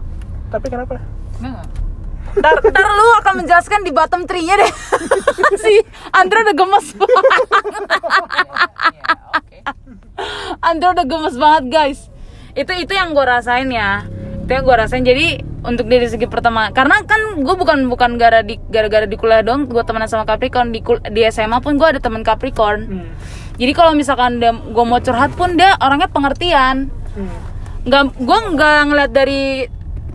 Tapi 0.48 0.66
kenapa? 0.70 1.02
Enggak. 1.42 1.87
Ntar, 2.34 2.54
ntar 2.60 2.86
lu 2.86 3.06
akan 3.20 3.34
menjelaskan 3.40 3.80
di 3.80 3.90
bottom 3.90 4.22
tree-nya 4.24 4.56
deh. 4.56 4.72
Si 5.62 5.74
Andra 6.12 6.44
udah 6.44 6.54
gemes 6.54 6.86
banget 6.92 7.24
Ya, 8.92 9.06
oke. 9.32 9.58
Andra 10.60 10.88
udah 10.92 11.06
gemes 11.06 11.34
banget 11.34 11.64
guys. 11.68 12.00
Itu 12.52 12.74
itu 12.74 12.92
yang 12.92 13.14
gue 13.14 13.22
rasain 13.22 13.70
ya. 13.70 14.04
Itu 14.44 14.50
yang 14.50 14.64
gue 14.64 14.76
rasain. 14.76 15.02
Jadi 15.02 15.40
untuk 15.58 15.86
dari 15.86 16.06
segi 16.06 16.24
pertemanan 16.24 16.70
karena 16.70 17.02
kan 17.02 17.40
gue 17.40 17.54
bukan 17.54 17.86
bukan 17.86 18.14
gara 18.14 18.40
di 18.40 18.60
gara-gara 18.68 19.04
di 19.04 19.16
kuliah 19.16 19.42
dong 19.42 19.66
gue 19.66 19.82
temenan 19.82 20.06
sama 20.06 20.22
Capricorn. 20.22 20.70
Di 20.70 20.80
kul- 20.80 21.02
di 21.02 21.22
SMA 21.26 21.58
pun 21.58 21.78
gue 21.78 21.86
ada 21.86 22.00
teman 22.00 22.20
Capricorn. 22.20 22.80
Hmm. 22.84 23.08
jadi 23.58 23.72
kalau 23.74 23.90
misalkan 23.92 24.38
gue 24.42 24.84
mau 24.84 25.00
curhat 25.00 25.34
pun 25.34 25.54
dia 25.54 25.74
orangnya 25.78 26.06
pengertian. 26.06 26.92
Hmm. 27.14 27.38
nggak 27.82 28.20
gue 28.20 28.38
nggak 28.52 28.78
ngeliat 28.84 29.10
dari 29.10 29.64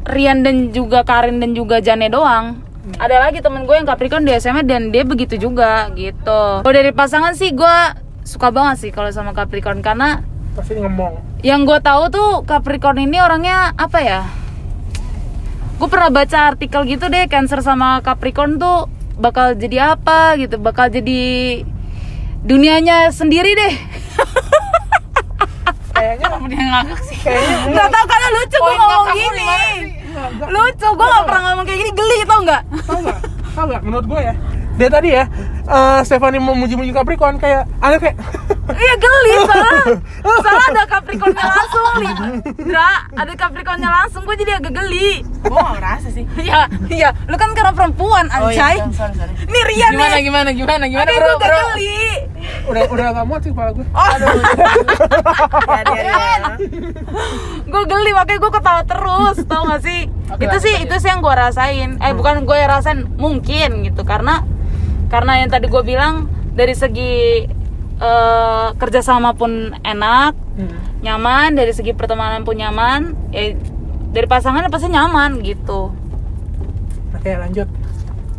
Rian 0.04 0.42
dan 0.42 0.70
juga 0.70 1.02
Karin 1.02 1.40
dan 1.40 1.52
juga 1.52 1.80
Jane 1.80 2.08
doang. 2.08 2.60
Ada 2.94 3.16
lagi 3.22 3.40
temen 3.40 3.64
gue 3.64 3.72
yang 3.74 3.88
Capricorn 3.88 4.22
di 4.22 4.36
SMA 4.36 4.62
dan 4.62 4.92
dia 4.92 5.02
begitu 5.02 5.40
juga 5.40 5.88
gitu. 5.94 6.60
Kalau 6.60 6.74
dari 6.74 6.92
pasangan 6.92 7.32
sih 7.32 7.50
gue 7.50 7.76
suka 8.22 8.50
banget 8.50 8.76
sih 8.80 8.92
kalau 8.92 9.08
sama 9.10 9.32
Capricorn 9.32 9.80
karena 9.80 10.20
Pasti 10.54 10.76
ngomong. 10.76 11.42
yang 11.42 11.64
gue 11.64 11.80
tahu 11.80 12.04
tuh 12.10 12.30
Capricorn 12.44 13.00
ini 13.00 13.18
orangnya 13.18 13.72
apa 13.74 14.00
ya? 14.00 14.22
Gue 15.74 15.88
pernah 15.88 16.12
baca 16.12 16.52
artikel 16.52 16.84
gitu 16.86 17.08
deh 17.08 17.26
Cancer 17.26 17.60
sama 17.60 18.00
Capricorn 18.00 18.60
tuh 18.60 18.92
bakal 19.16 19.56
jadi 19.56 19.96
apa 19.96 20.36
gitu 20.36 20.60
bakal 20.60 20.88
jadi 20.88 21.64
dunianya 22.44 23.08
sendiri 23.10 23.56
deh. 23.56 23.74
Kayaknya 25.90 26.28
dia 26.52 26.64
ngakak 26.66 27.00
sih? 27.02 27.18
kayaknya 27.18 27.56
nggak 27.72 27.88
tahu 27.90 28.06
karena 28.06 28.28
lucu 28.30 28.58
gue 28.58 28.74
ngomong 28.76 29.06
gini 29.10 29.48
mana 30.14 30.30
sih? 30.30 30.54
lucu 30.54 30.90
gue 30.94 31.08
gak 31.10 31.24
pernah 31.26 31.42
ngomong 31.50 31.66
kayak 31.66 31.80
gini 31.82 31.92
geli 31.92 32.20
tau 32.26 32.40
nggak? 32.46 32.62
Tau 32.86 33.00
nggak? 33.02 33.20
Tau 33.54 33.66
nggak? 33.70 33.82
Menurut 33.82 34.06
gue 34.08 34.22
ya 34.22 34.34
dia 34.74 34.90
tadi 34.90 35.10
ya 35.14 35.24
eh 35.64 36.00
Stephanie 36.04 36.38
mau 36.38 36.52
muji-muji 36.54 36.92
Capricorn 36.92 37.38
kayak 37.38 37.64
ada 37.78 37.96
kayak 37.96 38.20
iya 38.84 38.94
geli 38.96 39.34
soalnya 39.42 39.80
soalnya 40.44 40.66
ada 40.70 40.84
Capricornnya 40.90 41.46
langsung 41.46 41.84
Libra 41.96 42.92
ada 43.10 43.34
Capricornnya 43.34 43.90
langsung 43.90 44.22
gue 44.24 44.36
jadi 44.36 44.58
agak 44.58 44.74
geli 44.74 45.24
Gue 45.44 45.52
gak 45.54 45.76
ngerasa 45.76 46.08
sih 46.10 46.24
Iya, 46.44 46.60
iya, 46.88 47.10
lu 47.26 47.36
kan 47.36 47.52
karena 47.52 47.72
perempuan, 47.72 48.32
Oh 48.32 48.48
anjay. 48.48 48.76
iya, 48.76 48.88
sorry, 48.90 49.12
sorry 49.14 49.34
Nih 49.44 49.64
Rian 49.66 49.92
Gimana 49.92 50.08
nih. 50.14 50.24
gimana 50.24 50.50
gimana 50.52 50.84
gimana 50.86 51.04
Aduh, 51.06 51.16
bro 51.18 51.28
gue 51.28 51.38
bro? 51.38 51.48
gak 51.52 51.66
geli. 51.70 52.00
udah 52.64 52.82
udah 52.90 53.06
gak 53.14 53.26
muat 53.26 53.42
sih 53.42 53.52
kepala 53.52 53.70
gue 53.72 53.86
Aduh 53.86 54.32
Ya, 55.64 55.82
dia, 55.84 56.02
dia. 56.02 56.50
Gue 57.64 57.84
geli, 57.86 58.12
makanya 58.12 58.40
gue 58.40 58.52
ketawa 58.54 58.82
terus, 58.84 59.38
tau 59.44 59.64
gak 59.66 59.82
sih? 59.82 60.00
Oke, 60.30 60.44
itu 60.44 60.58
sih, 60.60 60.74
aja. 60.74 60.84
itu 60.84 60.96
sih 60.98 61.10
yang 61.10 61.20
gue 61.20 61.34
rasain. 61.34 61.90
Eh, 61.98 62.12
bukan 62.14 62.44
gue 62.44 62.56
yang 62.56 62.70
rasain, 62.70 63.00
mungkin 63.16 63.84
gitu. 63.84 64.02
Karena, 64.04 64.44
karena 65.14 65.38
yang 65.38 65.54
tadi 65.54 65.70
gue 65.70 65.84
bilang 65.86 66.26
dari 66.58 66.74
segi 66.74 67.46
eh, 67.94 68.68
kerjasama 68.74 69.38
pun 69.38 69.78
enak, 69.80 70.34
Hmm. 70.54 70.74
nyaman. 71.02 71.54
Dari 71.54 71.70
segi 71.70 71.94
pertemanan 71.94 72.42
pun 72.42 72.58
nyaman. 72.58 73.14
Ya, 73.30 73.54
dari 74.10 74.26
pasangan 74.26 74.66
pasti 74.68 74.90
nyaman 74.90 75.42
gitu. 75.42 75.94
oke 77.14 77.32
lanjut 77.32 77.70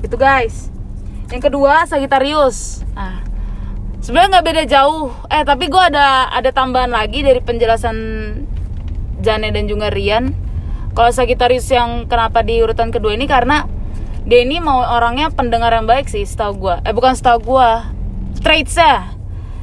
Itu 0.03 0.15
guys. 0.15 0.69
Yang 1.31 1.49
kedua 1.49 1.87
Sagittarius. 1.87 2.83
Nah, 2.93 3.23
sebenarnya 3.99 4.39
nggak 4.39 4.47
beda 4.47 4.63
jauh. 4.69 5.15
Eh 5.27 5.43
tapi 5.43 5.67
gue 5.67 5.81
ada 5.81 6.29
ada 6.29 6.51
tambahan 6.51 6.91
lagi 6.91 7.23
dari 7.23 7.41
penjelasan 7.41 7.97
Jane 9.19 9.49
dan 9.49 9.65
juga 9.65 9.89
Rian. 9.89 10.35
Kalau 10.93 11.11
Sagittarius 11.11 11.67
yang 11.71 12.05
kenapa 12.05 12.45
di 12.45 12.61
urutan 12.61 12.93
kedua 12.93 13.17
ini 13.17 13.25
karena 13.25 13.65
dia 14.25 14.41
ini 14.45 14.61
mau 14.61 14.81
orangnya 14.81 15.29
pendengar 15.29 15.73
yang 15.73 15.85
baik 15.85 16.09
sih, 16.09 16.25
setahu 16.25 16.57
gue. 16.57 16.77
Eh 16.85 16.93
bukan 16.97 17.13
setahu 17.13 17.55
gue, 17.55 17.71
traitsnya. 18.41 19.13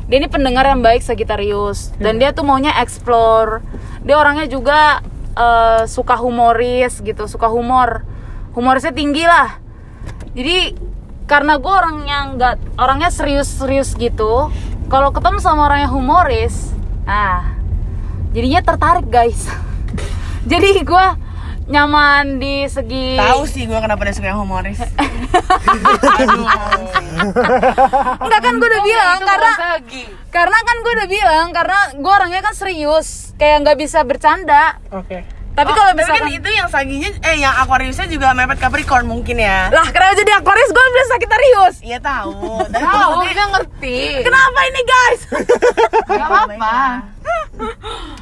Dia 0.06 0.18
ini 0.22 0.28
pendengar 0.28 0.68
yang 0.68 0.84
baik 0.84 1.02
Sagittarius 1.02 1.96
dan 1.98 2.20
dia 2.20 2.36
tuh 2.36 2.46
maunya 2.46 2.76
explore. 2.78 3.64
Dia 4.06 4.18
orangnya 4.22 4.46
juga 4.46 5.02
eh, 5.34 5.84
suka 5.90 6.20
humoris 6.20 7.02
gitu, 7.02 7.26
suka 7.26 7.50
humor. 7.50 8.06
Humorisnya 8.52 8.92
tinggi 8.92 9.24
lah 9.24 9.62
jadi 10.32 10.76
karena 11.28 11.60
gue 11.60 11.72
orangnya 11.72 12.18
nggak 12.36 12.56
orangnya 12.80 13.12
serius-serius 13.12 13.96
gitu 13.96 14.52
kalau 14.92 15.10
ketemu 15.16 15.40
sama 15.40 15.68
orang 15.68 15.88
yang 15.88 15.94
humoris 15.96 16.72
ah 17.08 17.56
jadinya 18.36 18.64
tertarik 18.64 19.08
guys 19.08 19.48
jadi 20.52 20.84
gue 20.84 21.06
nyaman 21.72 22.38
di 22.38 22.68
segi 22.68 23.16
Tahu 23.16 23.42
sih 23.48 23.64
gue 23.64 23.74
kenapa 23.76 24.04
dia 24.04 24.12
suka 24.12 24.28
yang 24.28 24.44
humoris. 24.44 24.76
Enggak 28.22 28.42
kan 28.42 28.54
gue 28.56 28.68
udah 28.68 28.84
bilang 28.84 29.20
karena 29.22 29.52
karena 30.30 30.58
kan 30.60 30.76
gue 30.78 30.92
udah 30.92 31.08
bilang 31.08 31.48
karena 31.52 31.80
gue 31.94 32.12
orangnya 32.12 32.42
kan 32.42 32.52
serius 32.52 33.32
kayak 33.36 33.64
nggak 33.64 33.78
bisa 33.80 34.04
bercanda. 34.04 34.78
Oke. 34.92 35.24
Tapi 35.52 35.68
Oh, 35.68 35.76
kalau 35.76 35.92
Tapi 35.92 36.00
kan 36.00 36.08
misalkan 36.16 36.32
itu 36.32 36.48
yang 36.48 36.68
saginya 36.72 37.10
Eh 37.28 37.44
yang 37.44 37.52
Aquariusnya 37.52 38.08
juga 38.08 38.32
mepet 38.32 38.56
Capricorn 38.56 39.04
mungkin 39.04 39.36
ya. 39.36 39.68
Lah 39.68 39.84
kenapa 39.86 40.16
jadi 40.16 40.40
Aquarius 40.40 40.72
gue 40.72 40.80
bilang 40.80 41.10
Sagittarius 41.10 41.76
Iya 41.84 42.00
tahu. 42.00 42.32
Dan 42.72 42.80
Tahu 42.80 43.20
kita 43.28 43.44
ngerti. 43.52 44.00
kenapa 44.24 44.60
ini 44.64 44.82
guys? 44.82 45.22
Gak 46.08 46.24
apa-apa. 46.24 46.76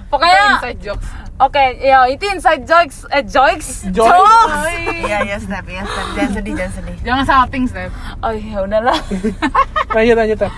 pokoknya 0.10 0.58
Inside 0.58 0.82
jokes. 0.82 1.29
Oke, 1.40 1.80
ya 1.80 2.04
itu 2.12 2.28
inside 2.28 2.68
jokes, 2.68 3.08
eh 3.16 3.24
jokes, 3.24 3.88
Jokes. 3.96 4.12
jokes. 4.12 4.60
Iya 5.08 5.24
iya 5.24 5.38
step 5.40 5.64
ya 5.72 5.88
step 5.88 6.08
Jangan 6.12 6.32
sedih 6.36 6.54
jangan 6.60 6.74
sedih 6.76 6.96
Jangan 7.00 7.24
salting, 7.24 7.64
Steph. 7.64 7.96
Oh 8.20 8.36
ya 8.36 8.60
udahlah. 8.68 9.00
lanjut 9.96 10.16
lanjut 10.20 10.38
Teh. 10.44 10.52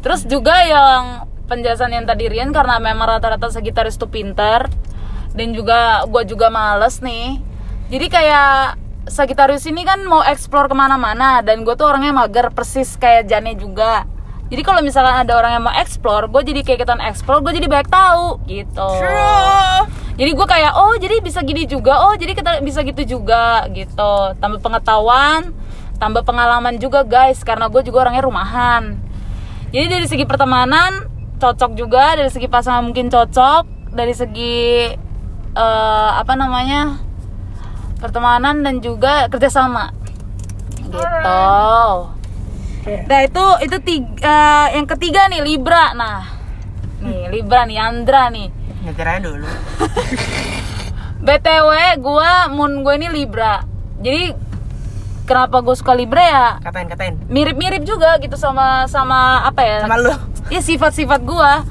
Terus 0.00 0.24
juga 0.24 0.56
yang 0.64 1.28
penjelasan 1.44 1.92
yang 1.92 2.08
tadi 2.08 2.32
Rian 2.32 2.56
karena 2.56 2.80
memang 2.80 3.04
rata-rata 3.04 3.52
Sagittarius 3.52 4.00
itu 4.00 4.08
pintar 4.08 4.72
dan 5.36 5.52
juga 5.52 6.08
gue 6.08 6.24
juga 6.24 6.48
males 6.48 7.04
nih. 7.04 7.36
Jadi 7.92 8.06
kayak 8.08 8.80
Sagittarius 9.12 9.68
ini 9.68 9.84
kan 9.84 10.00
mau 10.08 10.24
explore 10.24 10.72
ke 10.72 10.76
mana-mana 10.78 11.44
dan 11.44 11.68
gue 11.68 11.74
tuh 11.76 11.84
orangnya 11.84 12.16
mager 12.16 12.48
persis 12.48 12.96
kayak 12.96 13.28
Jane 13.28 13.60
juga. 13.60 14.08
Jadi 14.52 14.62
kalau 14.68 14.84
misalkan 14.84 15.24
ada 15.24 15.32
orang 15.32 15.56
yang 15.56 15.64
mau 15.64 15.72
explore, 15.72 16.28
gue 16.28 16.52
jadi 16.52 16.60
kayak 16.60 16.84
ikutan 16.84 17.00
explore, 17.00 17.40
gue 17.40 17.56
jadi 17.56 17.72
banyak 17.72 17.88
tahu 17.88 18.44
gitu. 18.44 18.88
True 19.00 19.88
Jadi 20.20 20.30
gue 20.36 20.46
kayak 20.46 20.72
oh 20.76 20.92
jadi 21.00 21.24
bisa 21.24 21.40
gini 21.40 21.64
juga, 21.64 22.04
oh 22.04 22.12
jadi 22.12 22.36
kita 22.36 22.60
bisa 22.60 22.84
gitu 22.84 23.16
juga 23.16 23.64
gitu. 23.72 24.36
Tambah 24.36 24.60
pengetahuan, 24.60 25.56
tambah 25.96 26.20
pengalaman 26.20 26.76
juga 26.76 27.00
guys, 27.00 27.40
karena 27.40 27.72
gue 27.72 27.80
juga 27.80 28.04
orangnya 28.04 28.28
rumahan. 28.28 29.00
Jadi 29.72 29.86
dari 29.88 30.04
segi 30.04 30.28
pertemanan 30.28 31.08
cocok 31.40 31.72
juga, 31.72 32.12
dari 32.20 32.28
segi 32.28 32.44
pasangan 32.44 32.84
mungkin 32.84 33.08
cocok, 33.08 33.88
dari 33.96 34.12
segi 34.12 34.92
eh, 35.56 36.10
apa 36.12 36.36
namanya 36.36 37.00
pertemanan 38.04 38.60
dan 38.60 38.84
juga 38.84 39.32
kerjasama 39.32 39.96
gitu. 40.92 41.00
Oke. 42.82 43.06
Nah 43.06 43.20
itu 43.22 43.44
itu 43.62 43.76
tiga, 43.86 44.66
yang 44.74 44.90
ketiga 44.90 45.30
nih 45.30 45.38
Libra, 45.38 45.94
nah 45.94 46.26
nih 46.98 47.30
Libra 47.30 47.62
nih 47.62 47.78
Andra 47.78 48.26
nih. 48.26 48.50
Aja 48.82 49.22
dulu 49.22 49.46
BTW 51.26 51.70
gua 52.02 52.50
moon 52.50 52.82
gue 52.82 52.94
ini 52.98 53.06
Libra. 53.06 53.62
Jadi 54.02 54.34
kenapa 55.22 55.62
gue 55.62 55.78
suka 55.78 55.94
Libra 55.94 56.26
ya? 56.26 56.46
Katain 56.58 56.90
katain 56.90 57.14
Mirip-mirip 57.30 57.86
juga 57.86 58.18
gitu 58.18 58.34
sama 58.34 58.90
sama 58.90 59.46
apa 59.46 59.62
ya? 59.62 59.86
Sama 59.86 60.02
lu 60.02 60.10
Iya 60.50 60.58
sifat-sifat 60.66 61.22
gua. 61.22 61.62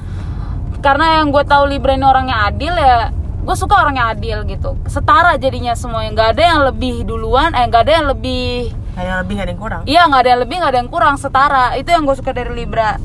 Karena 0.80 1.20
yang 1.20 1.36
gue 1.36 1.43
tahu 1.43 1.68
Libra 1.68 1.91
ini 1.91 2.07
orangnya 2.07 2.47
adil 2.47 2.72
ya. 2.72 3.12
Gue 3.43 3.55
suka 3.59 3.84
orangnya 3.84 4.16
adil 4.16 4.47
gitu. 4.47 4.80
Setara 4.88 5.36
jadinya 5.36 5.76
semuanya. 5.76 6.16
Nggak 6.16 6.30
ada 6.39 6.43
yang 6.55 6.62
lebih 6.72 6.95
duluan, 7.03 7.51
eh 7.51 7.68
nggak 7.68 7.84
ada 7.84 7.93
yang 7.99 8.07
lebih 8.07 8.72
Gak 8.91 8.99
ada 8.99 9.07
yang 9.07 9.19
lebih 9.19 9.33
gak 9.33 9.43
ada 9.43 9.51
yang 9.51 9.61
kurang 9.61 9.81
Iya 9.83 10.01
nggak 10.05 10.19
ada 10.19 10.29
yang 10.29 10.41
lebih 10.41 10.55
nggak 10.57 10.71
ada 10.71 10.79
yang 10.79 10.89
kurang 10.89 11.15
setara 11.15 11.65
itu 11.73 11.87
yang 11.87 12.03
gue 12.03 12.13
suka 12.13 12.31
dari 12.31 12.51
Libra. 12.51 12.99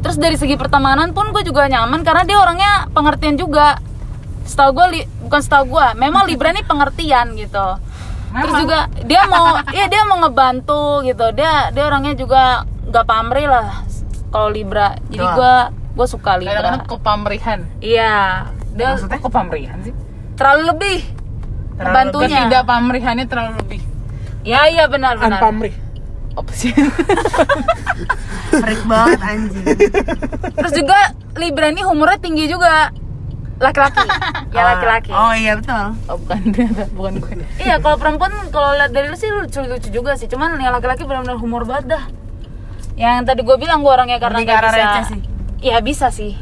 Terus 0.00 0.16
dari 0.16 0.34
segi 0.34 0.54
pertemanan 0.54 1.10
pun 1.10 1.30
gue 1.30 1.42
juga 1.42 1.66
nyaman 1.66 2.02
karena 2.02 2.22
dia 2.22 2.36
orangnya 2.36 2.72
pengertian 2.90 3.34
juga. 3.34 3.78
Setahu 4.42 4.70
gue 4.72 4.86
li- 4.92 5.08
bukan 5.22 5.38
setahu 5.38 5.70
gue, 5.70 5.86
memang 5.96 6.26
Libra 6.26 6.50
ini 6.50 6.62
pengertian 6.62 7.34
gitu. 7.34 7.66
Terus 8.32 8.54
juga 8.56 8.78
dia 9.02 9.22
mau, 9.24 9.54
iya 9.76 9.86
dia 9.86 10.02
mau 10.02 10.18
ngebantu 10.18 11.02
gitu. 11.02 11.30
Dia 11.30 11.70
dia 11.70 11.84
orangnya 11.84 12.14
juga 12.14 12.42
nggak 12.84 13.04
pamrih 13.04 13.46
lah 13.46 13.86
kalau 14.28 14.50
Libra. 14.50 14.98
Jadi 15.06 15.22
gue 15.22 15.54
gue 15.92 16.06
suka 16.08 16.34
Libra. 16.34 16.50
Kadang-kadang 16.56 16.86
kepamrihan. 16.88 17.60
Iya, 17.78 18.14
dia 18.72 18.88
Maksudnya 18.90 19.18
kok 19.18 19.30
pamrihan 19.30 19.78
sih? 19.80 19.94
terlalu 20.32 20.62
lebih 20.66 20.98
Terlalu 21.72 21.86
ngebantunya. 21.86 22.38
Ketidak 22.42 22.64
pamrihannya 22.64 23.26
terlalu 23.28 23.52
lebih. 23.62 23.80
Iya 24.42 24.60
iya 24.68 24.84
benar 24.86 25.16
benar. 25.16 25.38
Anpamrih 25.38 25.74
Apa 26.32 26.50
sih? 26.50 26.72
Freak 28.52 28.82
banget 28.84 29.20
anjing 29.20 29.64
Terus 30.52 30.72
juga 30.74 30.98
Libra 31.32 31.68
ini 31.68 31.80
humornya 31.80 32.18
tinggi 32.18 32.44
juga. 32.44 32.92
Laki-laki. 33.56 34.02
ya 34.50 34.62
laki-laki. 34.66 35.08
Oh 35.08 35.30
iya 35.30 35.54
betul 35.54 35.94
Oh, 36.04 36.18
bukan 36.18 36.38
bukan 36.92 37.12
gue. 37.16 37.32
Iya, 37.56 37.78
kalau 37.78 37.94
perempuan 37.94 38.28
kalau 38.50 38.74
lihat 38.74 38.90
dari 38.90 39.06
lu 39.06 39.14
sih 39.14 39.30
lucu-lucu 39.30 39.88
juga 39.88 40.12
sih. 40.12 40.26
Cuman 40.26 40.58
yang 40.58 40.74
laki-laki 40.74 41.06
benar-benar 41.06 41.38
humor 41.38 41.62
banget 41.62 41.94
dah. 41.94 42.04
Yang 42.92 43.24
tadi 43.24 43.40
gue 43.40 43.56
bilang 43.56 43.80
gue 43.80 43.88
orangnya 43.88 44.18
karena 44.18 44.42
Lebih 44.42 44.52
arah 44.52 44.68
bisa. 44.68 44.80
receh 44.82 45.04
sih. 45.08 45.20
Iya 45.62 45.78
bisa 45.80 46.06
sih. 46.10 46.32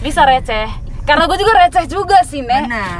Bisa 0.00 0.24
receh. 0.24 0.66
Karena 1.04 1.28
gue 1.28 1.36
juga 1.36 1.52
receh 1.58 1.84
juga 1.84 2.18
sih, 2.24 2.40
Nek. 2.40 2.64
Benar 2.64 2.96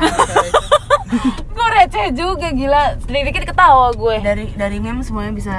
gue 1.57 1.69
receh 1.77 2.15
juga 2.15 2.51
gila. 2.55 2.99
Sedikit 3.03 3.45
ketawa 3.45 3.91
gue. 3.95 4.17
Dari 4.23 4.47
dari 4.55 4.79
meme 4.79 5.03
semuanya 5.03 5.33
bisa 5.35 5.57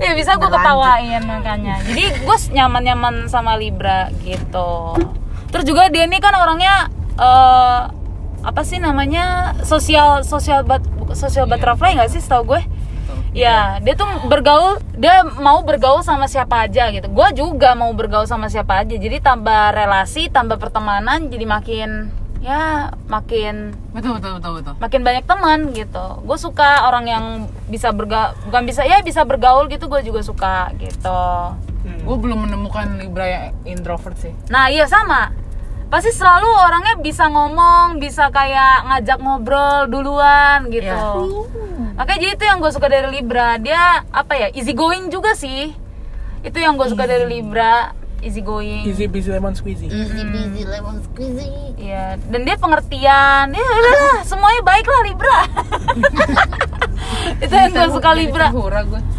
Iya 0.00 0.16
bisa 0.16 0.40
gue 0.40 0.48
ketawain 0.48 1.22
makanya. 1.28 1.78
Jadi 1.84 2.24
gue 2.24 2.36
nyaman-nyaman 2.56 3.28
sama 3.28 3.60
Libra 3.60 4.08
gitu. 4.24 4.96
Terus 5.52 5.64
juga 5.68 5.92
dia 5.92 6.08
ini 6.08 6.16
kan 6.18 6.32
orangnya 6.32 6.88
eh 7.20 7.80
apa 8.42 8.62
sih 8.66 8.82
namanya 8.82 9.54
sosial 9.62 10.26
sosial 10.26 10.66
bat 10.66 10.82
sosial 11.14 11.46
butterfly 11.46 11.94
nggak 11.94 12.10
sih 12.10 12.24
setahu 12.24 12.56
gue? 12.56 12.62
Ya, 13.32 13.80
dia 13.80 13.96
tuh 13.96 14.04
bergaul, 14.28 14.76
dia 14.92 15.24
mau 15.24 15.64
bergaul 15.64 16.04
sama 16.04 16.28
siapa 16.28 16.68
aja 16.68 16.92
gitu. 16.92 17.08
Gue 17.08 17.32
juga 17.32 17.72
mau 17.72 17.88
bergaul 17.96 18.28
sama 18.28 18.52
siapa 18.52 18.84
aja. 18.84 18.92
Jadi 18.92 19.24
tambah 19.24 19.72
relasi, 19.72 20.28
tambah 20.28 20.60
pertemanan, 20.60 21.32
jadi 21.32 21.48
makin 21.48 22.12
ya 22.42 22.90
makin 23.06 23.70
Betul, 23.94 24.18
betul, 24.18 24.42
betul, 24.42 24.52
betul. 24.58 24.74
makin 24.82 25.00
banyak 25.06 25.24
teman 25.24 25.60
gitu. 25.70 26.06
Gue 26.26 26.38
suka 26.38 26.90
orang 26.90 27.06
yang 27.06 27.24
bisa 27.70 27.94
bergaul 27.94 28.34
bukan 28.50 28.62
bisa 28.66 28.82
ya 28.82 28.98
bisa 29.00 29.22
bergaul 29.22 29.70
gitu 29.70 29.86
gue 29.86 30.02
juga 30.02 30.20
suka 30.26 30.74
gitu. 30.82 31.22
Gue 32.02 32.16
belum 32.18 32.50
menemukan 32.50 32.98
libra 32.98 33.26
yang 33.30 33.44
introvert 33.62 34.18
sih. 34.18 34.34
Nah 34.50 34.66
iya 34.68 34.90
sama. 34.90 35.30
Pasti 35.92 36.08
selalu 36.08 36.48
orangnya 36.48 36.94
bisa 37.04 37.28
ngomong, 37.28 38.00
bisa 38.00 38.32
kayak 38.32 38.88
ngajak 38.88 39.18
ngobrol 39.20 39.84
duluan 39.92 40.66
gitu. 40.72 40.88
Iya. 40.88 41.92
Makanya 42.00 42.20
jadi 42.24 42.32
itu 42.32 42.44
yang 42.48 42.58
gue 42.64 42.72
suka 42.72 42.88
dari 42.88 43.12
Libra. 43.12 43.60
Dia 43.60 44.00
apa 44.08 44.32
ya, 44.32 44.48
easy 44.56 44.72
going 44.72 45.12
juga 45.12 45.36
sih. 45.36 45.76
Itu 46.40 46.56
yang 46.64 46.80
gue 46.80 46.88
suka 46.88 47.04
dari 47.04 47.28
Libra 47.28 47.92
Easy 48.22 48.38
going 48.38 48.86
Easy 48.86 49.10
busy 49.10 49.34
lemon 49.34 49.50
squeezy. 49.58 49.90
Iya, 51.74 52.14
dan 52.30 52.40
dia 52.46 52.54
pengertian. 52.54 53.50
Ya 53.50 53.64
udahlah, 53.66 54.22
semuanya 54.22 54.62
baik 54.62 54.86
lah 54.86 55.00
Libra. 55.02 55.40
itu 57.44 57.50
yang 57.50 57.74
gue 57.74 57.88
suka 57.90 58.10
Libra. 58.14 58.48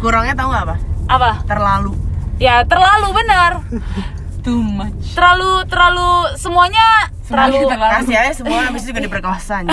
Kurangnya 0.00 0.32
tahu 0.32 0.48
nggak 0.48 0.64
apa? 0.64 0.76
Apa? 1.12 1.30
Terlalu. 1.44 1.92
Ya 2.40 2.64
terlalu 2.64 3.08
benar. 3.12 3.60
too 4.44 4.60
much 4.60 5.16
Terlalu 5.16 5.64
terlalu 5.72 6.36
semuanya 6.36 7.08
terlalu 7.24 7.64
Kasih 7.72 8.16
aja 8.20 8.32
semua 8.36 8.68
habis 8.68 8.84
itu 8.84 8.92
juga 8.92 9.00
diperkosa 9.00 9.64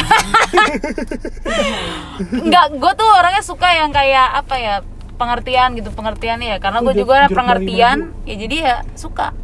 enggak 2.31 2.65
gue 2.79 2.91
tuh 2.95 3.09
orangnya 3.11 3.43
suka 3.43 3.67
yang 3.75 3.91
kayak 3.91 4.39
apa 4.39 4.55
ya 4.55 4.75
pengertian 5.21 5.77
gitu 5.77 5.93
pengertian 5.93 6.41
ya 6.41 6.57
karena 6.57 6.81
gue 6.81 6.93
juga 6.97 7.29
jeruk 7.29 7.37
pengertian 7.37 7.97
ya 8.25 8.35
jadi 8.35 8.55
ya 8.57 8.75
suka 8.97 9.37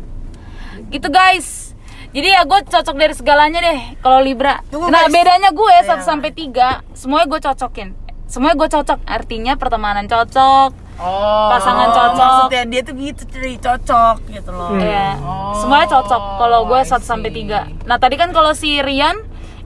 gitu 0.89 1.07
guys 1.07 1.78
jadi 2.09 2.34
ya 2.34 2.41
gue 2.43 2.59
cocok 2.65 2.95
dari 2.95 3.13
segalanya 3.13 3.59
deh 3.61 3.80
kalau 3.99 4.17
Libra 4.17 4.63
Tunggu, 4.67 4.89
nah 4.89 5.05
guys. 5.05 5.13
bedanya 5.13 5.49
gue 5.53 5.69
Iya. 5.69 6.01
1 6.01 6.01
sampai 6.01 6.30
3 6.34 6.97
semuanya 6.97 7.28
gue 7.28 7.39
cocokin 7.43 7.89
semuanya 8.25 8.55
gue 8.57 8.69
cocok 8.73 8.99
artinya 9.05 9.53
pertemanan 9.55 10.05
cocok 10.05 10.71
oh 10.97 11.47
pasangan 11.53 11.88
Oh, 11.88 11.93
cocok 11.93 12.30
maksudnya 12.49 12.63
dia 12.65 12.82
tuh 12.82 12.95
gitu 12.95 13.21
jadi 13.30 13.53
cocok 13.61 14.15
gitu 14.28 14.49
loh. 14.49 14.73
Iya. 14.75 15.13
Oh, 15.21 15.53
semuanya 15.55 15.88
cocok 15.88 16.21
kalau 16.36 16.59
gue 16.65 16.80
I 16.82 16.89
1 16.89 17.05
sampai 17.05 17.30
see. 17.30 17.45
3 17.45 17.86
nah 17.86 17.97
tadi 18.01 18.15
kan 18.17 18.34
kalau 18.34 18.51
si 18.51 18.82
Rian 18.82 19.15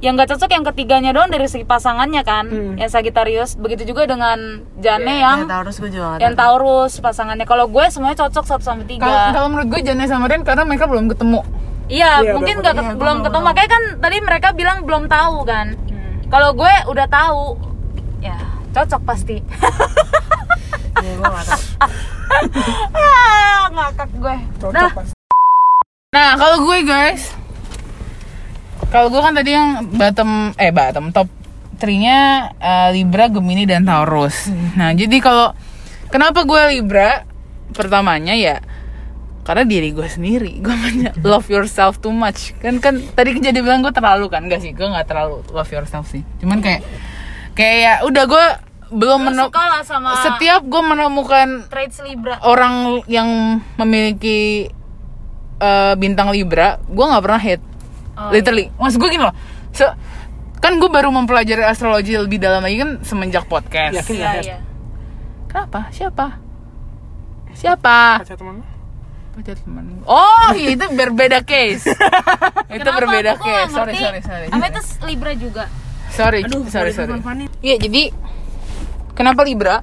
yang 0.02 0.14
gak 0.16 0.30
cocok 0.30 0.49
yang 0.49 0.66
ketiganya 0.66 1.12
doang 1.12 1.30
dari 1.30 1.45
segi 1.45 1.62
pasangannya 1.62 2.22
kan 2.22 2.49
yang 2.76 2.89
Sagittarius 2.89 3.54
begitu 3.54 3.86
juga 3.86 4.04
dengan 4.04 4.38
Jane 4.76 5.22
yang 5.22 5.45
Ya, 5.45 5.49
Taurus 5.52 5.78
gue 5.78 5.89
juga 5.89 6.18
yang 6.18 6.34
tahu. 6.34 6.58
Taurus 6.58 6.97
pasangannya 6.97 7.45
kalau 7.45 7.66
gue 7.66 7.86
semuanya 7.88 8.18
cocok 8.20 8.45
1 8.52 8.62
sampai 8.62 8.86
3 8.89 9.06
kalau 9.32 9.47
menurut 9.47 9.68
gue 9.70 9.82
Jana 9.84 10.04
sama 10.04 10.26
Ren 10.26 10.41
karena 10.41 10.66
mereka 10.66 10.86
belum 10.86 11.06
ketemu 11.08 11.41
Iya, 11.86 12.24
Iya, 12.24 12.32
mungkin 12.32 12.56
nggak 12.58 12.72
iya, 12.72 12.82
gua 12.82 12.95
belum 12.95 13.18
ketemu. 13.20 13.36
tahu. 13.36 13.43
Makanya 13.43 13.70
kan 13.70 13.84
tadi 13.99 14.18
mereka 14.22 14.47
bilang 14.52 14.78
belum 14.82 15.04
tahu 15.06 15.43
kan. 15.43 15.76
Kalau 16.32 16.56
gue 16.56 16.74
udah 16.88 17.04
tahu, 17.06 17.43
ya 18.22 18.39
cocok 18.72 19.02
pasti. 19.04 19.43
Iya, 20.95 21.12
gue 21.14 21.28
ah, 22.95 23.62
ngakak 23.68 24.10
gue. 24.16 24.36
Cocok 24.58 24.72
Nah, 24.74 24.89
pasti. 24.93 25.16
Nah, 26.12 26.30
kalau 26.36 26.58
gue 26.64 26.80
guys, 26.82 27.36
kalau 28.90 29.08
gue 29.14 29.22
kan 29.22 29.34
tadi 29.38 29.52
yang 29.54 29.86
bottom 29.94 30.56
eh 30.58 30.74
bottom 30.74 31.14
top 31.14 31.30
3-nya 31.78 32.18
eh, 32.62 32.90
Libra, 32.94 33.30
Gemini 33.30 33.66
dan 33.66 33.86
Taurus. 33.86 34.50
Nah, 34.78 34.94
jadi 34.94 35.18
kalau 35.18 35.54
kenapa 36.14 36.46
gue 36.46 36.78
Libra? 36.78 37.26
Pertamanya 37.72 38.36
ya 38.36 38.60
karena 39.42 39.66
diri 39.66 39.90
gue 39.90 40.06
sendiri 40.06 40.60
gue 40.66 40.76
banyak 40.76 41.18
love 41.26 41.50
yourself 41.50 41.98
too 41.98 42.14
much 42.14 42.54
kan 42.62 42.78
kan 42.78 43.02
tadi 43.18 43.34
kan 43.34 43.42
jadi 43.42 43.60
bilang 43.64 43.82
gue 43.82 43.90
terlalu 43.90 44.30
kan 44.30 44.46
enggak 44.46 44.62
sih 44.62 44.70
gue 44.70 44.86
nggak 44.86 45.10
terlalu 45.10 45.42
love 45.50 45.72
yourself 45.74 46.06
sih 46.14 46.22
cuman 46.44 46.62
kayak 46.62 46.86
kayak 47.58 47.78
ya 47.82 47.94
udah 48.06 48.24
gue 48.30 48.46
belum 48.92 49.20
lu 49.24 49.28
menemukan 49.32 49.82
sama 49.88 50.20
setiap 50.20 50.62
gue 50.68 50.82
menemukan 50.84 51.48
traits 51.72 52.04
Libra. 52.04 52.38
orang 52.44 53.02
yang 53.08 53.60
memiliki 53.80 54.68
eh, 55.62 55.94
bintang 55.96 56.34
Libra, 56.34 56.82
gue 56.90 57.06
nggak 57.06 57.24
pernah 57.24 57.42
hate. 57.42 57.66
Oh, 58.12 58.30
Literally, 58.30 58.70
maksud 58.74 58.97
gue 58.97 59.09
gini 59.09 59.24
loh. 59.24 59.34
se- 59.72 59.95
kan 60.57 60.78
gue 60.78 60.88
baru 60.88 61.09
mempelajari 61.09 61.64
astrologi 61.64 62.14
lebih 62.14 62.38
dalam 62.38 62.62
lagi 62.62 62.78
kan 62.78 62.91
semenjak 63.01 63.45
podcast. 63.45 63.97
Yakin 63.97 64.16
Iya, 64.16 64.30
Head? 64.30 64.43
iya. 64.43 64.57
Kenapa? 65.47 65.89
Siapa? 65.89 66.28
Siapa? 67.51 68.22
Pacar 68.22 68.38
teman? 68.38 68.55
Pacar 69.32 69.55
teman. 69.57 69.84
Oh, 70.03 70.49
iya, 70.53 70.76
itu 70.76 70.86
berbeda 70.88 71.41
case. 71.41 71.88
itu 71.88 71.97
Kenapa? 72.78 72.97
berbeda 72.97 73.32
Aku 73.34 73.43
case. 73.43 73.72
Sorry, 73.72 73.93
sorry, 73.95 74.22
sorry. 74.22 74.47
Apa 74.47 74.66
itu 74.68 74.82
Libra 75.03 75.32
juga? 75.34 75.64
Sorry, 76.12 76.43
Aduh, 76.43 76.68
sorry, 76.68 76.91
sorry. 76.91 77.16
Iya, 77.59 77.76
jadi 77.80 78.12
kenapa 79.12 79.41
Libra? 79.41 79.80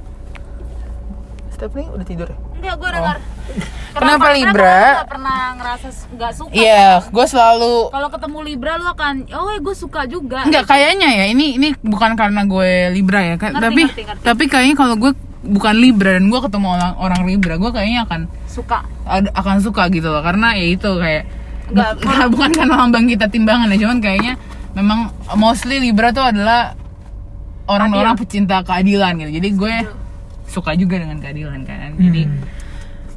Stephanie 1.50 1.88
udah 1.90 2.06
tidur 2.06 2.28
ya? 2.28 2.38
Enggak, 2.58 2.74
gue 2.76 2.90
dengar. 2.90 3.16
Kenapa 3.98 4.26
Libra? 4.30 4.78
Gue 4.78 4.98
gak 5.00 5.10
pernah 5.10 5.38
ngerasa 5.56 5.86
nggak 6.12 6.32
suka. 6.36 6.52
Iya, 6.52 7.02
gue 7.02 7.26
selalu 7.26 7.74
Kalau 7.88 8.08
ketemu 8.08 8.38
Libra 8.44 8.72
lu 8.76 8.86
akan, 8.86 9.14
oh 9.32 9.50
gue 9.50 9.74
suka 9.74 10.00
juga. 10.04 10.44
Enggak 10.44 10.64
kayaknya 10.66 11.08
ya 11.08 11.24
ini 11.26 11.56
ini 11.56 11.68
bukan 11.80 12.14
karena 12.14 12.44
gue 12.44 12.92
Libra 12.92 13.20
ya 13.24 13.34
kan 13.34 13.56
Ngerti, 13.56 13.64
tapi 13.64 13.82
ngerti, 13.82 14.02
ngerti. 14.04 14.22
tapi 14.22 14.44
kayaknya 14.46 14.76
kalau 14.76 14.94
gue 14.94 15.10
bukan 15.38 15.74
Libra 15.74 16.14
dan 16.14 16.28
gue 16.28 16.40
ketemu 16.40 16.66
orang 16.68 16.92
orang 16.98 17.20
Libra 17.24 17.54
gue 17.56 17.70
kayaknya 17.70 18.04
akan 18.04 18.20
Suka. 18.44 18.78
ad- 19.02 19.32
akan 19.32 19.56
suka 19.58 19.86
gitu 19.88 20.10
loh 20.10 20.20
karena 20.20 20.52
ya 20.52 20.66
itu 20.68 20.90
kayak 20.94 21.24
Enggak, 21.70 21.90
bu- 21.98 22.30
bukan 22.36 22.50
karena 22.52 22.74
lambang 22.76 23.06
kita 23.06 23.26
timbangan 23.26 23.70
ya 23.70 23.78
cuman 23.80 23.98
kayaknya 23.98 24.34
memang 24.74 25.10
mostly 25.34 25.78
Libra 25.78 26.10
tuh 26.10 26.22
adalah 26.22 26.74
orang-orang 27.66 28.14
pecinta 28.14 28.60
keadilan 28.62 29.14
gitu 29.18 29.30
jadi 29.32 29.48
gue 29.52 29.74
suka 30.48 30.72
juga 30.72 30.96
dengan 30.96 31.16
keadilan 31.16 31.60
kan 31.62 31.94
jadi 31.94 32.22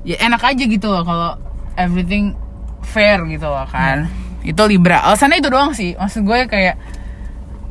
ya 0.04 0.16
enak 0.22 0.42
aja 0.44 0.64
gitu 0.64 0.86
loh 0.86 1.02
kalau 1.02 1.32
everything 1.74 2.36
fair 2.84 3.24
gitu 3.26 3.46
loh 3.46 3.66
kan 3.66 4.12
itu 4.42 4.60
Libra 4.66 5.00
alasannya 5.02 5.38
itu 5.38 5.48
doang 5.48 5.72
sih 5.72 5.96
maksud 5.96 6.22
gue 6.22 6.40
kayak 6.46 6.76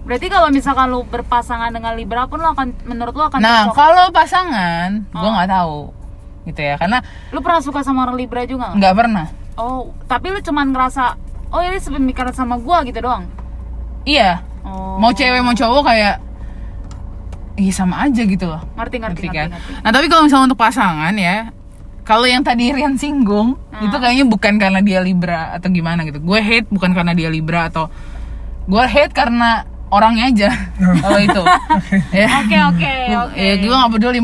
Berarti 0.01 0.27
kalau 0.27 0.49
misalkan 0.49 0.89
lu 0.89 1.05
berpasangan 1.05 1.71
dengan 1.71 1.93
Libra 1.93 2.25
pun 2.25 2.41
lu 2.41 2.49
akan 2.49 2.73
menurut 2.83 3.13
lu 3.13 3.23
akan 3.23 3.37
Nah, 3.39 3.69
cocok. 3.69 3.77
kalau 3.77 4.07
pasangan, 4.11 5.07
gue 5.07 5.29
nggak 5.31 5.51
tahu, 5.53 5.79
gitu 6.49 6.61
ya, 6.63 6.75
karena 6.75 6.99
Lu 7.31 7.39
pernah 7.39 7.61
suka 7.61 7.85
sama 7.85 8.03
orang 8.03 8.17
Libra 8.17 8.43
juga 8.43 8.73
nggak? 8.73 8.81
nggak 8.81 8.95
pernah. 8.97 9.27
Oh, 9.55 9.93
tapi 10.09 10.33
lu 10.33 10.41
cuman 10.41 10.73
ngerasa 10.73 11.15
oh 11.47 11.61
ini 11.61 11.79
sepemikiran 11.79 12.33
sama 12.33 12.57
gua 12.57 12.81
gitu 12.83 12.97
doang. 12.99 13.29
Iya, 14.03 14.41
Oh. 14.61 14.97
mau 14.97 15.13
cewek 15.13 15.41
mau 15.41 15.53
cowok 15.53 15.83
kayak, 15.85 16.17
iya 17.61 17.71
sama 17.71 18.01
aja 18.01 18.23
gitu 18.25 18.49
loh. 18.49 18.65
Ngerti 18.75 18.97
ngerti 18.97 19.27
kan? 19.29 19.53
ngerti. 19.53 19.85
Nah, 19.85 19.91
tapi 19.93 20.07
kalau 20.09 20.25
misalnya 20.25 20.49
untuk 20.49 20.57
pasangan 20.59 21.13
ya, 21.13 21.53
kalau 22.03 22.25
yang 22.25 22.41
tadi 22.41 22.73
Rian 22.73 22.97
singgung, 22.97 23.61
Hmm. 23.71 23.87
itu 23.87 23.97
kayaknya 23.97 24.25
bukan 24.25 24.57
karena 24.57 24.81
dia 24.81 24.99
Libra 24.99 25.53
atau 25.53 25.69
gimana 25.69 26.03
gitu. 26.03 26.19
Gue 26.19 26.41
hate 26.41 26.67
bukan 26.69 26.91
karena 26.91 27.13
dia 27.13 27.29
Libra 27.29 27.69
atau 27.69 27.93
gue 28.65 28.85
hate 28.85 29.13
karena 29.13 29.63
orangnya 29.89 30.25
aja. 30.27 30.49
kalau 31.05 31.21
itu. 31.21 31.43
ya. 32.19 32.29
Oke 32.41 32.57
oke 32.57 32.93
oke. 33.29 33.37
Ya, 33.37 33.53
gue 33.57 33.69
gak 33.71 33.93
peduli 33.93 34.19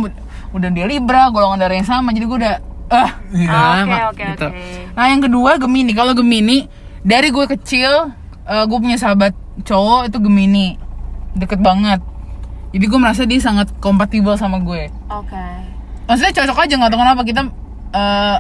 udah 0.51 0.71
dia 0.73 0.87
Libra, 0.89 1.29
golongan 1.29 1.61
darah 1.61 1.77
yang 1.77 1.85
sama, 1.85 2.11
jadi 2.11 2.25
gue 2.25 2.39
udah 2.41 2.57
ah, 2.89 3.11
Iya. 3.29 3.51
udah 3.51 3.83
Oke, 3.85 3.97
oke, 4.09 4.25
gitu. 4.33 4.47
oke. 4.49 4.63
Nah 4.97 5.05
yang 5.13 5.21
kedua 5.21 5.51
Gemini, 5.61 5.93
kalau 5.93 6.17
Gemini 6.17 6.65
dari 7.03 7.29
gue 7.29 7.45
kecil, 7.47 8.15
gue 8.47 8.79
punya 8.79 8.97
sahabat 8.97 9.37
cowok 9.63 10.09
itu 10.09 10.19
Gemini, 10.19 10.79
deket 11.35 11.61
banget. 11.61 12.01
Jadi 12.71 12.85
gue 12.85 12.99
merasa 12.99 13.23
dia 13.23 13.39
sangat 13.39 13.71
kompatibel 13.79 14.35
sama 14.35 14.59
gue. 14.59 14.91
Oke. 15.07 15.47
Maksudnya 16.07 16.35
cocok 16.35 16.59
aja 16.63 16.75
nggak 16.77 16.91
tahu 16.91 17.01
kenapa 17.01 17.23
kita 17.23 17.43
eh, 17.91 18.37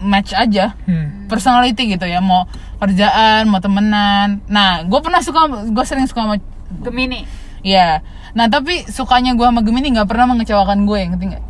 match 0.00 0.32
aja 0.32 0.72
Hmm. 0.88 1.28
personality 1.28 1.92
gitu 1.92 2.04
ya 2.04 2.18
mau 2.18 2.48
kerjaan 2.80 3.44
mau 3.44 3.60
temenan 3.60 4.40
nah 4.48 4.80
gue 4.80 4.96
pernah 4.96 5.20
suka 5.20 5.44
gue 5.68 5.84
sering 5.84 6.08
suka 6.08 6.24
sama 6.24 6.36
Gemini. 6.80 7.26
Iya. 7.60 8.00
Nah 8.32 8.46
tapi 8.46 8.86
sukanya 8.86 9.34
gue 9.34 9.44
sama 9.44 9.60
Gemini 9.60 9.90
nggak 9.90 10.08
pernah 10.08 10.30
mengecewakan 10.30 10.88
gue, 10.88 11.00
ngerti 11.12 11.24
nggak? 11.28 11.44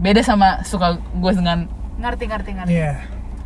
Beda 0.00 0.20
sama 0.20 0.64
suka 0.64 0.96
gue 0.98 1.32
dengan 1.32 1.68
Ngerti 2.00 2.24
ngerti 2.26 2.50
ngerti. 2.52 2.72
Iya. 2.72 2.92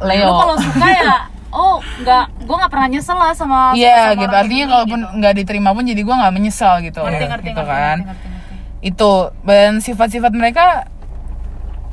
Leo. 0.00 0.24
Lu 0.24 0.32
kalau 0.38 0.56
suka 0.56 0.86
ya 0.88 1.14
Oh, 1.56 1.80
nggak, 1.80 2.24
gue 2.44 2.56
nggak 2.60 2.68
pernah 2.68 2.88
nyesel 2.92 3.16
lah 3.16 3.32
sama 3.32 3.72
Iya 3.72 4.12
sama 4.12 4.20
gitu. 4.20 4.28
orang 4.28 4.44
Artinya 4.44 4.66
kalaupun 4.68 5.00
nggak 5.24 5.34
diterima 5.40 5.70
pun 5.72 5.84
jadi 5.88 6.02
gue 6.04 6.16
nggak 6.20 6.34
menyesal 6.36 6.74
gitu. 6.84 7.00
ngerti 7.00 7.16
Iya, 7.24 7.30
ngerti 7.32 7.48
gitu 7.48 7.62
ngerti, 7.64 7.72
kan. 7.72 7.96
ngerti 8.04 8.08
ngerti 8.12 8.26
ngerti. 8.28 8.88
Itu 8.92 9.12
dan 9.40 9.72
sifat-sifat 9.80 10.32
mereka 10.36 10.84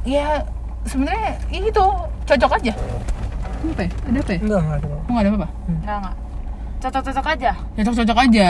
ya 0.04 0.44
sebenarnya 0.84 1.40
itu 1.48 1.86
cocok 2.28 2.52
aja. 2.60 2.74
Apa 3.64 3.82
ya? 3.88 3.92
Ada 4.12 4.20
apa 4.20 4.32
ya? 4.36 4.40
Enggak, 4.44 4.60
enggak 4.60 4.78
ada. 4.84 4.88
Oh, 4.92 5.00
nggak 5.08 5.24
ada 5.24 5.30
apa-apa. 5.32 5.50
Enggak 5.72 5.96
enggak. 6.04 6.16
Cocok-cocok 6.84 7.26
aja. 7.32 7.52
cocok-cocok 7.80 8.18
aja. 8.20 8.48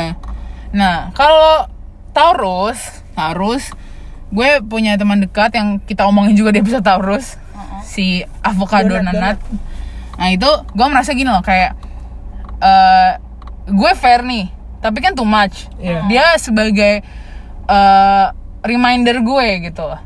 Nah, 0.74 0.98
kalau 1.14 1.70
Taurus, 2.18 3.06
Taurus, 3.14 3.70
gue 4.34 4.50
punya 4.66 4.98
teman 4.98 5.22
dekat 5.22 5.54
yang 5.54 5.78
kita 5.78 6.10
omongin 6.10 6.34
juga 6.34 6.50
di 6.50 6.66
episode 6.66 6.82
Taurus, 6.82 7.38
si 7.86 8.26
avocado 8.42 8.90
Donat, 8.98 9.14
nanat. 9.14 9.38
Nah 10.20 10.30
itu 10.30 10.48
gue 10.48 10.88
merasa 10.88 11.12
gini 11.18 11.30
loh 11.30 11.42
kayak 11.42 11.74
eh 12.64 13.12
gue 13.64 13.92
fair 13.96 14.24
nih, 14.24 14.52
tapi 14.84 15.00
kan 15.00 15.16
too 15.16 15.28
much. 15.28 15.68
Iya. 15.80 16.06
Dia 16.08 16.26
sebagai 16.40 17.04
eh 17.70 18.28
reminder 18.64 19.20
gue 19.20 19.48
gitu 19.72 19.84
loh. 19.84 20.02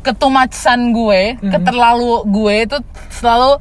ketumacan 0.00 0.96
gue, 0.96 1.36
keterlalu 1.44 2.24
gue 2.24 2.54
itu 2.64 2.78
selalu 3.12 3.60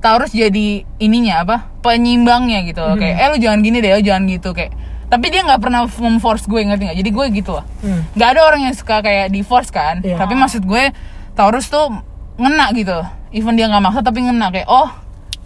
Taurus 0.00 0.32
jadi 0.32 0.84
ininya 1.00 1.44
apa? 1.44 1.56
Penyimbangnya 1.84 2.64
gitu. 2.64 2.80
loh. 2.80 2.96
Kayak 2.96 3.16
eh 3.20 3.28
lu 3.28 3.36
jangan 3.40 3.60
gini 3.60 3.84
deh, 3.84 3.92
lu 3.92 4.04
jangan 4.04 4.24
gitu 4.28 4.56
kayak. 4.56 4.72
Tapi 5.04 5.26
dia 5.28 5.44
nggak 5.44 5.60
pernah 5.60 5.84
memforce 5.84 6.48
gue 6.48 6.64
ngerti 6.64 6.88
nggak? 6.88 6.98
Jadi 7.00 7.10
gue 7.12 7.26
gitu 7.44 7.52
lah. 7.60 7.64
Hmm. 7.84 8.08
Nggak 8.16 8.28
ada 8.36 8.40
orang 8.40 8.60
yang 8.68 8.74
suka 8.76 9.04
kayak 9.04 9.28
di 9.32 9.44
force 9.44 9.68
kan. 9.68 10.00
Iya. 10.00 10.16
Tapi 10.16 10.32
maksud 10.32 10.64
gue 10.64 10.92
Taurus 11.36 11.68
tuh 11.68 11.92
ngena 12.40 12.72
gitu. 12.72 13.04
Even 13.32 13.56
dia 13.56 13.68
nggak 13.68 13.84
maksa 13.84 14.00
tapi 14.00 14.24
ngena 14.24 14.48
kayak 14.48 14.68
oh 14.68 14.88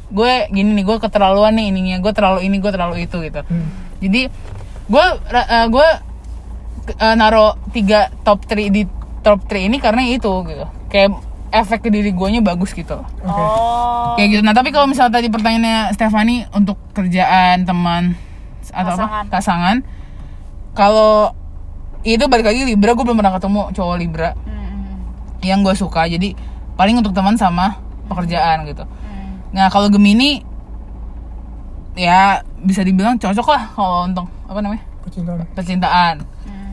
gue 0.09 0.32
gini 0.48 0.70
nih 0.72 0.84
gue 0.88 0.96
keterlaluan 0.98 1.52
nih 1.52 1.68
ininya 1.68 1.96
gue 2.00 2.12
terlalu 2.16 2.48
ini 2.48 2.56
gue 2.59 2.72
terlalu 2.72 2.96
itu 3.04 3.20
gitu. 3.20 3.40
Jadi 4.00 4.22
gue 4.88 5.04
ra- 5.28 5.48
eh, 5.48 5.66
gue 5.68 5.88
eh, 6.96 7.14
naro 7.14 7.61
tiga 7.70 8.09
top 8.24 8.48
3 8.48 8.72
di 8.72 8.82
top 9.20 9.44
3 9.44 9.68
ini 9.68 9.76
karena 9.76 10.02
itu 10.04 10.32
gitu. 10.48 10.64
Kayak 10.88 11.20
efek 11.48 11.84
ke 11.84 11.90
diri 11.92 12.12
gue 12.12 12.28
bagus 12.40 12.72
gitu. 12.72 13.00
Oke. 13.00 13.28
Oh. 13.28 14.16
Kayak 14.16 14.28
gitu. 14.32 14.42
Nah, 14.44 14.54
tapi 14.56 14.68
kalau 14.72 14.88
misalnya 14.88 15.20
tadi 15.20 15.28
pertanyaannya 15.28 15.92
Stefani 15.96 16.44
untuk 16.52 16.76
kerjaan, 16.92 17.64
teman 17.64 18.16
atau 18.68 18.96
Pasangan. 18.96 19.24
apa? 19.24 19.30
Pasangan. 19.32 19.76
Kalau 20.76 21.32
itu 22.06 22.24
balik 22.30 22.46
lagi 22.46 22.62
Libra, 22.64 22.94
gue 22.94 23.04
belum 23.04 23.18
pernah 23.18 23.34
ketemu 23.34 23.62
cowok 23.74 23.96
Libra 23.98 24.30
Mm-mm. 24.38 25.42
yang 25.42 25.64
gue 25.64 25.74
suka. 25.74 26.06
Jadi 26.06 26.36
paling 26.76 27.00
untuk 27.00 27.11
teman 27.16 27.34
sama 27.34 27.80
pekerjaan 28.06 28.64
gitu. 28.64 28.84
Nah, 29.51 29.66
kalau 29.68 29.88
Gemini 29.88 30.44
ya 31.94 32.38
bisa 32.59 32.82
dibilang 32.82 33.16
cocok 33.16 33.46
lah 33.49 33.62
kalau 33.72 34.07
untuk 34.07 34.26
apa 34.44 34.59
namanya? 34.59 34.84
Percintaan. 35.03 35.40
percintaan. 35.57 36.14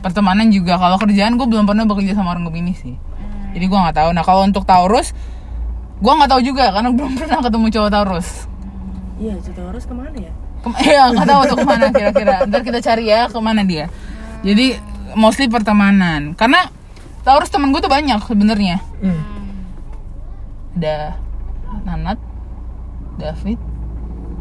Pertemanan 0.00 0.48
juga. 0.48 0.76
Kalau 0.76 0.96
kerjaan 0.96 1.34
gue 1.34 1.46
belum 1.46 1.64
pernah 1.64 1.82
bekerja 1.82 2.12
sama 2.12 2.30
orang 2.30 2.46
Gemini 2.46 2.72
sih. 2.72 2.94
Jadi 3.52 3.64
gue 3.64 3.78
nggak 3.78 3.96
tahu. 3.96 4.10
Nah, 4.12 4.22
kalau 4.22 4.44
untuk 4.44 4.62
Taurus 4.62 5.16
gue 5.96 6.12
nggak 6.12 6.28
tahu 6.28 6.40
juga 6.44 6.68
karena 6.70 6.92
belum 6.92 7.12
pernah 7.18 7.40
ketemu 7.40 7.66
cowok 7.72 7.90
Taurus. 7.90 8.28
Iya, 9.16 9.34
Cita 9.40 9.64
harus 9.64 9.82
ke 9.82 9.94
mana 9.96 10.12
ya? 10.12 10.32
Kem- 10.60 10.76
Iya, 10.86 11.02
nggak 11.10 11.26
tahu 11.26 11.40
tuh 11.46 11.56
ke 11.56 11.66
mana 11.66 11.84
kira-kira. 11.88 12.34
Ntar 12.44 12.60
kita 12.60 12.78
cari 12.84 13.04
ya 13.08 13.26
ke 13.26 13.38
mana 13.40 13.64
dia. 13.64 13.88
Jadi 14.44 14.76
mostly 15.16 15.48
pertemanan. 15.48 16.36
Karena 16.36 16.68
Taurus 17.24 17.48
temen 17.48 17.72
gue 17.72 17.80
tuh 17.80 17.90
banyak 17.90 18.20
sebenarnya. 18.22 18.78
Hmm. 19.00 19.24
Ada 20.76 21.16
Nanat, 21.82 22.18
David, 23.16 23.58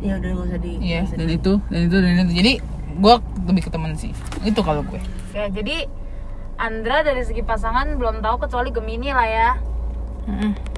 Ya 0.03 0.19
udah 0.19 0.29
nggak 0.31 0.47
usah 0.51 0.59
di. 0.59 0.71
iya 0.83 1.01
dan 1.07 1.27
itu 1.27 1.53
dan 1.71 1.79
itu 1.87 1.95
dan 1.97 2.11
itu. 2.21 2.33
Jadi 2.35 2.53
gue 2.95 3.15
lebih 3.47 3.63
ke 3.65 3.71
temen 3.71 3.95
sih. 3.95 4.11
Itu 4.43 4.61
kalau 4.61 4.83
gue. 4.83 4.99
Ya, 5.31 5.47
jadi 5.47 5.87
Andra 6.55 7.03
dari 7.03 7.19
segi 7.19 7.43
pasangan 7.43 7.99
belum 7.99 8.23
tahu 8.23 8.47
kecuali 8.47 8.71
Gemini 8.71 9.11
lah 9.11 9.27
ya. 9.27 9.49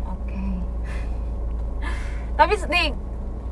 Oke. 0.08 0.42
Tapi 2.34 2.54
nih, 2.66 2.88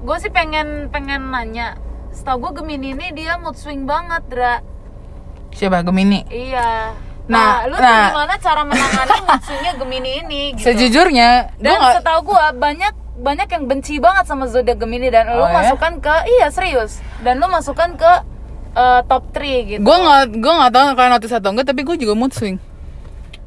gue 0.01 0.17
sih 0.17 0.31
pengen 0.33 0.89
pengen 0.89 1.29
nanya. 1.29 1.77
Setahu 2.09 2.49
gue 2.49 2.63
Gemini 2.63 2.95
ini 2.95 3.07
dia 3.13 3.37
mood 3.37 3.53
swing 3.53 3.85
banget, 3.85 4.25
Dra. 4.25 4.55
Siapa 5.53 5.85
Gemini? 5.85 6.25
Iya. 6.27 6.97
Nah, 7.25 7.65
Nah, 7.65 7.69
lu 7.69 7.75
nah. 7.77 8.09
gimana 8.09 8.33
cara 8.37 8.61
menangani 8.61 9.17
mood 9.21 9.41
swingnya 9.45 9.73
Gemini 9.77 10.11
ini? 10.21 10.41
Gitu. 10.57 10.65
Sejujurnya, 10.65 11.53
Dan 11.61 11.77
nggak 11.77 12.01
setahu 12.01 12.33
gue 12.33 12.45
banyak 12.57 12.93
banyak 13.15 13.47
yang 13.47 13.63
benci 13.65 13.97
banget 13.97 14.25
sama 14.25 14.45
zodiak 14.45 14.75
Gemini 14.75 15.07
dan 15.07 15.27
lu 15.29 15.39
Oh, 15.39 15.47
ya? 15.47 15.55
masukkan 15.63 15.97
ke 15.97 16.15
iya 16.29 16.47
serius 16.49 16.99
dan 17.21 17.37
lu 17.37 17.47
masukkan 17.47 17.95
ke 17.95 18.11
eh, 18.73 19.01
top 19.05 19.23
3 19.31 19.39
gitu. 19.65 19.81
gue 19.81 19.97
nggak 19.97 20.23
gue 20.35 20.53
nggak 20.53 20.71
tahu 20.71 20.85
kalian 20.93 21.11
notice 21.13 21.33
atau 21.33 21.49
enggak 21.49 21.67
tapi 21.67 21.81
gue 21.81 21.95
juga 21.97 22.13
mood 22.13 22.31
swing 22.31 22.59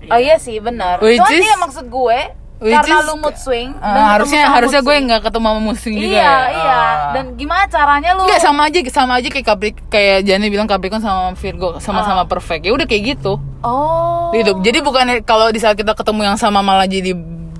Oh 0.08 0.16
iya 0.16 0.38
sih 0.38 0.56
benar. 0.56 0.96
Cuman 0.98 1.28
is- 1.28 1.42
dia 1.42 1.56
maksud 1.58 1.84
gue 1.84 2.18
which 2.58 2.72
karena 2.72 2.96
is- 2.96 3.06
lu 3.06 3.14
mood 3.18 3.36
swing 3.36 3.70
Uh, 3.76 3.92
dan 3.92 4.02
harusnya 4.08 4.42
harusnya 4.48 4.80
gue 4.80 4.94
nggak 5.04 5.20
ketemu 5.20 5.46
sama 5.46 5.60
mood 5.60 5.76
swing 5.76 5.94
juga 5.94 6.08
Iya, 6.08 6.16
ya 6.16 6.38
iya. 6.48 6.72
Ah. 6.72 6.96
Dan 7.12 7.24
gimana 7.36 7.62
caranya 7.68 8.10
lu? 8.16 8.24
Enggak 8.24 8.40
sama 8.40 8.60
aja 8.64 8.78
sama 8.88 9.12
aja 9.20 9.28
kayak 9.28 9.46
Capri 9.46 9.70
kayak 9.86 10.24
Jani 10.24 10.48
bilang 10.48 10.64
Capricorn 10.64 10.98
sama 10.98 11.36
Virgo 11.36 11.76
sama-sama 11.76 12.24
perfect. 12.24 12.64
Ya 12.64 12.72
udah 12.72 12.88
kayak 12.88 13.02
gitu. 13.14 13.36
Oh. 13.60 14.32
Gitu. 14.32 14.56
Jadi 14.58 14.78
bukan 14.80 15.04
kalau 15.22 15.52
di 15.52 15.60
saat 15.60 15.76
kita 15.76 15.92
ketemu 15.92 16.24
yang 16.24 16.38
sama 16.40 16.64
malah 16.64 16.88
jadi 16.88 17.12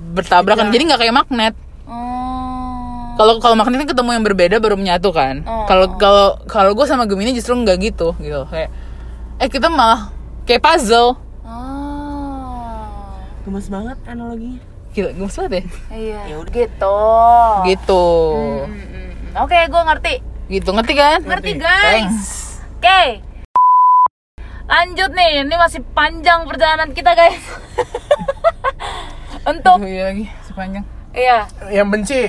bertabrakan. 0.09 0.67
Jadi 0.67 0.83
nggak 0.89 0.99
kayak 0.99 1.13
magnet. 1.13 1.53
Oh. 1.89 3.17
Kalau 3.19 3.41
kalau 3.41 3.55
magnet 3.57 3.83
kan 3.83 3.89
ketemu 3.91 4.15
yang 4.15 4.23
berbeda 4.23 4.55
baru 4.61 4.77
menyatu 4.79 5.09
kan. 5.11 5.43
Oh. 5.43 5.65
Kalau 5.65 5.97
kalau 5.97 6.27
kalau 6.45 6.71
gue 6.77 6.85
sama 6.85 7.09
Gemini 7.09 7.33
justru 7.33 7.57
nggak 7.57 7.77
gitu 7.81 8.15
gitu. 8.21 8.45
Kayak 8.47 8.69
eh 9.41 9.49
kita 9.49 9.67
malah 9.67 10.13
kayak 10.45 10.61
puzzle. 10.61 11.17
Oh. 11.43 13.17
Gemes 13.43 13.67
banget 13.67 13.97
analoginya. 14.05 14.61
Gila, 14.93 15.09
gemes 15.13 15.35
banget 15.35 15.51
ya? 15.51 15.63
Iya. 15.89 16.21
Gitu. 16.49 16.99
Gitu. 17.65 18.05
Mm, 18.37 18.73
mm, 18.73 18.87
mm. 19.33 19.43
Oke, 19.45 19.57
gue 19.69 19.81
ngerti. 19.85 20.15
Gitu, 20.49 20.69
ngerti 20.73 20.93
kan? 20.97 21.19
Ngerti 21.21 21.51
guys. 21.61 22.17
Oke. 22.77 23.21
Lanjut 24.69 25.09
nih, 25.13 25.45
ini 25.45 25.55
masih 25.57 25.81
panjang 25.93 26.45
perjalanan 26.45 26.93
kita 26.93 27.13
guys. 27.13 27.41
Untuk 29.49 29.81
Aduh, 29.81 29.89
iya 29.89 30.13
lagi, 30.13 30.25
sepanjang. 30.45 30.85
Iya, 31.11 31.37
Yang 31.69 31.87
benci. 31.89 32.21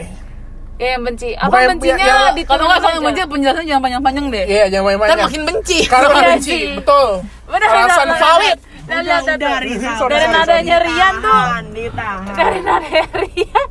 ya 0.77 0.89
yang 0.91 1.03
benci. 1.05 1.31
Bukan 1.35 1.45
Apa 1.45 1.57
yang- 1.59 1.71
bencinya 1.75 1.97
yang- 1.97 2.09
yang- 2.25 2.35
di 2.35 2.43
Kalau 2.43 2.65
nggak 2.65 2.79
kalau 2.79 2.95
yang 2.95 3.05
benci 3.05 3.21
penjelasan 3.27 3.65
jangan 3.65 3.83
panjang-panjang 3.83 4.27
deh. 4.31 4.45
Iya, 4.47 4.65
jangan 4.71 4.85
Ntar 4.87 4.99
main-main. 4.99 5.21
makin 5.25 5.43
benci. 5.45 5.79
Karena 5.85 6.09
Iya 6.11 6.25
benci, 6.27 6.51
sih. 6.51 6.63
betul. 6.75 7.11
Benar, 7.47 7.69
Alasan 7.69 8.07
benar, 8.07 8.19
valid. 8.19 8.59
Dan 8.81 8.99
lihat 9.07 9.23
tuh. 9.23 9.37
dari 9.39 9.71
Sorry, 9.71 10.11
Dari 10.11 10.27
sorry, 10.27 10.27
nadanya 10.35 10.77
Rian 10.81 11.15
tuh. 11.17 11.45
Ditahan. 11.71 12.23
Dari 12.33 12.59
nadanya 12.61 13.05
Rian 13.15 13.67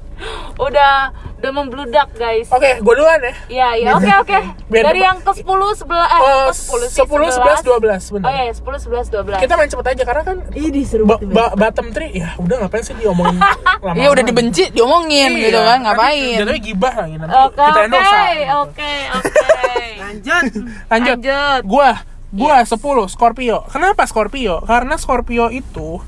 udah 0.57 0.93
udah 1.40 1.52
membludak 1.54 2.08
guys. 2.14 2.48
Oke, 2.50 2.78
gue 2.78 2.94
duluan 2.94 3.18
ya. 3.18 3.34
Iya, 3.48 3.70
iya. 3.76 3.90
Oke, 3.94 4.12
oke. 4.14 4.38
Dari 4.70 5.00
yang 5.00 5.18
ke 5.18 5.32
10 5.34 5.48
sebelah 5.74 6.06
eh 6.06 6.20
Oh, 6.20 6.46
ke 6.46 6.54
10 6.54 6.86
sih. 6.86 7.00
10, 7.00 7.32
11, 7.32 7.64
12, 7.64 8.12
bener. 8.12 8.26
Oh 8.26 8.34
iya, 8.34 8.52
10 8.52 8.60
11 8.60 9.08
12. 9.10 9.40
Kita 9.40 9.54
main 9.56 9.68
cepet 9.68 9.86
aja 9.90 10.04
karena 10.04 10.24
kan 10.26 10.38
Ih, 10.52 10.70
disuruh 10.70 11.06
ba- 11.06 11.16
banget. 11.18 11.32
ba- 11.32 11.54
bottom 11.56 11.88
3 11.90 12.12
ya 12.12 12.30
udah 12.36 12.56
ngapain 12.60 12.84
sih 12.84 12.94
diomongin 12.94 13.40
lama 13.86 13.96
Iya 13.96 14.10
udah 14.10 14.24
dibenci, 14.24 14.64
diomongin 14.70 15.32
Iya, 15.32 15.44
gitu 15.46 15.60
kan, 15.60 15.78
ngapain? 15.82 16.38
Jatuhnya 16.38 16.62
gibah 16.62 16.94
lagi 16.98 17.16
nanti 17.16 17.34
Oke, 17.34 17.56
kita 17.58 17.80
oke, 17.80 17.90
dosa. 17.90 18.20
oke, 18.60 18.94
oke. 19.16 19.74
Lanjut. 20.04 20.44
Lanjut. 20.92 21.18
Lanjut. 21.18 21.62
Gua 21.66 21.90
gua 22.30 22.56
10 22.62 22.76
Scorpio. 23.08 23.58
Kenapa 23.66 24.04
Scorpio? 24.04 24.60
Karena 24.62 24.96
Scorpio 24.96 25.48
itu 25.50 26.04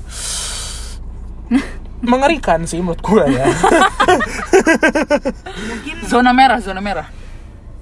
mengerikan 2.02 2.66
sih 2.66 2.82
menurut 2.82 3.00
gua 3.00 3.24
ya. 3.30 3.46
Zona 6.10 6.34
merah, 6.34 6.58
zona 6.58 6.82
merah. 6.82 7.08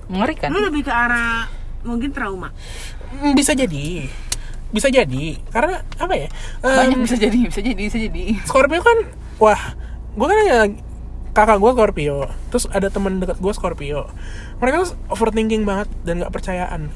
Mengerikan. 0.07 0.53
Lu 0.53 0.61
lebih 0.61 0.85
ke 0.87 0.93
arah 0.93 1.49
mungkin 1.83 2.13
trauma. 2.13 2.53
Hmm, 3.11 3.33
bisa 3.33 3.57
jadi. 3.57 4.07
Bisa 4.71 4.93
jadi. 4.93 5.41
Karena 5.51 5.83
apa 5.99 6.15
ya? 6.15 6.29
Em, 6.63 6.77
Banyak 6.95 6.99
bisa 7.09 7.17
jadi, 7.17 7.39
bisa 7.49 7.61
jadi, 7.65 7.83
bisa 7.89 7.99
jadi. 7.99 8.25
Scorpio 8.45 8.85
kan 8.85 8.99
wah, 9.41 9.75
gua 10.15 10.27
kan 10.31 10.39
ada 10.47 10.59
kakak 11.33 11.59
gua 11.59 11.73
Scorpio. 11.75 12.29
Terus 12.53 12.65
ada 12.71 12.93
teman 12.93 13.19
dekat 13.19 13.41
gua 13.41 13.53
Scorpio. 13.57 14.07
Mereka 14.61 14.85
tuh 14.85 14.91
overthinking 15.09 15.65
banget 15.65 15.89
dan 16.05 16.21
nggak 16.23 16.35
percayaan. 16.35 16.93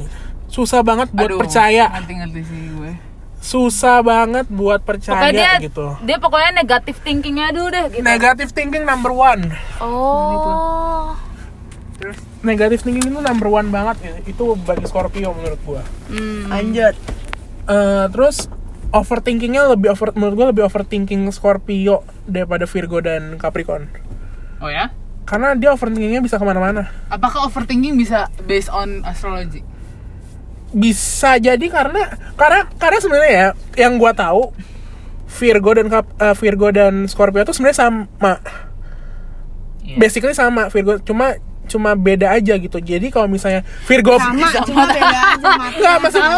Susah 0.53 0.85
banget 0.87 1.11
buat 1.11 1.35
Aduh, 1.35 1.41
percaya. 1.41 1.91
Ngerti-ngerti 1.91 2.41
sih 2.47 2.61
gue. 2.79 2.93
Susah 3.45 4.01
banget 4.01 4.49
buat 4.49 4.81
percaya 4.81 5.21
Pokoknya 5.21 5.61
dia, 5.61 5.69
gitu. 5.69 5.87
dia 6.01 6.17
pokoknya 6.17 6.65
negatif 6.65 6.97
thinkingnya 7.05 7.53
dulu 7.53 7.69
deh 7.69 7.87
gitu. 7.93 8.01
Negative 8.01 8.51
thinking 8.57 8.89
number 8.89 9.13
one. 9.13 9.53
Oh. 9.85 11.13
Negative 12.41 12.81
thinking 12.81 13.05
itu 13.13 13.21
number 13.21 13.53
one 13.53 13.69
banget 13.69 13.97
ya. 14.01 14.15
Itu 14.25 14.57
bagi 14.65 14.89
Scorpio 14.89 15.37
menurut 15.37 15.61
gua. 15.69 15.85
Hmm. 16.09 16.49
Lanjut. 16.49 16.97
Eh, 17.69 18.07
terus 18.09 18.49
overthinkingnya 18.97 19.77
lebih 19.77 19.93
over 19.93 20.17
menurut 20.17 20.35
gua 20.41 20.47
lebih 20.49 20.65
overthinking 20.65 21.29
Scorpio 21.29 22.01
daripada 22.25 22.65
Virgo 22.65 23.05
dan 23.05 23.37
Capricorn. 23.37 23.93
Oh 24.65 24.73
ya? 24.73 24.89
Karena 25.29 25.53
dia 25.53 25.73
overthinkingnya 25.77 26.25
bisa 26.25 26.41
ke 26.41 26.45
mana-mana. 26.49 26.89
Apakah 27.13 27.45
overthinking 27.49 28.01
bisa 28.01 28.33
based 28.49 28.73
on 28.73 29.05
astrology? 29.05 29.61
Bisa 30.75 31.39
jadi 31.39 31.67
karena 31.71 32.19
karena 32.35 32.67
karena 32.77 32.99
sebenarnya 32.99 33.31
ya 33.31 33.49
yang 33.87 33.95
gua 33.97 34.11
tahu 34.11 34.51
Virgo 35.35 35.71
dan 35.75 35.87
Cap- 35.91 36.15
eh, 36.19 36.35
Virgo 36.39 36.69
dan 36.75 37.07
Scorpio 37.07 37.43
itu 37.43 37.55
sebenarnya 37.55 37.79
sama. 37.79 38.35
Iya. 39.85 39.97
Basically 39.99 40.35
sama 40.35 40.71
Virgo, 40.71 40.99
cuma 41.03 41.39
cuma 41.65 41.93
beda 41.93 42.31
aja 42.31 42.55
gitu. 42.55 42.79
Jadi 42.79 43.09
kalau 43.09 43.27
misalnya 43.27 43.65
Virgo 43.85 44.17
Sama, 44.17 44.49
cuma 44.69 44.85
beda 44.87 45.11
aja. 45.11 45.49
Enggak, 45.75 45.97
maksudnya 45.99 46.37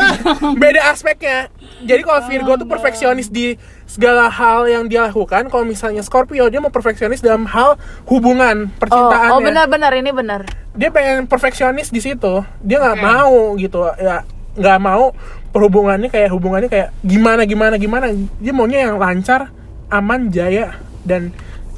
beda 0.54 0.80
aspeknya. 0.88 1.38
Jadi 1.82 2.00
kalau 2.02 2.20
Virgo 2.24 2.52
tuh 2.56 2.64
perfeksionis 2.64 3.28
di 3.28 3.58
segala 3.84 4.26
hal 4.26 4.66
yang 4.66 4.86
dia 4.86 5.06
lakukan. 5.06 5.46
Kalau 5.46 5.62
misalnya 5.62 6.00
Scorpio 6.00 6.46
dia 6.46 6.58
mau 6.58 6.70
perfeksionis 6.70 7.20
dalam 7.20 7.44
hal 7.46 7.76
hubungan 8.06 8.66
Oh, 8.66 8.78
percintaannya. 8.80 9.32
oh 9.32 9.40
benar-benar 9.40 9.92
ini 9.94 10.10
benar. 10.10 10.40
Dia 10.72 10.88
pengen 10.90 11.26
perfeksionis 11.26 11.90
di 11.90 12.00
situ. 12.00 12.42
Dia 12.60 12.76
nggak 12.80 12.96
Oke. 12.96 13.04
mau 13.04 13.34
gitu. 13.56 13.80
Ya 13.96 14.24
nggak 14.56 14.78
mau 14.80 15.12
perhubungannya 15.52 16.08
kayak 16.08 16.32
hubungannya 16.32 16.68
kayak 16.68 16.88
gimana 17.00 17.44
gimana 17.44 17.74
gimana. 17.76 18.06
Dia 18.40 18.52
maunya 18.52 18.88
yang 18.88 18.96
lancar, 18.96 19.52
aman 19.88 20.32
jaya 20.32 20.80
dan 21.04 21.30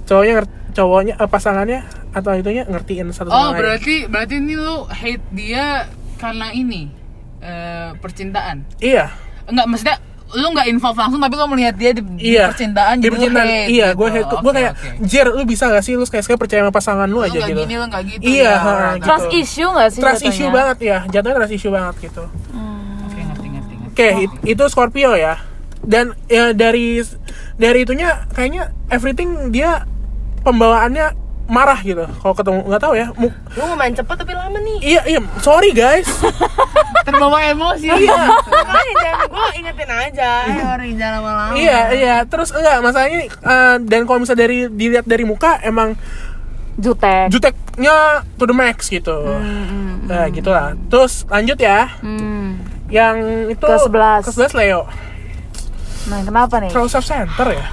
cowoknya 0.05 0.46
cowoknya 0.79 1.14
eh, 1.16 1.26
pasangannya 1.26 1.81
atau 2.11 2.31
itunya 2.33 2.62
ngertiin 2.64 3.11
satu 3.11 3.26
Oh 3.26 3.35
sama 3.35 3.51
lain. 3.51 3.59
berarti 3.59 3.95
berarti 4.07 4.35
ini 4.37 4.55
lu 4.55 4.87
hate 4.87 5.24
dia 5.31 5.91
karena 6.16 6.49
ini 6.51 6.87
eh, 7.39 7.91
percintaan. 7.95 8.62
iya 8.79 9.11
Enggak 9.45 9.66
maksudnya 9.66 9.97
lu 10.29 10.45
nggak 10.47 10.68
involve 10.68 10.93
langsung 10.95 11.18
tapi 11.18 11.35
lu 11.35 11.47
melihat 11.49 11.72
dia 11.72 11.91
di, 11.91 12.05
di 12.05 12.37
iya 12.37 12.47
percintaan 12.47 12.95
di 12.95 13.03
jadi 13.03 13.09
lu 13.09 13.16
percintaan 13.16 13.49
hate, 13.49 13.64
iya 13.66 13.87
gitu. 13.87 13.97
gue 13.97 14.09
hate 14.12 14.29
gue 14.29 14.39
Oke, 14.45 14.53
kayak 14.55 14.72
oke. 14.74 14.89
Jer 15.03 15.26
lu 15.26 15.43
bisa 15.43 15.64
gak 15.66 15.81
sih 15.81 15.95
lu 15.95 16.05
kayak 16.05 16.20
sekali 16.22 16.37
percaya 16.39 16.61
sama 16.61 16.70
pasangan 16.70 17.09
lu 17.09 17.16
Lu 17.16 17.20
aja 17.22 17.33
nggak 17.33 17.49
gitu 17.49 17.59
gini 17.59 17.74
lu 17.74 17.85
nggak 17.87 18.03
gitu. 18.07 18.22
Iya, 18.22 18.45
ya, 18.45 18.53
ha, 18.55 18.68
orang. 18.68 18.93
gitu. 18.95 19.07
Trust 19.09 19.26
issue 19.33 19.68
nggak 19.68 19.89
sih? 19.89 19.99
trust 19.99 20.14
jatuhnya? 20.18 20.37
issue 20.37 20.51
banget 20.53 20.79
ya 20.85 20.99
jatuhnya 21.09 21.37
trust 21.39 21.55
issue 21.55 21.72
banget 21.72 21.95
gitu 22.03 22.24
Oke 23.03 23.20
ngerti 23.24 23.47
ngerti. 23.49 23.74
ngerti. 23.74 23.91
Oke, 23.91 24.09
it- 24.22 24.39
itu 24.47 24.64
Scorpio 24.68 25.11
ya. 25.14 25.35
Dan 25.81 26.05
ya 26.29 26.53
dari 26.53 27.01
dari 27.57 27.79
itunya 27.81 28.09
kayaknya 28.29 28.62
everything 28.89 29.49
dia 29.49 29.89
pembawaannya 30.41 31.07
marah 31.47 31.80
gitu. 31.80 32.05
Kalau 32.05 32.34
ketemu 32.34 32.61
nggak 32.62 32.82
tahu 32.82 32.93
ya. 32.93 33.07
Mu- 33.14 33.32
Lu 33.55 33.62
mau 33.64 33.76
main 33.76 33.91
cepet 33.91 34.14
tapi 34.14 34.32
lama 34.32 34.53
nih. 34.55 34.78
iya 34.86 35.03
iya, 35.07 35.20
sorry 35.41 35.72
guys. 35.72 36.05
Terbawa 37.07 37.41
emosi. 37.43 37.89
iya. 37.89 38.22
Gue 39.24 39.49
ingetin 39.57 39.89
aja. 39.89 40.30
Sorry 40.45 40.93
jangan 40.93 41.14
lama-lama. 41.18 41.53
iya 41.55 41.80
iya. 41.91 42.16
Terus 42.22 42.53
enggak 42.53 42.80
masalahnya 42.80 43.18
eh, 43.26 43.76
dan 43.80 44.01
kalau 44.05 44.20
misalnya 44.20 44.45
dari 44.45 44.68
dilihat 44.68 45.05
dari 45.05 45.24
muka 45.24 45.57
emang 45.62 45.97
Jutek. 46.76 47.26
juteknya 47.28 47.97
to 48.36 48.45
the 48.45 48.55
max 48.55 48.86
gitu. 48.86 49.16
Nah, 50.05 50.30
gitulah. 50.30 50.78
Terus 50.86 51.26
lanjut 51.26 51.59
ya. 51.59 51.91
Hmm. 51.99 52.61
Yang 52.86 53.16
itu 53.51 53.64
Ke-11. 53.64 54.22
ke-11 54.22 54.53
Leo. 54.55 54.80
Nah, 56.07 56.20
kenapa 56.22 56.55
nih? 56.59 56.70
Terlalu 56.70 56.89
self 56.89 57.03
center 57.03 57.49
ya. 57.51 57.66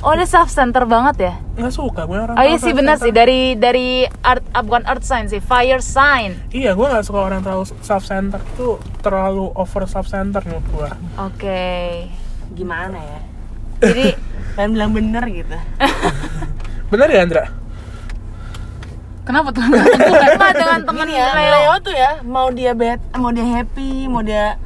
Oh, 0.00 0.16
dia 0.16 0.26
self 0.26 0.50
center 0.50 0.82
banget 0.88 1.16
ya? 1.30 1.34
Nggak 1.54 1.74
suka 1.76 2.02
gue 2.08 2.18
orang 2.18 2.34
Oh 2.34 2.44
iya 2.44 2.58
sih 2.58 2.72
benar 2.74 2.96
sih 2.98 3.12
dari 3.14 3.54
dari 3.54 4.08
art 4.24 4.42
ah, 4.50 4.64
bukan 4.64 4.82
earth 4.88 5.06
sign 5.06 5.30
sih, 5.30 5.38
fire 5.38 5.84
sign. 5.84 6.50
Iya, 6.50 6.74
gue 6.74 6.86
nggak 6.86 7.04
suka 7.06 7.20
orang 7.30 7.40
terlalu 7.44 7.68
self 7.84 8.02
center 8.02 8.40
itu 8.42 8.80
terlalu 9.04 9.52
over 9.54 9.86
self 9.86 10.10
center 10.10 10.42
menurut 10.42 10.66
gue. 10.74 10.90
Oke. 11.20 11.70
Gimana 12.56 12.98
ya? 12.98 13.20
Jadi 13.80 14.06
Kan 14.58 14.74
bilang 14.74 14.92
bener 14.92 15.24
gitu. 15.30 15.56
Bener 16.92 17.08
ya 17.08 17.22
Andra? 17.22 17.44
Kenapa 19.22 19.54
tuh? 19.54 19.62
enggak 19.70 20.52
dengan 20.58 20.80
temen 20.82 21.08
ya, 21.08 21.26
Leo. 21.38 21.50
Leo 21.54 21.74
tuh 21.86 21.94
ya 21.94 22.10
mau 22.26 22.50
dia 22.50 22.72
bad, 22.74 22.98
mau 23.14 23.30
dia 23.30 23.46
happy, 23.46 24.10
mau 24.10 24.26
dia 24.26 24.58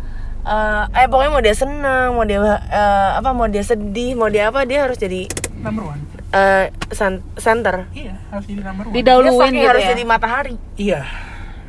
eh 0.45 0.85
eh 0.95 1.07
pokoknya 1.07 1.31
mau 1.31 1.41
dia 1.41 1.53
senang, 1.53 2.09
mau 2.13 2.23
dia 2.23 2.39
eh, 2.39 3.11
apa 3.15 3.31
mau 3.31 3.47
dia 3.47 3.61
sedih, 3.61 4.13
mau 4.13 4.29
dia 4.29 4.49
apa 4.49 4.63
dia 4.63 4.85
harus 4.85 4.97
jadi 4.97 5.25
Number 5.57 5.85
one. 5.87 6.01
eh 6.31 6.69
san- 6.91 7.25
center. 7.35 7.89
Iya, 7.91 8.21
harus 8.29 8.45
jadi 8.45 8.61
number 8.63 8.85
one. 8.85 8.93
Dia 8.93 9.01
Didahuluin 9.01 9.53
gitu 9.53 9.65
harus 9.67 9.83
ya. 9.83 9.91
jadi 9.91 10.03
matahari. 10.05 10.55
Iya. 10.75 11.01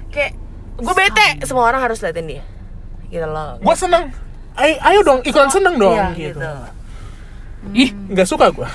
Kayak 0.09 0.31
gue 0.75 0.93
bete, 0.93 1.27
semua 1.43 1.63
orang 1.65 1.79
harus 1.79 1.99
liatin 1.99 2.27
dia. 2.29 2.43
Gitu 3.05 3.23
loh. 3.23 3.55
Gue 3.57 3.75
seneng. 3.75 4.11
Ayo, 4.55 4.75
ayo 4.81 4.99
dong, 5.01 5.19
ikutan 5.21 5.47
seneng 5.47 5.75
dong. 5.75 5.95
Iya, 5.95 6.07
gitu. 6.11 6.39
gitu. 6.39 6.51
Ih, 7.73 7.89
nggak 8.07 8.23
suka 8.25 8.51
gue. 8.51 8.67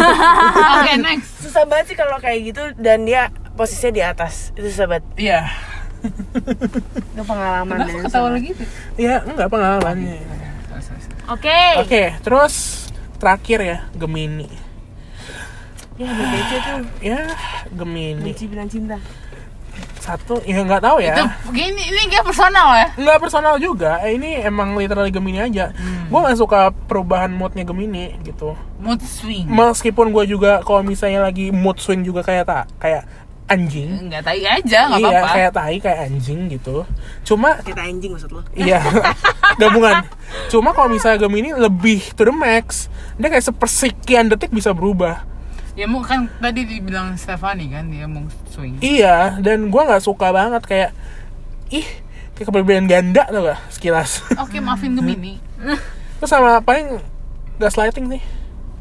Oke 0.74 0.92
next. 0.98 1.42
Susah 1.42 1.62
banget 1.64 1.90
sih 1.90 1.96
kalau 1.96 2.16
kayak 2.16 2.38
gitu 2.44 2.62
dan 2.76 3.02
dia 3.02 3.28
posisinya 3.52 3.92
di 3.92 4.02
atas. 4.02 4.50
Itu 4.52 4.66
susah 4.68 4.86
banget. 4.88 5.04
Iya. 5.16 5.40
Itu 7.12 7.22
pengalaman 7.22 7.76
Kenapa 7.78 7.90
dan 7.92 8.04
ketawa 8.04 8.28
lagi 8.34 8.48
tuh? 8.52 8.68
Iya, 8.96 9.16
enggak 9.24 9.48
pengalamannya. 9.48 10.18
Oke. 11.30 11.60
Oke, 11.78 12.02
terus 12.20 12.54
terakhir 13.16 13.58
ya, 13.62 13.78
Gemini. 13.94 14.48
Ya 16.00 16.08
BPC 16.08 16.50
tuh 16.58 16.78
Ya, 16.98 17.20
Gemini. 17.70 18.32
benci 18.32 18.46
bilang 18.48 18.66
cinta. 18.66 18.98
Satu, 20.02 20.42
ya 20.42 20.66
nggak 20.66 20.82
tahu 20.82 20.98
ya. 20.98 21.14
Itu 21.14 21.54
gini 21.54 21.78
ini 21.78 22.10
kayak 22.10 22.26
personal 22.26 22.74
ya. 22.74 22.86
Nggak 22.98 23.18
personal 23.22 23.54
juga. 23.56 24.02
Eh, 24.02 24.18
Ini 24.18 24.42
emang 24.42 24.74
literally 24.74 25.14
Gemini 25.14 25.38
aja. 25.38 25.70
Gue 26.10 26.18
nggak 26.18 26.34
suka 26.36 26.74
perubahan 26.74 27.30
moodnya 27.30 27.62
Gemini 27.62 28.18
gitu. 28.26 28.58
Mood 28.82 28.98
swing. 28.98 29.46
Meskipun 29.46 30.10
gue 30.10 30.26
juga 30.26 30.58
kalau 30.60 30.82
misalnya 30.82 31.22
lagi 31.22 31.54
mood 31.54 31.78
swing 31.78 32.02
juga 32.02 32.26
kayak 32.26 32.44
tak 32.44 32.64
kayak 32.82 33.06
anjing. 33.52 33.90
Enggak 34.08 34.22
tai 34.24 34.42
aja, 34.42 34.80
enggak 34.88 35.00
iya, 35.00 35.08
apa-apa. 35.12 35.34
kayak 35.36 35.50
tai, 35.52 35.76
kayak 35.78 35.98
anjing 36.08 36.40
gitu. 36.48 36.76
Cuma 37.22 37.60
Kita 37.60 37.84
anjing 37.84 38.10
maksud 38.16 38.30
lo. 38.32 38.42
iya, 38.56 38.80
gabungan. 39.60 40.08
Cuma 40.48 40.72
kalau 40.72 40.88
misalnya 40.88 41.20
Gemini 41.22 41.52
lebih 41.52 42.00
to 42.16 42.24
the 42.24 42.34
max, 42.34 42.88
dia 43.20 43.28
kayak 43.28 43.44
sepersekian 43.44 44.32
detik 44.32 44.50
bisa 44.50 44.72
berubah. 44.72 45.22
Ya 45.72 45.88
mau 45.88 46.04
kan 46.04 46.28
tadi 46.36 46.68
dibilang 46.68 47.16
Stefani 47.16 47.72
kan 47.72 47.88
dia 47.88 48.04
mau 48.04 48.24
swing. 48.52 48.80
Iya, 48.80 49.40
dan 49.40 49.72
gua 49.72 49.88
nggak 49.88 50.04
suka 50.04 50.28
banget 50.32 50.60
kayak 50.68 50.90
ih 51.72 51.86
kayak 52.36 52.46
keberbedaan 52.48 52.88
ganda 52.88 53.24
tau 53.28 53.44
gak 53.44 53.60
sekilas. 53.72 54.24
Oke, 54.40 54.60
maafin 54.60 54.96
Gemini. 54.96 55.40
Terus 56.20 56.28
sama 56.28 56.60
paling 56.60 57.00
gaslighting 57.56 58.08
nih. 58.08 58.22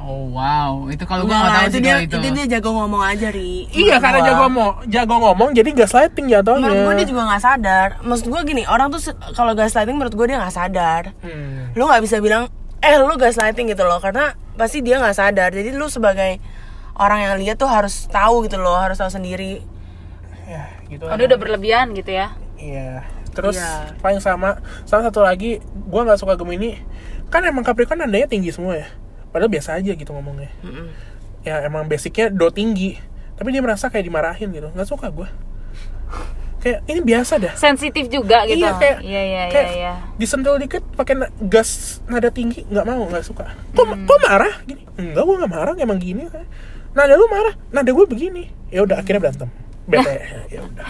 Oh 0.01 0.33
wow, 0.33 0.89
itu 0.89 1.05
kalau 1.05 1.29
gua 1.29 1.37
Enggak 1.37 1.41
nggak 1.45 1.53
tahu 1.53 1.61
itu 1.61 1.71
sih 1.71 1.81
dia 1.81 1.95
itu. 2.01 2.15
itu. 2.17 2.27
dia 2.33 2.45
jago 2.57 2.69
ngomong 2.73 3.01
aja 3.05 3.27
ri. 3.29 3.69
Iya, 3.69 4.01
karena 4.01 4.17
Gua. 4.17 4.27
jago 4.27 4.41
ngomong, 4.43 4.71
jago 4.89 5.15
ngomong 5.21 5.49
jadi 5.53 5.69
gaslighting 5.71 6.25
jatuhnya. 6.25 6.57
Menurut 6.63 6.81
gue 6.81 6.93
dia 6.97 7.07
juga 7.07 7.21
nggak 7.29 7.41
sadar. 7.41 7.87
Maksud 8.01 8.25
gue 8.27 8.41
gini, 8.43 8.63
orang 8.65 8.89
tuh 8.89 9.01
kalau 9.31 9.53
gaslighting 9.53 9.93
menurut 9.93 10.11
gue 10.11 10.25
dia 10.25 10.41
nggak 10.41 10.51
sadar. 10.51 11.13
Hmm. 11.21 11.69
Lu 11.73 11.85
nggak 11.85 12.01
bisa 12.01 12.17
bilang, 12.17 12.49
eh 12.79 12.97
lu 12.97 13.13
gaslighting 13.13 13.69
gitu 13.69 13.85
loh, 13.85 14.01
karena 14.01 14.33
pasti 14.57 14.81
dia 14.81 14.97
nggak 14.97 15.13
sadar. 15.13 15.53
Jadi 15.53 15.69
lu 15.69 15.85
sebagai 15.85 16.41
orang 16.97 17.19
yang 17.21 17.33
lihat 17.37 17.61
tuh 17.61 17.69
harus 17.69 18.09
tahu 18.09 18.41
gitu 18.45 18.57
loh, 18.57 18.75
harus 18.75 18.97
tahu 18.97 19.07
sendiri. 19.07 19.61
Ya, 20.49 20.65
gitu. 20.87 21.05
Oh, 21.05 21.13
dia 21.13 21.29
udah 21.29 21.37
berlebihan 21.37 21.93
gitu 21.93 22.09
ya. 22.09 22.33
Iya. 22.57 23.05
Terus 23.31 23.55
Iya. 23.55 23.95
paling 24.01 24.19
sama, 24.19 24.59
sama 24.83 25.05
satu 25.05 25.21
lagi, 25.21 25.61
gua 25.87 26.03
nggak 26.03 26.19
suka 26.19 26.35
Gemini. 26.35 26.75
Kan 27.29 27.45
emang 27.45 27.63
Capricorn 27.63 28.01
nandanya 28.01 28.27
tinggi 28.27 28.49
semua 28.49 28.75
ya. 28.75 28.89
Padahal 29.31 29.49
biasa 29.49 29.79
aja 29.79 29.91
gitu 29.91 30.11
ngomongnya. 30.11 30.51
Mm-mm. 30.61 30.87
Ya 31.41 31.63
emang 31.63 31.87
basicnya 31.87 32.29
do 32.29 32.51
tinggi. 32.51 32.99
Tapi 33.33 33.49
dia 33.49 33.63
merasa 33.63 33.87
kayak 33.87 34.05
dimarahin 34.05 34.51
gitu. 34.51 34.69
Nggak 34.69 34.87
suka 34.87 35.07
gua. 35.09 35.31
Kayak 36.61 36.85
ini 36.85 37.01
biasa 37.01 37.41
dah. 37.41 37.53
Sensitif 37.57 38.05
juga 38.05 38.45
gitu. 38.45 38.61
Iya 38.61 38.77
kayak 38.77 38.97
Iya 39.01 39.21
iya 39.23 39.23
iya 39.25 39.43
kayak 39.49 39.69
iya. 39.73 39.93
disentil 40.15 40.61
dikit 40.61 40.85
pakai 40.93 41.17
na- 41.17 41.33
gas 41.41 41.99
nada 42.05 42.29
tinggi 42.29 42.69
nggak 42.69 42.85
mau 42.85 43.01
nggak 43.09 43.25
suka. 43.25 43.49
Kok 43.73 44.05
kok 44.05 44.19
marah 44.21 44.53
gini? 44.61 44.85
Enggak 44.93 45.23
gua 45.25 45.35
nggak 45.41 45.51
marah 45.51 45.73
emang 45.75 45.97
gini. 45.97 46.29
Nada 46.91 47.15
lu 47.15 47.23
marah, 47.31 47.55
nada 47.71 47.87
gue 47.87 48.03
begini. 48.03 48.51
Ya 48.67 48.83
udah 48.83 48.99
akhirnya 48.99 49.23
berantem. 49.23 49.47
Bete. 49.89 50.11
ya 50.51 50.59
udah. 50.59 50.85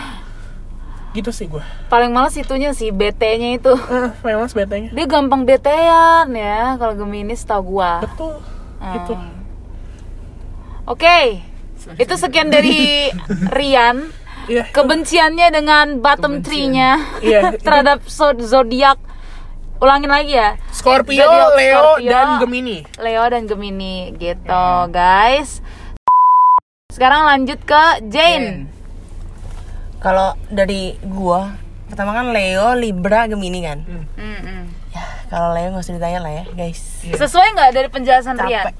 Gitu 1.11 1.29
sih 1.29 1.45
gua. 1.45 1.59
Paling 1.87 2.09
males 2.09 2.33
itunya 2.33 2.71
sih 2.71 2.89
BT-nya 2.89 3.59
itu. 3.59 3.73
Ah, 3.75 4.15
memang 4.23 4.47
betenya. 4.47 4.89
Dia 4.89 5.05
gampang 5.05 5.43
betean 5.43 6.31
ya 6.31 6.79
kalau 6.79 6.95
Gemini 6.95 7.35
setahu 7.35 7.75
gua. 7.75 7.99
Betul. 7.99 8.39
Hmm. 8.79 8.95
Itu. 8.95 9.13
Oke. 10.87 11.43
Itu 11.97 12.13
sekian 12.15 12.47
dari 12.47 13.11
Rian. 13.57 14.07
Iya. 14.47 14.65
Kebenciannya 14.69 15.47
dengan 15.51 15.85
bottom 15.99 16.41
tree-nya 16.41 16.97
itu- 17.21 17.59
terhadap 17.59 18.01
zo- 18.05 18.37
zodiak. 18.37 18.97
Ulangin 19.77 20.09
lagi 20.09 20.37
ya. 20.37 20.61
Scorpio, 20.69 21.25
Zodiac 21.25 21.57
Leo, 21.57 21.73
Scorpio. 21.97 22.05
dan 22.07 22.27
Gemini. 22.37 22.77
Leo 23.01 23.23
dan 23.25 23.43
Gemini 23.45 24.13
gitu, 24.13 24.65
guys. 24.93 25.57
Sekarang 26.87 27.25
lanjut 27.25 27.57
ke 27.59 27.83
Jane. 28.05 28.69
Kalau 30.01 30.33
dari 30.49 30.97
gua, 31.03 31.53
pertama 31.85 32.11
kan 32.11 32.33
Leo, 32.33 32.73
Libra, 32.73 33.29
Gemini 33.29 33.61
kan. 33.61 33.85
Mm-mm. 33.85 34.61
Ya, 34.89 35.03
kalau 35.29 35.53
Leo 35.53 35.69
nggak 35.69 35.85
usah 35.85 35.95
ditanya 35.95 36.19
lah 36.19 36.33
ya, 36.33 36.43
guys. 36.51 37.05
Sesuai 37.05 37.53
nggak 37.53 37.69
dari 37.71 37.87
penjelasan 37.87 38.35
Rian? 38.35 38.65
Capek. 38.65 38.75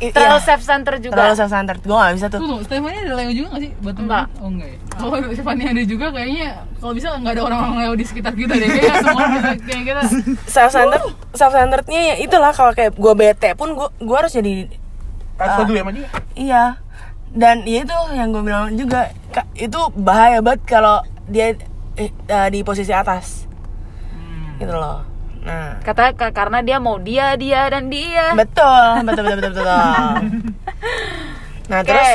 I- 0.00 0.12
Terlalu 0.12 0.32
iya, 0.32 0.48
self 0.48 0.62
center 0.64 0.96
juga. 0.96 1.12
terlalu 1.12 1.34
self 1.36 1.50
centered. 1.50 1.80
Gua 1.84 1.96
nggak 1.98 2.14
bisa 2.16 2.26
tuh. 2.28 2.40
Tunggu, 2.40 2.56
Stefani 2.64 2.96
ada 2.98 3.12
Leo 3.20 3.32
juga 3.36 3.48
gak 3.52 3.60
sih? 3.60 3.70
Buat 3.84 3.96
Enggak. 4.00 4.24
Oh 4.40 4.48
enggak 4.48 4.68
ya? 4.68 4.78
Kalau 4.96 5.16
Stefani 5.28 5.62
ada 5.62 5.82
juga 5.84 6.06
kayaknya 6.08 6.48
kalau 6.76 6.92
bisa 6.96 7.06
nggak 7.12 7.32
ada 7.36 7.42
orang-orang 7.42 7.74
Leo 7.78 7.92
di 7.92 8.04
sekitar 8.04 8.32
kita 8.32 8.52
deh 8.54 8.68
Kayaknya 8.70 8.96
semua 9.04 9.24
kayak 9.28 9.84
kita 9.84 10.00
Self 10.56 10.70
centered, 10.72 11.04
self 11.36 11.52
centerednya 11.52 12.00
ya 12.00 12.14
itulah 12.16 12.52
kalau 12.52 12.72
kayak 12.72 12.96
gua 12.96 13.12
bete 13.12 13.52
pun 13.52 13.76
gua 13.76 13.92
gua 13.96 14.24
harus 14.24 14.32
jadi 14.32 14.72
peduli 15.36 15.78
sama 15.80 15.92
dia. 15.92 16.08
Iya. 16.32 16.64
Dan 17.30 17.62
ya 17.62 17.86
itu 17.86 17.94
yang 18.10 18.34
gue 18.34 18.42
bilang 18.42 18.74
juga 18.74 19.14
itu 19.54 19.78
bahaya 19.94 20.42
banget 20.42 20.66
kalau 20.66 20.98
dia 21.30 21.54
eh, 21.94 22.10
eh, 22.10 22.48
di 22.50 22.60
posisi 22.62 22.90
atas. 22.90 23.46
Gitu 24.58 24.74
loh. 24.74 25.06
Nah, 25.40 25.80
Kata 25.80 26.12
ka- 26.12 26.34
karena 26.36 26.60
dia 26.60 26.76
mau 26.76 27.00
dia 27.00 27.32
dia 27.34 27.70
dan 27.70 27.88
dia. 27.88 28.36
betul, 28.36 29.06
betul 29.06 29.22
betul 29.24 29.36
betul 29.40 29.52
betul. 29.56 29.70
Nah, 31.70 31.86
Oke. 31.86 31.94
terus 31.94 32.10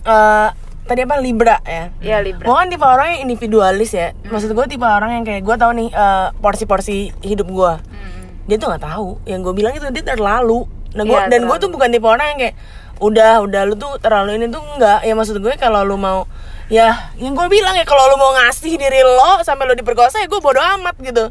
eh, 0.00 0.48
tadi 0.88 1.00
apa 1.04 1.20
Libra 1.20 1.60
ya? 1.60 1.92
Iya 2.00 2.24
Libra. 2.24 2.48
Gue 2.48 2.56
kan 2.56 2.72
tipe 2.72 2.86
orang 2.88 3.06
yang 3.12 3.20
individualis 3.28 3.92
ya. 3.92 4.16
Maksud 4.24 4.56
gue 4.56 4.64
tipe 4.64 4.80
orang 4.80 5.12
yang 5.12 5.24
kayak 5.28 5.44
gue 5.44 5.56
tahu 5.60 5.76
nih 5.76 5.88
eh, 5.92 6.28
porsi-porsi 6.40 7.12
hidup 7.20 7.52
gue. 7.52 7.72
Mm. 7.84 8.48
Dia 8.48 8.56
tuh 8.56 8.72
nggak 8.72 8.80
tahu. 8.80 9.20
Yang 9.28 9.40
gue 9.44 9.54
bilang 9.54 9.72
itu 9.76 9.84
dia 9.92 10.04
terlalu 10.08 10.64
nah 10.96 11.04
gua 11.04 11.28
Iya, 11.28 11.36
dan 11.36 11.44
gue 11.44 11.56
tuh 11.60 11.68
bukan 11.68 11.92
tipe 11.92 12.08
orang 12.08 12.26
yang 12.32 12.38
kayak 12.40 12.56
udah 12.98 13.44
udah 13.44 13.62
lu 13.68 13.74
tuh 13.76 14.00
terlalu 14.00 14.40
ini 14.40 14.46
tuh 14.48 14.62
enggak 14.62 15.04
ya 15.04 15.12
maksud 15.12 15.36
gue 15.40 15.54
kalau 15.60 15.84
lu 15.84 16.00
mau 16.00 16.24
ya 16.72 17.12
yang 17.20 17.36
gue 17.36 17.46
bilang 17.52 17.76
ya 17.76 17.84
kalau 17.84 18.08
lu 18.08 18.16
mau 18.16 18.32
ngasih 18.34 18.80
diri 18.80 19.04
lo 19.04 19.44
sampai 19.44 19.68
lu 19.68 19.74
diperkosa 19.76 20.24
ya 20.24 20.26
gue 20.26 20.40
bodo 20.40 20.58
amat 20.58 20.96
gitu 21.04 21.28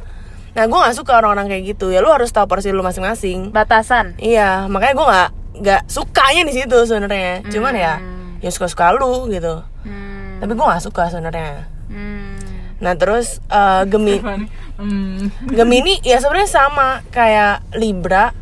nah 0.56 0.64
gue 0.70 0.78
nggak 0.78 0.96
suka 0.96 1.20
orang-orang 1.20 1.52
kayak 1.52 1.76
gitu 1.76 1.92
ya 1.92 2.00
lu 2.00 2.08
harus 2.14 2.32
tahu 2.32 2.48
porsi 2.48 2.72
lu 2.72 2.80
masing-masing 2.80 3.52
Batasan. 3.52 4.16
Iya, 4.22 4.72
makanya 4.72 4.94
gue 4.96 5.06
nggak 5.06 5.30
nggak 5.56 5.82
sukanya 5.88 6.44
di 6.48 6.54
situ 6.56 6.78
sebenarnya. 6.84 7.44
Cuman 7.48 7.74
ya, 7.76 8.00
ya 8.44 8.50
suka 8.52 8.68
suka 8.68 8.92
lu 8.96 9.28
gitu. 9.32 9.64
Hmm. 9.84 10.40
Tapi 10.44 10.52
gue 10.52 10.66
nggak 10.66 10.84
suka 10.84 11.08
sebenarnya. 11.12 11.68
Hmm. 11.92 12.36
Nah 12.80 12.94
terus 12.96 13.40
eh, 13.48 13.84
Gemi 13.88 14.20
Hmm. 14.76 15.32
Gemini 15.48 16.04
ya 16.04 16.20
sebenarnya 16.20 16.52
sama 16.52 17.00
kayak 17.08 17.64
Libra. 17.80 18.36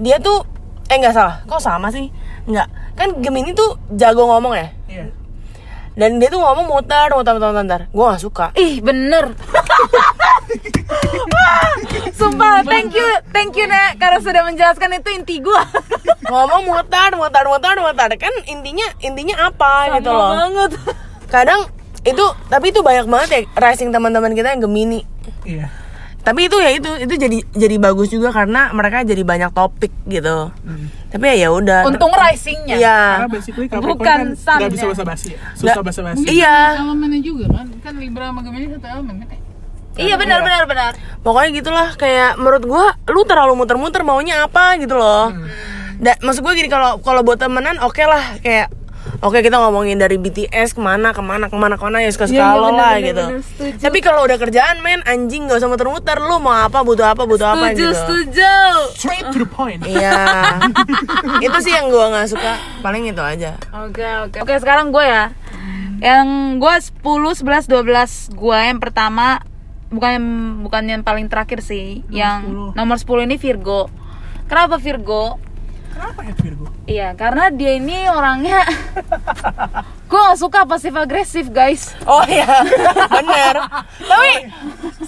Dia 0.00 0.16
tuh 0.16 0.48
eh 0.88 0.96
nggak 0.96 1.12
salah, 1.12 1.44
kok 1.44 1.60
sama 1.60 1.92
sih? 1.92 2.08
Nggak, 2.48 2.68
kan 2.98 3.08
Gemini 3.22 3.54
tuh 3.54 3.78
jago 3.94 4.26
ngomong 4.26 4.54
ya. 4.58 4.68
Iya. 4.90 5.04
Dan 5.92 6.16
dia 6.16 6.32
tuh 6.32 6.40
ngomong 6.40 6.72
muter, 6.72 7.12
muter, 7.12 7.36
muter, 7.36 7.52
muter. 7.52 7.80
Gue 7.92 8.04
gak 8.08 8.22
suka. 8.24 8.46
Ih, 8.56 8.80
bener. 8.80 9.36
Sumpah, 12.16 12.64
thank 12.64 12.96
you, 12.96 13.08
thank 13.28 13.52
you 13.52 13.68
Nek 13.68 14.00
karena 14.00 14.18
sudah 14.22 14.42
menjelaskan 14.46 14.96
itu 14.96 15.08
inti 15.12 15.36
gua. 15.44 15.60
ngomong 16.32 16.64
muter, 16.64 17.12
muter, 17.12 17.44
muter, 17.44 17.76
muter. 17.76 18.10
Kan 18.16 18.32
intinya 18.48 18.88
intinya 19.04 19.52
apa 19.52 20.00
gitu 20.00 20.08
loh. 20.08 20.32
banget. 20.32 20.72
kadang 21.32 21.64
itu 22.04 22.24
tapi 22.52 22.68
itu 22.68 22.84
banyak 22.84 23.08
banget 23.08 23.28
ya 23.32 23.40
rising 23.56 23.88
teman-teman 23.88 24.36
kita 24.36 24.52
yang 24.52 24.60
Gemini 24.68 25.00
Iya. 25.48 25.81
Tapi 26.22 26.46
itu 26.46 26.54
ya 26.54 26.70
itu 26.70 26.86
itu 26.98 27.14
jadi 27.18 27.38
jadi 27.50 27.76
bagus 27.76 28.06
juga 28.06 28.30
karena 28.30 28.70
mereka 28.70 29.02
jadi 29.02 29.20
banyak 29.20 29.50
topik 29.50 29.90
gitu. 30.06 30.54
Tapi 31.10 31.24
ya 31.28 31.34
ya 31.34 31.48
udah. 31.50 31.82
Untung 31.82 32.14
risingnya. 32.14 32.78
iya. 32.78 32.98
Karena 33.18 33.28
basically 33.28 33.66
Capricorn 33.66 33.90
Bukan 33.98 34.18
kan 34.38 34.58
nggak 34.62 34.70
bisa 34.70 34.86
basa-basi 34.86 35.26
ya. 35.34 35.40
Susah 35.52 35.66
Nggak- 35.74 35.84
basa-basi. 35.84 36.24
iya. 36.24 36.78
Elemennya 36.78 37.20
juga 37.20 37.44
kan? 37.50 37.66
Kan 37.82 37.94
Libra 37.98 38.30
sama 38.30 38.40
Gemini 38.40 38.70
satu 38.70 38.86
elemen 38.88 39.14
kan? 39.20 39.28
Ya? 39.28 39.38
Iya. 39.92 40.14
benar 40.16 40.40
benar 40.40 40.64
benar. 40.64 40.92
pokoknya 41.20 41.50
gitulah 41.52 41.88
kayak 41.94 42.40
menurut 42.40 42.64
gua 42.64 42.96
lu 43.06 43.28
terlalu 43.28 43.52
muter-muter 43.54 44.00
maunya 44.00 44.46
apa 44.46 44.78
gitu 44.78 44.94
loh. 44.94 45.34
Da- 45.98 46.18
maksud 46.18 46.40
gue 46.40 46.54
gini 46.56 46.66
kalau 46.66 46.98
kalau 46.98 47.22
buat 47.22 47.38
temenan 47.38 47.78
oke 47.78 48.02
lah 48.02 48.38
kayak 48.38 48.70
oke 49.20 49.38
kita 49.42 49.58
ngomongin 49.58 49.98
dari 49.98 50.16
BTS 50.16 50.78
ke 50.78 50.80
mana 50.80 51.10
ke 51.10 51.22
mana 51.24 51.50
ke 51.50 51.56
mana 51.58 51.74
ke 51.74 51.82
mana 51.82 51.98
ya 51.98 52.10
suka 52.14 52.30
suka 52.30 52.54
lo 52.54 52.70
bener, 52.70 52.78
lah 52.78 52.92
bener, 52.94 53.06
gitu 53.08 53.24
bener, 53.26 53.78
tapi 53.82 53.98
kalau 53.98 54.22
udah 54.22 54.38
kerjaan 54.38 54.78
men 54.80 55.02
anjing 55.04 55.50
gak 55.50 55.58
usah 55.58 55.70
muter-muter 55.70 56.18
lu 56.22 56.38
mau 56.38 56.54
apa 56.54 56.80
butuh 56.86 57.10
apa 57.10 57.26
butuh 57.26 57.48
apa 57.52 57.72
Setuju, 57.72 57.80
gitu 57.82 57.94
setuju. 57.96 58.52
Straight 58.94 59.26
to 59.32 59.38
the 59.42 59.48
point. 59.48 59.80
Iya. 59.82 60.12
itu 61.46 61.58
sih 61.64 61.72
yang 61.72 61.88
gua 61.88 62.12
nggak 62.12 62.28
suka. 62.30 62.52
Paling 62.84 63.08
itu 63.08 63.22
aja. 63.22 63.56
Oke, 63.86 64.04
oke. 64.28 64.36
Oke, 64.44 64.54
sekarang 64.60 64.92
gue 64.92 65.04
ya. 65.04 65.32
Yang 66.02 66.28
gue 66.58 66.74
10, 67.02 67.46
11, 67.46 67.70
12 67.70 68.34
gue 68.34 68.58
yang 68.58 68.80
pertama 68.82 69.42
bukan 69.92 70.18
bukan 70.64 70.82
yang 70.88 71.02
paling 71.06 71.30
terakhir 71.30 71.62
sih. 71.62 72.02
yang 72.10 72.72
nomor 72.74 72.96
10 72.98 73.26
ini 73.30 73.36
Virgo. 73.38 73.88
Kenapa 74.50 74.76
Virgo? 74.76 75.38
Kenapa 75.92 76.20
ya 76.24 76.34
Virgo? 76.34 76.66
Iya, 76.88 77.08
karena 77.14 77.44
dia 77.52 77.72
ini 77.76 78.08
orangnya 78.08 78.64
gue 80.10 80.20
gak 80.20 80.40
suka 80.40 80.64
pasif 80.68 80.92
agresif 80.96 81.48
guys. 81.48 81.92
Oh 82.04 82.24
iya, 82.28 82.48
bener. 83.08 83.54
Tapi 84.00 84.32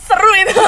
seru 0.00 0.32
itu. 0.40 0.62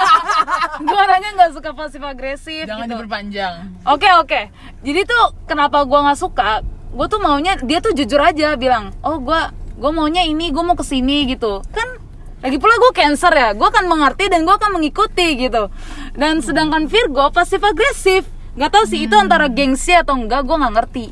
gue 0.88 0.98
orangnya 1.00 1.30
nggak 1.36 1.52
suka 1.56 1.70
pasif 1.76 2.00
agresif. 2.00 2.64
jangan 2.64 2.88
gitu. 2.88 2.92
diperpanjang 2.96 3.54
Oke 3.88 4.08
oke. 4.20 4.40
Jadi 4.84 5.00
tuh 5.04 5.24
kenapa 5.44 5.84
gua 5.84 6.08
nggak 6.08 6.20
suka? 6.20 6.60
Gue 6.92 7.06
tuh 7.08 7.20
maunya 7.20 7.56
dia 7.60 7.80
tuh 7.80 7.92
jujur 7.96 8.20
aja 8.20 8.56
bilang, 8.56 8.92
oh 9.04 9.20
gua 9.20 9.52
gue 9.80 9.90
maunya 9.92 10.28
ini, 10.28 10.52
gue 10.52 10.60
mau 10.60 10.76
ke 10.76 10.84
sini 10.84 11.24
gitu. 11.32 11.64
Kan 11.72 11.96
lagi 12.40 12.56
pula 12.60 12.76
gue 12.76 12.92
cancer 12.92 13.32
ya, 13.32 13.52
gue 13.56 13.68
akan 13.68 13.88
mengerti 13.88 14.28
dan 14.28 14.44
gue 14.44 14.52
akan 14.52 14.76
mengikuti 14.80 15.36
gitu. 15.40 15.72
Dan 16.12 16.44
sedangkan 16.44 16.88
Virgo 16.88 17.32
pasif 17.32 17.60
agresif, 17.64 18.28
nggak 18.60 18.76
tahu 18.76 18.84
sih 18.84 19.08
itu 19.08 19.16
antara 19.16 19.48
gengsi 19.48 19.96
atau 19.96 20.20
enggak, 20.20 20.44
gue 20.44 20.52
nggak 20.52 20.74
ngerti. 20.76 21.06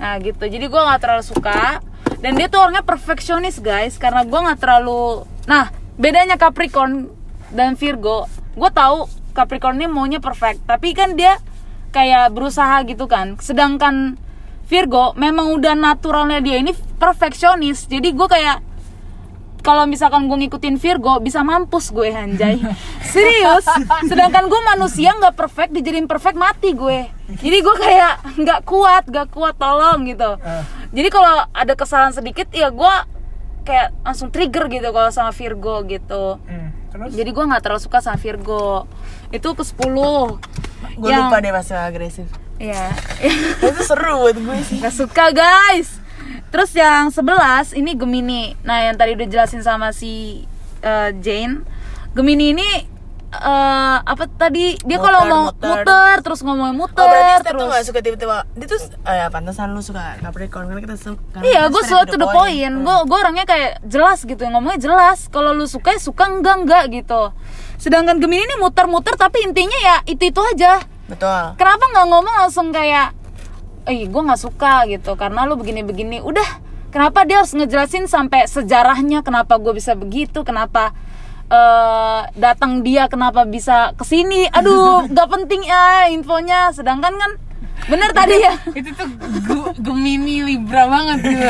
Nah 0.00 0.16
gitu, 0.24 0.48
jadi 0.48 0.64
gue 0.64 0.80
nggak 0.80 1.00
terlalu 1.04 1.24
suka. 1.28 1.84
Dan 2.24 2.40
dia 2.40 2.48
tuh 2.48 2.64
orangnya 2.64 2.80
perfeksionis 2.80 3.60
guys, 3.60 4.00
karena 4.00 4.24
gue 4.24 4.40
nggak 4.40 4.60
terlalu. 4.64 5.28
Nah 5.44 5.68
bedanya 6.00 6.40
Capricorn 6.40 7.12
dan 7.52 7.76
Virgo, 7.76 8.24
gue 8.56 8.70
tahu 8.72 9.04
Capricorn 9.36 9.76
ini 9.76 9.92
maunya 9.92 10.24
perfect, 10.24 10.64
tapi 10.64 10.96
kan 10.96 11.20
dia 11.20 11.36
kayak 11.92 12.32
berusaha 12.32 12.80
gitu 12.88 13.04
kan. 13.04 13.36
Sedangkan 13.44 14.16
Virgo 14.70 15.12
memang 15.20 15.52
udah 15.52 15.76
naturalnya 15.76 16.40
dia 16.40 16.64
ini 16.64 16.72
perfeksionis, 16.96 17.90
jadi 17.92 18.08
gue 18.08 18.28
kayak 18.30 18.69
kalau 19.60 19.84
misalkan 19.84 20.26
gue 20.26 20.38
ngikutin 20.46 20.76
Virgo 20.76 21.20
bisa 21.20 21.40
mampus 21.40 21.92
gue 21.92 22.10
anjay. 22.10 22.60
Serius. 23.04 23.64
Sedangkan 24.10 24.48
gue 24.48 24.60
manusia 24.66 25.12
nggak 25.14 25.36
perfect 25.36 25.70
dijadiin 25.72 26.04
perfect 26.04 26.36
mati 26.36 26.72
gue 26.72 27.20
jadi 27.38 27.62
gue 27.62 27.76
kayak 27.78 28.14
nggak 28.42 28.60
kuat 28.66 29.06
nggak 29.06 29.28
kuat 29.30 29.54
tolong 29.54 30.02
gitu. 30.02 30.34
Jadi 30.90 31.08
kalau 31.08 31.46
ada 31.54 31.72
kesalahan 31.78 32.10
sedikit 32.10 32.50
ya 32.50 32.74
gue 32.74 32.94
kayak 33.62 33.94
langsung 34.02 34.34
trigger 34.34 34.66
gitu 34.66 34.90
kalau 34.90 35.10
sama 35.14 35.30
Virgo 35.30 35.86
gitu. 35.86 36.42
Hmm. 36.42 36.74
Terus? 36.90 37.14
jadi 37.14 37.30
gue 37.30 37.44
nggak 37.46 37.62
terlalu 37.62 37.82
suka 37.86 38.02
sama 38.02 38.18
Virgo. 38.18 38.90
Itu 39.30 39.54
ke 39.54 39.62
10 39.62 39.78
Gue 40.98 41.06
Yang- 41.06 41.30
lupa 41.30 41.36
deh 41.38 41.52
pasti 41.54 41.72
agresif. 41.78 42.26
Iya. 42.58 42.92
Itu 43.62 43.80
seru 43.86 44.26
buat 44.26 44.36
gue 44.36 44.58
sih. 44.66 44.82
Gak 44.82 44.92
suka 44.92 45.30
guys 45.30 45.99
Terus 46.50 46.70
yang 46.74 47.14
11 47.14 47.78
ini 47.78 47.94
Gemini 47.94 48.54
Nah 48.66 48.90
yang 48.90 48.98
tadi 48.98 49.14
udah 49.14 49.28
jelasin 49.30 49.62
sama 49.62 49.94
si 49.94 50.44
eh, 50.82 51.10
Jane 51.22 51.62
Gemini 52.10 52.50
ini 52.50 52.68
eh, 53.30 53.96
apa 54.02 54.26
tadi 54.26 54.74
dia 54.82 54.98
kalau 54.98 55.22
mau 55.30 55.42
muter. 55.54 55.86
muter. 55.86 56.14
terus 56.26 56.42
ngomongnya 56.42 56.74
muter 56.74 56.98
Oh 56.98 57.06
berarti 57.06 57.46
terus 57.46 57.60
tuh 57.62 57.66
gak 57.70 57.84
suka 57.86 58.00
tiba-tiba 58.02 58.36
Dia 58.58 58.66
tuh, 58.66 58.80
oh 58.82 59.14
ya 59.14 59.26
pantesan 59.30 59.70
lu 59.70 59.80
suka 59.80 60.18
Capricorn 60.18 60.66
Karena 60.66 60.82
kita 60.82 60.96
suka 60.98 61.38
Iya, 61.38 61.70
gue 61.70 61.82
suka 61.86 62.02
to 62.10 62.18
the 62.18 62.26
point. 62.26 62.74
Gue 62.82 62.96
gue 63.06 63.18
orangnya 63.18 63.46
kayak 63.46 63.86
jelas 63.86 64.26
gitu, 64.26 64.42
ngomongnya 64.50 64.82
jelas. 64.82 65.30
Kalau 65.30 65.54
lu 65.54 65.64
suka 65.70 65.94
ya 65.94 66.00
suka, 66.02 66.26
enggak 66.26 66.66
enggak 66.66 66.84
gitu. 66.90 67.30
Sedangkan 67.78 68.18
Gemini 68.18 68.44
ini 68.44 68.56
muter-muter, 68.58 69.14
tapi 69.14 69.46
intinya 69.46 69.78
ya 69.78 69.96
itu 70.04 70.28
itu 70.28 70.40
aja. 70.42 70.82
Betul 71.08 71.56
Kenapa 71.58 71.84
nggak 71.90 72.06
ngomong 72.06 72.36
langsung 72.44 72.70
kayak, 72.70 73.14
eh 73.86 74.04
gue 74.04 74.22
nggak 74.24 74.40
suka 74.40 74.88
gitu, 74.88 75.16
karena 75.16 75.44
lu 75.48 75.56
begini-begini. 75.56 76.20
Udah, 76.20 76.60
kenapa 76.90 77.24
dia 77.24 77.40
harus 77.40 77.54
ngejelasin 77.54 78.08
sampai 78.10 78.44
sejarahnya, 78.48 79.24
kenapa 79.24 79.56
gue 79.56 79.72
bisa 79.76 79.96
begitu, 79.96 80.42
kenapa 80.42 80.92
eh 81.50 82.20
datang 82.38 82.86
dia, 82.86 83.10
kenapa 83.10 83.42
bisa 83.46 83.94
ke 83.98 84.04
sini. 84.06 84.46
Aduh, 84.50 85.04
nggak 85.12 85.28
penting 85.30 85.66
ya 85.66 86.06
infonya. 86.12 86.70
Sedangkan 86.70 87.14
kan, 87.16 87.32
bener 87.88 88.10
tadi 88.12 88.36
ya. 88.38 88.54
itu 88.76 88.90
tuh 88.92 89.08
Gemini 89.80 90.44
Libra 90.44 90.84
banget 90.84 91.18
gitu 91.24 91.48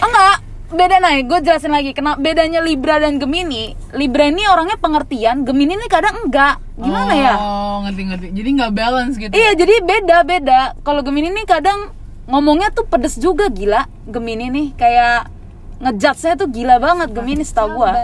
Enggak, 0.00 0.36
beda 0.76 1.00
nih. 1.00 1.24
Gue 1.24 1.40
jelasin 1.40 1.72
lagi. 1.72 1.90
Kenapa 1.96 2.20
bedanya 2.20 2.60
Libra 2.60 3.00
dan 3.00 3.16
Gemini? 3.16 3.72
Libra 3.96 4.28
ini 4.28 4.44
orangnya 4.46 4.76
pengertian, 4.76 5.42
Gemini 5.42 5.74
ini 5.74 5.86
kadang 5.88 6.14
enggak. 6.22 6.60
Gimana 6.76 7.12
ya? 7.16 7.34
oh 7.40 7.80
ngerti 7.88 8.02
ngerti 8.04 8.26
jadi 8.36 8.48
nggak 8.52 8.72
balance 8.76 9.14
gitu 9.16 9.32
Iya, 9.32 9.56
jadi 9.56 9.74
beda 9.80 10.16
beda. 10.28 10.60
Kalau 10.84 11.00
Gemini 11.00 11.32
ini 11.32 11.42
kadang 11.48 11.88
ngomongnya 12.28 12.68
tuh 12.70 12.84
pedes 12.84 13.16
juga 13.16 13.48
gila. 13.48 13.88
Gemini 14.04 14.52
nih 14.52 14.66
kayak 14.76 15.32
ngejudge-nya 15.80 16.36
tuh 16.36 16.48
gila 16.52 16.76
banget 16.76 17.16
Gemini 17.16 17.42
setahu 17.42 17.80
gua. 17.80 17.96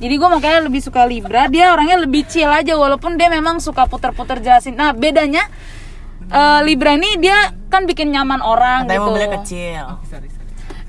Jadi 0.00 0.14
gue 0.16 0.28
makanya 0.32 0.64
lebih 0.64 0.80
suka 0.80 1.04
Libra. 1.04 1.44
Dia 1.52 1.76
orangnya 1.76 2.00
lebih 2.00 2.24
chill 2.24 2.48
aja 2.48 2.72
walaupun 2.72 3.20
dia 3.20 3.28
memang 3.28 3.60
suka 3.60 3.84
puter-puter 3.84 4.40
jelasin. 4.40 4.72
Nah 4.72 4.96
bedanya 4.96 5.44
eh, 6.32 6.60
Libra 6.64 6.96
ini 6.96 7.20
dia 7.20 7.52
kan 7.70 7.86
bikin 7.86 8.10
nyaman 8.10 8.42
orang 8.42 8.84
Katanya 8.84 8.98
gitu. 8.98 9.06
mobilnya 9.06 9.30
kecil 9.40 9.84
sorry 10.10 10.28
sorry 10.28 10.39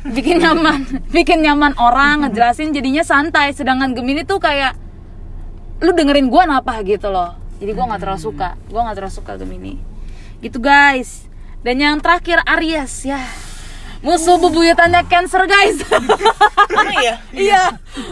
bikin 0.07 0.41
nyaman. 0.41 1.05
Bikin 1.13 1.45
nyaman 1.45 1.77
orang 1.77 2.25
ngejelasin 2.25 2.73
jadinya 2.73 3.05
santai. 3.05 3.53
Sedangkan 3.53 3.93
Gemini 3.93 4.25
tuh 4.25 4.41
kayak 4.41 4.73
lu 5.81 5.93
dengerin 5.93 6.29
gua 6.31 6.49
apa 6.49 6.81
gitu 6.81 7.13
loh. 7.13 7.37
Jadi 7.61 7.71
gua 7.77 7.93
nggak 7.93 8.01
terlalu 8.01 8.21
suka. 8.21 8.49
Gua 8.71 8.89
nggak 8.89 8.97
terlalu 8.97 9.13
suka 9.13 9.31
Gemini. 9.37 9.73
Gitu 10.41 10.57
guys. 10.57 11.29
Dan 11.61 11.77
yang 11.77 12.01
terakhir 12.01 12.41
Aries 12.49 13.05
ya 13.05 13.21
musuh 14.01 14.37
bebuyutannya 14.41 15.01
Cancer 15.05 15.45
guys. 15.45 15.77
Iya? 16.91 17.13
iya. 17.33 17.63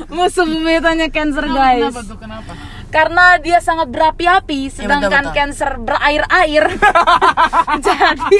Musuh 0.09 0.45
bebuyutannya 0.45 1.09
Cancer 1.09 1.45
kenapa, 1.45 1.59
guys. 1.59 1.83
kenapa 1.89 2.01
tuh? 2.05 2.17
Kenapa? 2.17 2.51
Karena 2.89 3.37
dia 3.37 3.61
sangat 3.61 3.85
berapi-api 3.93 4.73
sedangkan 4.73 5.29
betul. 5.29 5.35
Cancer 5.37 5.77
berair-air. 5.77 6.65
Jadi 7.85 8.39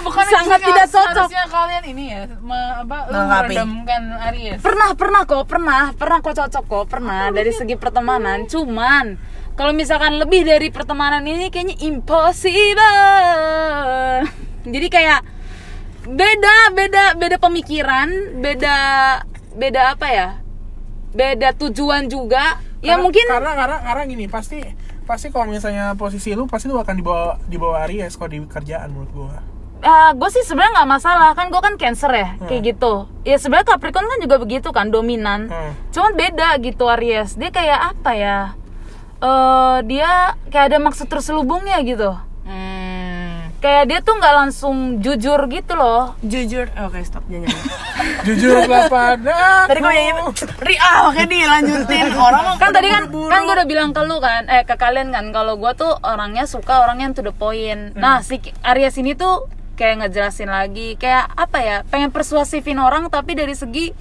bukan 0.00 0.24
sangat 0.30 0.60
tidak 0.62 0.86
cocok. 0.86 1.26
harusnya 1.26 1.44
kalian 1.50 1.84
ini 1.90 2.04
ya 2.14 2.22
me- 2.38 2.74
apa 2.86 2.96
meredamkan 3.10 4.02
Aries. 4.30 4.58
Pernah 4.62 4.94
pernah 4.94 5.22
kok 5.26 5.42
pernah 5.50 5.90
pernah 5.94 6.18
kok 6.22 6.34
cocok 6.38 6.64
kok 6.70 6.86
pernah 6.86 7.34
dari 7.34 7.50
segi 7.50 7.74
pertemanan. 7.74 8.46
Cuman 8.46 9.18
kalau 9.58 9.74
misalkan 9.74 10.22
lebih 10.22 10.46
dari 10.46 10.70
pertemanan 10.70 11.26
ini 11.26 11.50
kayaknya 11.50 11.76
impossible. 11.82 12.94
Jadi 14.70 14.86
kayak 14.86 15.20
beda 16.10 16.56
beda 16.74 17.04
beda 17.14 17.36
pemikiran 17.38 18.08
beda 18.42 18.76
beda 19.54 19.94
apa 19.94 20.06
ya? 20.10 20.28
Beda 21.10 21.54
tujuan 21.54 22.06
juga. 22.06 22.58
Ya 22.80 22.96
Karena- 22.96 23.02
mungkin 23.04 23.24
karena 23.28 23.52
karena 23.54 23.76
karena 23.82 24.02
gini 24.06 24.24
pasti 24.26 24.58
pasti 25.04 25.28
kalau 25.28 25.50
misalnya 25.50 25.92
posisi 25.94 26.32
lu 26.32 26.46
pasti 26.46 26.70
lu 26.70 26.78
akan 26.78 26.94
dibawa 26.96 27.36
dibawa 27.46 27.84
Aries 27.84 28.14
kalau 28.14 28.30
di 28.30 28.38
kerjaan 28.46 28.94
menurut 28.94 29.10
gua. 29.10 29.38
Gue 30.12 30.28
sih 30.28 30.44
sebenarnya 30.44 30.84
nggak 30.84 30.90
masalah. 30.92 31.30
Kan 31.32 31.48
gue 31.48 31.56
kan 31.56 31.74
cancer 31.80 32.12
ya 32.12 32.28
kayak 32.46 32.62
gitu. 32.76 33.08
Ya 33.24 33.40
sebenarnya 33.40 33.74
Capricorn 33.74 34.06
kan 34.06 34.20
juga 34.20 34.36
begitu 34.36 34.68
kan 34.70 34.92
dominan. 34.92 35.48
Hmm. 35.48 35.72
cuman 35.88 36.12
beda 36.14 36.52
gitu 36.60 36.84
Aries. 36.84 37.34
Dia 37.34 37.48
kayak 37.48 37.80
apa 37.96 38.10
ya? 38.12 38.38
Eh 39.20 39.76
dia 39.88 40.36
kayak 40.48 40.72
ada 40.72 40.78
maksud 40.78 41.08
terselubungnya 41.08 41.80
gitu. 41.80 42.12
Hmm. 42.12 42.29
Kayak 43.60 43.84
dia 43.86 43.98
tuh 44.00 44.16
nggak 44.16 44.34
langsung 44.34 44.76
jujur 44.98 45.36
gitu 45.46 45.72
loh. 45.76 46.16
Jujur, 46.20 46.66
Eh, 46.66 46.82
oke 46.82 46.96
stop 47.04 47.24
jangan 47.28 47.44
nyanyi. 47.46 47.68
jujur 48.26 48.64
pada 48.66 49.68
Tadi 49.68 49.78
gue 49.78 49.92
nyanyi 49.92 50.12
Ri 50.58 50.74
ah 50.76 50.98
oke 51.06 51.22
dilanjutin. 51.22 52.06
Orang 52.10 52.42
mau 52.42 52.56
kan 52.56 52.72
tadi 52.72 52.88
kan 52.88 53.04
buru-buru. 53.06 53.28
kan 53.28 53.40
gue 53.44 53.54
udah 53.54 53.68
bilang 53.68 53.90
ke 53.92 54.00
lu 54.00 54.16
kan 54.18 54.48
eh 54.48 54.64
ke 54.64 54.74
kalian 54.74 55.12
kan 55.12 55.28
kalau 55.30 55.54
gue 55.54 55.72
tuh 55.76 55.92
orangnya 56.00 56.44
suka 56.44 56.80
orang 56.80 57.00
yang 57.00 57.12
to 57.12 57.20
the 57.20 57.30
point. 57.30 57.92
Nah 57.94 58.20
si 58.20 58.40
Aries 58.64 58.96
ini 58.96 59.12
tuh 59.12 59.44
kayak 59.76 60.08
ngejelasin 60.08 60.48
lagi 60.48 60.96
kayak 60.96 61.28
apa 61.30 61.58
ya 61.60 61.76
pengen 61.84 62.08
persuasifin 62.10 62.76
orang 62.76 63.08
tapi 63.08 63.32
dari 63.32 63.52
segi 63.52 63.92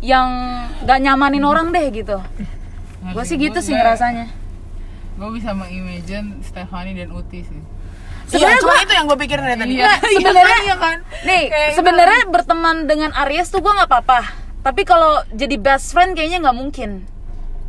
yang 0.00 0.28
gak 0.82 0.98
nyamanin 0.98 1.44
orang 1.44 1.70
deh 1.70 1.88
gitu. 1.88 2.20
Gue 3.08 3.24
sih 3.24 3.36
gitu 3.36 3.58
sih 3.58 3.72
ngerasanya. 3.72 4.28
Gue 5.14 5.28
bisa 5.32 5.52
mengimagine 5.52 6.40
Stefani 6.42 6.92
dan 6.92 7.08
Uti 7.08 7.40
sih. 7.40 7.60
Iya, 8.32 8.40
Sebenarnya 8.48 8.58
cuma 8.58 8.72
gua- 8.72 8.82
itu 8.82 8.92
yang 8.92 9.06
gue 9.06 9.18
pikirin 9.18 9.44
dari 9.44 9.56
tadi. 9.56 9.72
Iya, 9.72 9.84
Nggak, 9.84 9.98
sebenarnya 10.16 10.58
iya 10.58 10.76
kan? 10.76 10.96
nih 11.22 11.42
sebenarnya 11.72 12.20
berteman 12.26 12.76
dengan 12.82 13.10
Aries 13.18 13.48
tuh 13.48 13.60
gue 13.60 13.68
nggak 13.70 13.86
apa-apa 13.86 14.20
tapi 14.60 14.82
kalau 14.82 15.12
jadi 15.30 15.54
best 15.56 15.90
friend 15.90 16.12
kayaknya 16.12 16.40
nggak 16.40 16.56
mungkin 16.56 16.90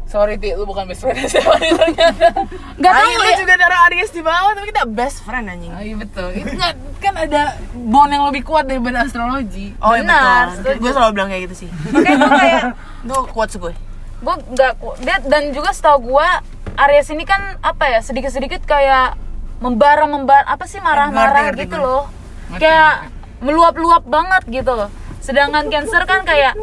Sorry 0.05 0.37
Ti, 0.37 0.53
lu 0.53 0.63
bukan 0.63 0.85
best 0.85 1.01
friend 1.01 1.17
Stefani 1.25 1.73
ternyata. 1.73 2.45
nggak 2.75 2.91
tahu 2.93 3.07
Ayo, 3.07 3.17
lu 3.17 3.25
ya 3.25 3.35
juga 3.35 3.53
darah 3.55 3.79
Aries 3.87 4.07
di 4.09 4.21
bawah 4.21 4.51
tapi 4.51 4.69
kita 4.69 4.83
best 4.85 5.19
friend 5.19 5.47
anjing. 5.47 5.69
Ah, 5.69 5.81
iya 5.81 5.95
betul. 5.95 6.29
Itu 6.31 6.53
nggak 6.53 6.73
kan 6.99 7.13
ada 7.17 7.41
bond 7.73 8.11
yang 8.11 8.23
lebih 8.23 8.43
kuat 8.43 8.63
daripada 8.63 9.01
astrologi. 9.01 9.73
Oh 9.75 9.91
iya 9.91 10.05
Benar, 10.05 10.45
betul. 10.55 10.73
Gue 10.77 10.91
selalu 10.91 11.11
bilang 11.13 11.29
kayak 11.29 11.43
gitu 11.43 11.55
sih. 11.57 11.69
makanya 11.89 12.17
gue 12.19 12.31
kayak 12.37 12.61
Itu 13.01 13.15
quotes 13.27 13.55
gue. 13.57 13.73
gue 14.19 14.35
nggak 14.49 14.71
ku- 14.75 14.97
dia 14.99 15.17
dan 15.23 15.43
juga 15.49 15.69
setahu 15.71 15.97
gue 16.05 16.27
Aries 16.75 17.09
ini 17.09 17.23
kan 17.23 17.41
apa 17.59 17.83
ya 17.87 17.99
sedikit 17.99 18.29
sedikit 18.29 18.61
kayak 18.61 19.17
membara 19.63 20.03
membara 20.05 20.43
apa 20.43 20.67
sih 20.67 20.83
marah-marah 20.83 21.47
Ngerti, 21.47 21.55
ngerti 21.55 21.63
gitu 21.63 21.77
loh. 21.79 22.03
Ngerti, 22.51 22.59
kayak 22.59 22.95
meluap-luap 23.39 24.03
banget 24.03 24.43
gitu 24.51 24.71
loh. 24.75 24.89
Sedangkan 25.23 25.71
Cancer 25.71 26.03
kan 26.03 26.27
kayak 26.27 26.53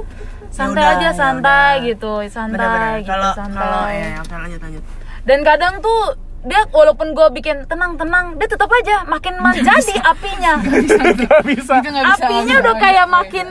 santai 0.50 0.82
udah, 0.82 0.92
aja 0.98 1.06
ya 1.06 1.12
santai 1.14 1.70
udah. 1.78 1.86
gitu 1.86 2.12
santai 2.26 3.06
gitu 3.06 3.10
Kalau 3.14 3.30
santai. 3.38 3.62
kalau 3.62 3.82
ya 3.86 4.02
ya, 4.02 4.18
oke 4.18 4.34
lanjut 4.34 4.60
lanjut. 4.60 4.82
dan 5.22 5.38
kadang 5.46 5.74
tuh 5.78 6.00
dia 6.40 6.60
walaupun 6.74 7.08
gue 7.12 7.26
bikin 7.38 7.56
tenang 7.70 7.94
tenang 7.94 8.34
dia 8.34 8.48
tetap 8.48 8.66
aja 8.66 9.04
makin 9.06 9.38
menjadi 9.38 9.94
apinya. 10.02 10.58
Nggak 10.64 11.42
bisa 11.46 11.74
Itu 11.78 11.88
nggak 11.92 12.06
bisa. 12.10 12.24
apinya 12.26 12.54
udah 12.64 12.74
kayak 12.80 13.06
makin 13.06 13.48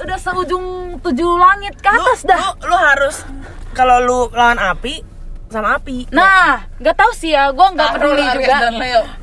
udah 0.00 0.18
seujung 0.20 0.66
tujuh 1.02 1.32
langit 1.36 1.74
ke 1.80 1.88
atas 1.90 2.22
lu, 2.24 2.28
dah. 2.30 2.40
Lu, 2.40 2.68
lu 2.70 2.76
harus 2.76 3.16
kalau 3.72 3.96
lu 3.98 4.18
lawan 4.30 4.60
api 4.60 5.00
sama 5.50 5.76
api. 5.76 6.06
Nah, 6.14 6.70
nggak 6.78 6.96
tahu 6.96 7.10
sih 7.12 7.34
ya, 7.34 7.50
gue 7.50 7.66
nggak 7.74 7.90
peduli 7.98 8.22
Aries 8.22 8.46
juga. 8.46 8.56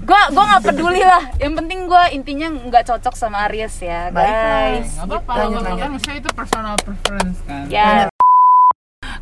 Gue 0.03 0.21
gue 0.35 0.43
nggak 0.43 0.63
peduli 0.67 1.01
lah. 1.01 1.23
Yang 1.39 1.53
penting 1.63 1.79
gue 1.87 2.03
intinya 2.13 2.47
nggak 2.51 2.83
cocok 2.83 3.15
sama 3.15 3.47
Aries 3.47 3.75
ya, 3.79 4.11
guys. 4.11 4.99
Nggak 4.99 5.23
apa-apa, 5.23 5.33
kan 5.79 5.89
maksudnya 5.95 6.17
itu 6.19 6.29
personal 6.35 6.75
preference 6.83 7.39
kan. 7.47 7.63
Ya, 7.71 8.11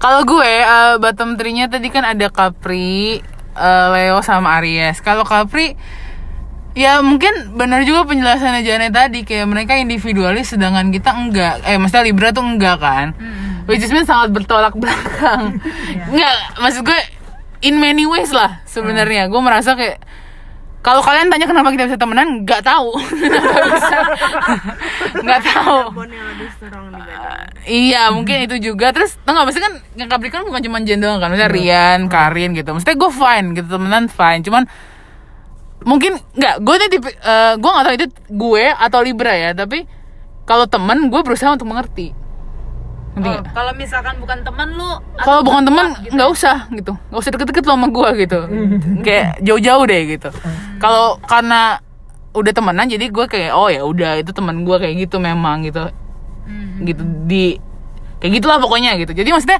Kalau 0.01 0.21
gue 0.27 0.51
eh, 0.65 0.95
bottom 0.99 1.37
three-nya 1.39 1.69
tadi 1.69 1.87
kan 1.93 2.03
ada 2.03 2.27
Capri, 2.27 3.21
eh, 3.55 3.87
Leo 3.93 4.19
sama 4.25 4.57
Aries. 4.59 4.99
Kalau 4.99 5.23
Capri 5.23 5.77
ya 6.75 6.99
mungkin 6.99 7.55
benar 7.55 7.87
juga 7.87 8.03
penjelasannya 8.03 8.61
Jane 8.61 8.91
tadi 8.91 9.23
kayak 9.23 9.47
mereka 9.47 9.79
individualis 9.79 10.51
sedangkan 10.51 10.91
kita 10.91 11.15
enggak. 11.15 11.63
Eh 11.63 11.79
maksudnya 11.79 12.05
Libra 12.05 12.35
tuh 12.35 12.43
enggak 12.43 12.77
kan. 12.83 13.15
Which 13.65 13.81
is 13.81 13.89
mean 13.89 14.05
sangat 14.05 14.29
bertolak 14.29 14.77
belakang. 14.77 15.57
Enggak, 16.13 16.37
maksud 16.61 16.85
gue 16.85 16.99
in 17.65 17.81
many 17.81 18.05
ways 18.05 18.29
lah 18.29 18.61
sebenarnya. 18.69 19.25
Gue 19.25 19.41
merasa 19.41 19.73
kayak 19.73 19.97
kalau 20.85 21.01
kalian 21.01 21.33
tanya 21.33 21.49
kenapa 21.49 21.73
kita 21.73 21.89
bisa 21.89 21.97
temenan, 21.97 22.45
nggak 22.45 22.61
tahu, 22.61 22.93
nggak 25.25 25.25
nggak 25.25 25.41
tahu. 25.49 25.77
Dibanding. 25.97 27.25
Iya 27.65 28.13
mungkin 28.13 28.45
itu 28.45 28.61
juga 28.61 28.93
Terus 28.93 29.17
tau 29.25 29.33
gak 29.33 29.49
maksudnya 29.49 29.73
kan 29.73 29.75
Yang 29.97 30.09
Capricorn 30.13 30.45
bukan 30.45 30.61
cuma 30.61 30.77
Jen 30.85 31.01
doang 31.01 31.17
kan 31.17 31.33
Maksudnya 31.33 31.49
Rian, 31.49 31.99
Karin 32.05 32.53
gitu 32.53 32.77
Maksudnya 32.77 32.97
gue 32.97 33.11
fine 33.11 33.47
gitu 33.57 33.67
Temenan 33.73 34.05
fine 34.05 34.41
Cuman 34.45 34.63
Mungkin 35.85 36.17
nggak 36.33 36.55
Gue 36.65 36.75
nih 36.81 36.89
tipe 36.89 37.09
eh, 37.13 37.53
Gue 37.61 37.69
gak 37.69 37.85
tahu 37.85 37.95
itu 37.95 38.07
gue 38.33 38.65
Atau 38.73 38.99
Libra 39.05 39.31
ya 39.31 39.53
Tapi 39.53 39.85
Kalau 40.43 40.65
temen 40.65 41.13
Gue 41.13 41.21
berusaha 41.21 41.53
untuk 41.53 41.69
mengerti. 41.69 42.09
Ngerti 43.15 43.29
Oh, 43.29 43.31
nggak? 43.39 43.55
kalau 43.55 43.71
misalkan 43.79 44.19
bukan 44.19 44.43
teman 44.43 44.75
lu, 44.75 44.91
Kalau 45.23 45.39
bukan 45.39 45.63
temen 45.63 45.95
nggak 46.11 46.29
usah 46.35 46.67
gitu. 46.75 46.99
Nggak 46.99 47.21
usah 47.23 47.31
deket-deket 47.31 47.63
lo 47.63 47.73
sama 47.79 47.87
gue 47.87 48.09
gitu. 48.27 48.39
Kayak 49.07 49.39
jauh-jauh 49.39 49.85
deh 49.87 50.01
gitu. 50.19 50.29
Kalau 50.83 51.15
karena 51.23 51.79
Udah 52.35 52.51
temenan 52.51 52.91
Jadi 52.91 53.07
gue 53.07 53.25
kayak 53.31 53.55
Oh 53.55 53.71
ya 53.71 53.87
udah 53.87 54.19
Itu 54.19 54.35
teman 54.35 54.67
gue 54.67 54.75
kayak 54.75 55.07
gitu 55.07 55.23
memang 55.23 55.63
gitu. 55.63 55.87
Gitu 56.83 57.01
di 57.23 57.55
kayak 58.19 58.41
gitulah 58.41 58.57
pokoknya 58.59 58.99
gitu. 58.99 59.15
Jadi 59.15 59.29
maksudnya 59.31 59.59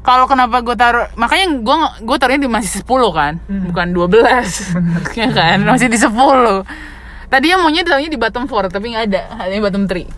kalau 0.00 0.24
kenapa 0.24 0.64
gue 0.64 0.76
taruh 0.76 1.06
makanya 1.20 1.60
gue 1.60 1.76
gue 2.08 2.16
taruhnya 2.16 2.48
di 2.48 2.50
masih 2.50 2.80
10 2.80 2.88
kan? 3.12 3.32
Bukan 3.46 3.86
12 3.92 4.16
ya 5.20 5.28
kan? 5.28 5.58
Masih 5.64 5.92
di 5.92 5.98
10 6.00 6.08
tadinya 7.30 7.62
maunya 7.62 7.86
taruhnya 7.86 8.10
di 8.10 8.18
bottom 8.18 8.48
4 8.48 8.72
tapi 8.72 8.96
nggak 8.96 9.04
ada. 9.12 9.22
Hanya 9.44 9.60
bottom 9.60 9.84
3 9.84 10.08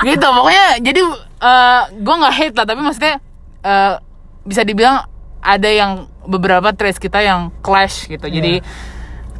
gitu 0.06 0.26
pokoknya 0.30 0.66
jadi 0.84 1.00
eh 1.38 1.82
gue 1.98 2.14
nggak 2.20 2.34
hate 2.36 2.56
lah 2.56 2.66
tapi 2.68 2.80
maksudnya 2.84 3.16
eh, 3.64 3.92
bisa 4.44 4.62
dibilang 4.62 5.02
ada 5.40 5.70
yang 5.70 6.06
beberapa 6.28 6.76
traits 6.76 7.00
kita 7.00 7.24
yang 7.24 7.48
clash 7.64 8.12
gitu. 8.12 8.28
Jadi 8.28 8.60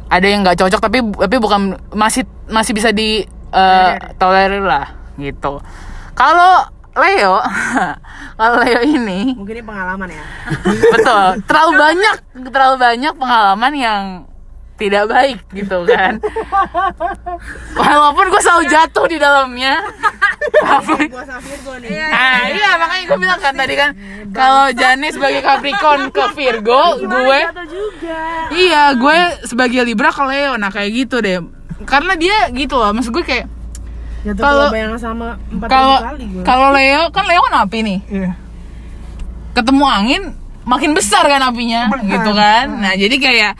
ada 0.09 0.25
yang 0.25 0.41
nggak 0.41 0.57
cocok 0.57 0.81
tapi 0.81 0.99
tapi 1.05 1.35
bukan 1.37 1.77
masih 1.93 2.25
masih 2.49 2.73
bisa 2.73 2.89
di 2.89 3.21
eh, 3.53 3.91
tolerir 4.17 4.65
lah 4.65 4.97
gitu. 5.21 5.61
Kalau 6.17 6.78
Leo 6.99 7.35
kalau 8.39 8.55
Leo 8.63 8.81
ini 8.83 9.33
Mungkin 9.35 9.55
ini 9.59 9.65
pengalaman 9.65 10.07
ya. 10.11 10.23
betul 10.93 11.25
terlalu 11.47 11.71
banyak 11.75 12.15
terlalu 12.51 12.75
banyak 12.77 13.13
pengalaman 13.15 13.73
yang 13.75 14.03
tidak 14.79 15.11
baik 15.11 15.39
gitu 15.51 15.83
kan 15.83 16.23
walaupun 17.79 18.31
gue 18.31 18.39
selalu 18.39 18.63
jatuh 18.71 19.05
di 19.11 19.19
dalamnya 19.19 19.75
tapi 20.39 21.11
Gua 21.11 21.23
sama 21.27 21.41
Virgo 21.43 21.73
nih. 21.83 21.99
Ah 21.99 22.47
iya 22.47 22.69
makanya 22.79 23.03
gue 23.11 23.19
bilang 23.19 23.39
kan 23.43 23.53
tadi 23.55 23.75
kan 23.75 23.91
kalau 24.31 24.71
Jani 24.71 25.11
sebagai 25.11 25.41
Capricorn 25.43 26.09
ke 26.15 26.23
Virgo, 26.31 26.83
gue 27.03 27.39
iya 28.55 28.95
gue 28.95 29.17
sebagai 29.45 29.83
Libra 29.83 30.15
ke 30.15 30.23
Leo. 30.23 30.55
Nah 30.55 30.71
kayak 30.71 30.89
gitu 30.95 31.19
deh. 31.19 31.43
Karena 31.83 32.15
dia 32.15 32.47
gitu 32.51 32.75
loh, 32.79 32.91
maksud 32.91 33.11
gue 33.11 33.23
kayak 33.23 33.45
Kalau- 34.19 34.67
kalau 34.67 34.75
yang 34.75 34.95
sama 34.99 35.39
empat 35.47 35.67
kalau 35.71 35.97
kali 36.03 36.25
gue. 36.27 36.43
kalau 36.43 36.67
Leo 36.75 37.03
kan 37.09 37.23
Leo 37.23 37.41
kan 37.41 37.55
api 37.63 37.77
nih. 37.81 37.99
Iya. 38.07 38.31
Ketemu 39.55 39.85
angin 39.85 40.23
makin 40.63 40.91
besar 40.93 41.23
kan 41.25 41.41
apinya 41.41 41.87
gitu 42.03 42.31
kan. 42.31 42.65
Nah, 42.79 42.93
jadi 42.93 43.15
kayak 43.15 43.53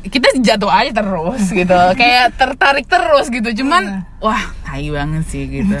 kita 0.00 0.28
jatuh 0.40 0.70
aja 0.70 0.92
terus 0.92 1.42
gitu. 1.48 1.76
kayak 2.00 2.36
tertarik 2.36 2.84
terus 2.84 3.28
gitu. 3.28 3.64
Cuman 3.64 4.04
wah, 4.18 4.52
tai 4.62 4.88
banget 4.88 5.24
sih 5.26 5.44
gitu. 5.48 5.76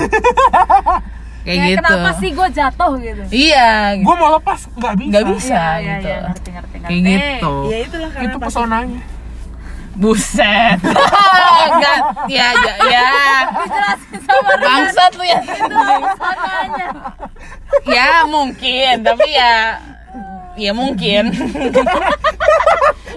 kayak 1.40 1.56
kayak 1.56 1.68
gitu. 1.72 1.78
kenapa 1.80 2.10
sih 2.20 2.30
gue 2.32 2.48
jatuh 2.52 2.92
gitu? 3.00 3.22
Iya, 3.32 3.70
gitu. 3.96 4.04
gue 4.04 4.14
mau 4.16 4.30
lepas 4.36 4.60
nggak 4.76 4.94
bisa 4.96 5.08
nggak 5.08 5.24
bisa 5.32 5.56
Iya, 5.56 5.80
iya, 5.80 5.94
gitu. 5.96 6.08
iya, 6.08 6.18
ngerti, 6.20 6.48
ngerti, 6.52 6.76
ngerti. 6.76 6.88
Kayak 6.92 7.00
gitu. 7.08 7.54
Ya 7.64 7.78
itulah 7.80 8.08
karena 8.12 8.24
itu 8.28 8.38
pesonanya 8.40 9.00
Buset. 10.00 10.80
Enggak, 10.80 11.98
ya, 12.26 12.48
ya, 12.56 12.74
ya. 12.88 13.08
Bangsat 14.58 15.12
lu 15.14 15.24
ya. 15.24 15.40
Ya 17.84 18.24
mungkin, 18.24 18.94
tapi 19.04 19.28
ya 19.30 19.76
ya 20.56 20.72
mungkin. 20.72 21.30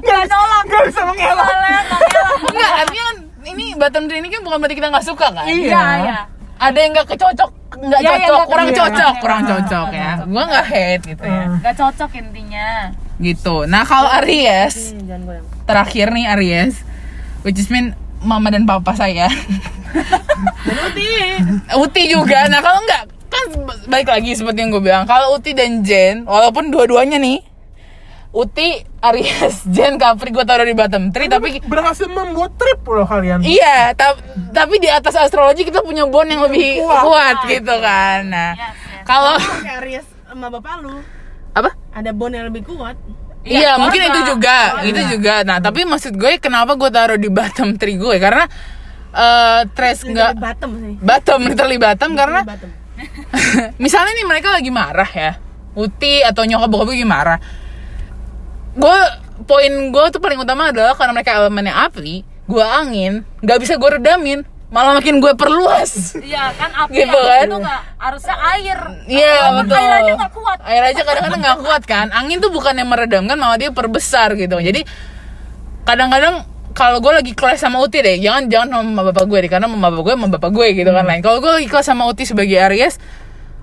Gak 0.03 0.21
nolak. 0.27 0.61
nggak 0.63 0.83
bisa 0.89 1.01
mengelak 1.05 1.49
Enggak, 2.51 2.71
artinya 2.83 3.03
kan 3.07 3.17
ini 3.43 3.65
bottom 3.75 4.03
ini 4.07 4.27
kan 4.31 4.41
bukan 4.43 4.57
berarti 4.59 4.75
kita 4.75 4.87
nggak 4.91 5.05
suka 5.07 5.27
kan? 5.31 5.45
Iya, 5.47 5.83
iya. 6.03 6.19
Ada 6.59 6.77
yang 6.79 6.91
nggak 6.95 7.07
kecocok 7.15 7.51
nggak 7.73 7.99
Ya, 7.99 8.11
ya, 8.11 8.15
cocok, 8.15 8.31
nggak 8.31 8.47
kurang 8.47 8.67
cocok. 8.69 8.85
cocok, 8.87 9.13
Iya, 9.13 9.21
kurang 9.23 9.39
nggak 9.39 9.51
cocok 9.51 9.67
cocok, 9.67 9.87
ya. 9.87 9.99
nggak 9.99 10.15
cocok. 10.19 10.27
Gua 10.31 10.43
nggak 10.47 10.65
hate 10.71 11.03
gitu 11.09 11.23
ya. 11.25 11.43
Gak 11.59 11.75
cocok 11.79 12.11
intinya. 12.15 12.69
Gitu. 13.19 13.55
Nah 13.65 13.83
kalau 13.83 14.09
Aries 14.19 14.75
Jangan 15.03 15.21
goyang. 15.23 15.47
Terakhir 15.63 16.09
nih 16.09 16.25
Aries, 16.29 16.79
which 17.41 17.55
is 17.55 17.67
mean 17.67 17.91
mama 18.19 18.47
dan 18.47 18.63
papa 18.63 18.93
saya. 18.93 19.27
Uti 21.75 22.03
juga. 22.07 22.47
Nah 22.47 22.59
kalau 22.59 22.79
nggak 22.81 23.03
kan 23.25 23.43
balik 23.87 24.09
lagi 24.09 24.31
seperti 24.31 24.59
yang 24.59 24.71
gue 24.71 24.83
bilang. 24.83 25.03
Kalau 25.03 25.33
Uti 25.33 25.51
dan 25.51 25.81
Jen, 25.81 26.23
walaupun 26.23 26.69
dua-duanya 26.69 27.17
nih, 27.17 27.41
Uti, 28.29 28.81
Aries, 28.99 29.65
Jen, 29.73 29.97
Capri 29.97 30.29
gue 30.29 30.41
taruh 30.41 30.63
di 30.63 30.73
bottom 30.73 31.09
3 31.09 31.29
tapi 31.29 31.61
berhasil 31.61 32.05
membuat 32.07 32.53
trip 32.55 32.81
loh 32.83 33.05
kalian 33.05 33.41
Iya, 33.41 33.93
ta- 33.93 34.17
tapi 34.51 34.77
di 34.77 34.87
atas 34.87 35.13
astrologi 35.13 35.61
kita 35.63 35.81
punya 35.81 36.01
bond 36.03 36.25
yang 36.27 36.41
lebih 36.41 36.81
Kuat. 36.81 37.01
kuat, 37.03 37.37
gitu 37.45 37.75
kan. 37.75 38.25
Nah, 38.25 38.51
Yes, 38.51 38.73
yes. 38.73 39.03
kalau 39.03 39.35
Kayak 39.37 39.77
Aries 39.79 40.05
sama 40.25 40.49
bapak 40.49 40.81
lu 40.81 40.97
apa? 41.53 41.69
ada 41.91 42.09
bond 42.09 42.33
yang 42.33 42.45
lebih 42.49 42.65
kuat. 42.65 42.97
Iya, 43.43 43.59
Iya, 43.59 43.71
mungkin 43.75 44.01
itu 44.01 44.19
juga, 44.25 44.57
itu 44.81 45.01
juga. 45.11 45.43
Nah, 45.43 45.59
tapi 45.59 45.83
maksud 45.83 46.15
gue 46.15 46.39
kenapa 46.39 46.73
gue 46.73 46.87
taruh 46.87 47.19
di 47.19 47.27
bottom 47.27 47.75
3 47.79 47.83
gue 47.99 48.15
karena 48.17 48.47
eh 49.13 49.61
Trace 49.69 50.07
Enggak 50.07 50.33
nggak 50.33 50.41
bottom 50.41 50.71
sih. 50.79 50.93
bottom 50.97 51.39
literally 51.51 51.77
bottom 51.77 52.11
karena 52.15 52.41
Bottom. 52.41 52.69
misalnya 53.83 54.11
nih 54.15 54.25
mereka 54.25 54.47
lagi 54.49 54.71
marah 54.71 55.11
ya, 55.11 55.31
Uti 55.73 56.23
atau 56.23 56.41
nyokap 56.43 56.69
bokap 56.69 56.85
gue 56.87 56.95
lagi 56.97 57.05
marah. 57.05 57.39
Gue 58.73 58.97
poin 59.43 59.69
gue 59.91 60.05
tuh 60.09 60.17
paling 60.17 60.39
utama 60.39 60.71
adalah 60.71 60.95
karena 60.95 61.11
mereka 61.11 61.35
elemennya 61.35 61.75
api, 61.83 62.23
gue 62.23 62.63
angin, 62.63 63.13
nggak 63.39 63.59
bisa 63.59 63.75
gue 63.75 63.89
redamin, 63.91 64.47
malah 64.73 64.97
makin 64.97 65.21
gue 65.21 65.33
perluas. 65.37 66.17
Iya 66.17 66.49
kan 66.57 66.73
api 66.73 67.05
Gitu 67.05 67.13
kan? 67.13 67.45
itu 67.45 67.57
nggak 67.61 67.81
harusnya 68.01 68.35
air. 68.57 68.79
Iya 69.05 69.37
betul. 69.61 69.77
Air 69.77 69.93
aja 70.01 70.11
nggak 70.17 70.33
kuat. 70.33 70.57
Air 70.65 70.83
aja 70.89 71.01
kadang-kadang 71.05 71.41
nggak 71.45 71.59
kuat 71.61 71.81
kan. 71.85 72.07
Angin 72.09 72.41
tuh 72.41 72.49
bukan 72.49 72.73
yang 72.73 72.89
meredamkan, 72.89 73.37
malah 73.37 73.61
dia 73.61 73.69
perbesar 73.69 74.33
gitu. 74.33 74.57
Jadi 74.57 74.81
kadang-kadang 75.85 76.49
kalau 76.73 76.97
gue 77.05 77.13
lagi 77.13 77.37
kelas 77.37 77.61
sama 77.61 77.77
Uti 77.85 78.01
deh, 78.01 78.17
jangan 78.17 78.49
jangan 78.49 78.81
sama 78.81 79.01
bapak 79.13 79.25
gue 79.29 79.37
deh, 79.45 79.51
karena 79.53 79.69
sama 79.69 79.77
bapak 79.93 80.01
gue 80.01 80.13
sama 80.17 80.27
bapak 80.33 80.51
gue 80.57 80.67
gitu 80.73 80.89
kan 80.89 81.05
lain. 81.05 81.21
Kalau 81.21 81.37
gue 81.37 81.51
lagi 81.53 81.67
kelas 81.69 81.85
sama 81.85 82.03
Uti 82.09 82.23
sebagai 82.25 82.57
Aries, 82.57 82.97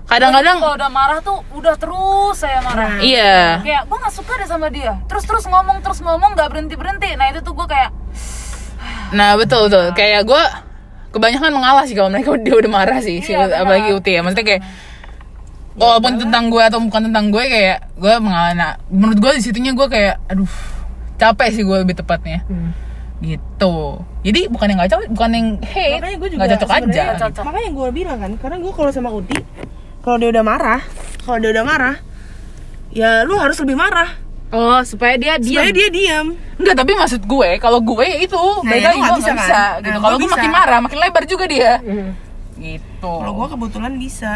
kadang-kadang 0.07 0.63
kalau 0.63 0.79
udah 0.79 0.91
marah 0.95 1.19
tuh 1.19 1.43
udah 1.51 1.75
terus 1.75 2.39
saya 2.39 2.63
marah. 2.63 3.03
iya. 3.03 3.59
Kayak 3.59 3.83
gue 3.91 3.97
nggak 3.99 4.15
suka 4.15 4.31
deh 4.39 4.47
sama 4.47 4.71
dia. 4.71 4.95
Terus 5.11 5.27
terus 5.27 5.43
ngomong 5.43 5.83
terus 5.83 5.99
ngomong 5.99 6.39
nggak 6.39 6.47
berhenti 6.55 6.79
berhenti. 6.79 7.11
Nah 7.19 7.35
itu 7.35 7.43
tuh 7.43 7.51
gue 7.51 7.67
kayak 7.67 7.91
Nah 9.11 9.35
betul 9.35 9.67
betul. 9.67 9.91
Kayak 9.91 10.23
gue 10.23 10.43
kebanyakan 11.11 11.51
mengalah 11.51 11.83
sih 11.83 11.93
kalau 11.93 12.07
mereka 12.07 12.33
dia 12.45 12.55
udah 12.55 12.71
marah 12.71 12.99
sih, 12.99 13.19
Iya, 13.19 13.45
benar. 13.45 13.61
apalagi 13.61 13.89
Uti 13.93 14.11
ya. 14.15 14.21
Maksudnya 14.21 14.47
kayak 14.47 14.61
walaupun 15.71 16.19
tentang 16.19 16.47
gue 16.47 16.59
atau 16.59 16.79
bukan 16.79 17.01
tentang 17.07 17.25
gue 17.29 17.43
kayak 17.43 17.77
gue 17.95 18.13
mengalah. 18.17 18.51
Nah, 18.53 18.71
menurut 18.87 19.17
gue 19.17 19.31
di 19.35 19.43
situnya 19.43 19.71
gue 19.71 19.87
kayak 19.87 20.19
aduh 20.27 20.51
capek 21.15 21.49
sih 21.51 21.63
gue 21.63 21.77
lebih 21.77 21.95
tepatnya. 21.95 22.41
Hmm. 22.47 22.73
gitu 23.21 24.01
jadi 24.25 24.49
bukan 24.49 24.65
yang 24.65 24.77
nggak 24.81 24.91
cocok 24.97 25.09
bukan 25.13 25.29
yang 25.29 25.47
hate 25.61 26.01
Makanya 26.01 26.17
gue 26.17 26.29
juga 26.33 26.39
nggak 26.41 26.51
cocok 26.57 26.69
aja 26.69 26.81
sebenarnya 26.81 27.05
Nggak 27.05 27.21
cocok. 27.21 27.43
Makanya 27.45 27.69
gue 27.69 27.87
bilang 27.93 28.17
kan, 28.17 28.31
karena 28.41 28.57
gue 28.57 28.71
kalau 28.73 28.89
sama 28.89 29.09
Uti, 29.13 29.37
kalau 30.01 30.17
dia 30.17 30.29
udah 30.33 30.41
marah, 30.41 30.81
kalau 31.21 31.37
dia 31.37 31.49
udah 31.53 31.61
marah, 31.61 31.95
ya 32.89 33.21
lu 33.21 33.37
harus 33.37 33.61
lebih 33.61 33.77
marah. 33.77 34.09
Oh 34.51 34.79
supaya 34.81 35.15
dia 35.15 35.35
Supaya 35.37 35.71
dia 35.71 35.87
diam. 35.87 36.35
Enggak, 36.55 36.75
tapi 36.77 36.91
maksud 36.93 37.21
gue 37.21 37.49
kalau 37.57 37.79
gue 37.79 38.03
ya 38.03 38.17
itu 38.19 38.35
Nah, 38.35 38.67
beda 38.67 38.79
ya, 38.83 38.91
gue 38.93 39.11
bisa 39.17 39.31
bisa, 39.33 39.59
kan? 39.73 39.81
gitu 39.81 39.89
Nah, 39.89 40.01
kalau 40.01 40.15
gue 40.15 40.23
bisa. 40.23 40.35
makin 40.35 40.51
marah 40.51 40.79
makin 40.79 40.99
lebar 40.99 41.23
juga 41.25 41.45
dia 41.45 41.71
Hmm. 41.79 42.11
gitu 42.55 43.11
Kalau 43.15 43.33
gue 43.33 43.47
kebetulan 43.49 43.93
bisa. 43.95 44.33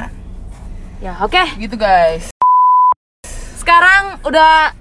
Ya 0.98 1.14
oke. 1.20 1.44
gitu 1.56 1.76
guys 1.76 2.32
Sekarang 3.56 4.22
udah 4.22 4.74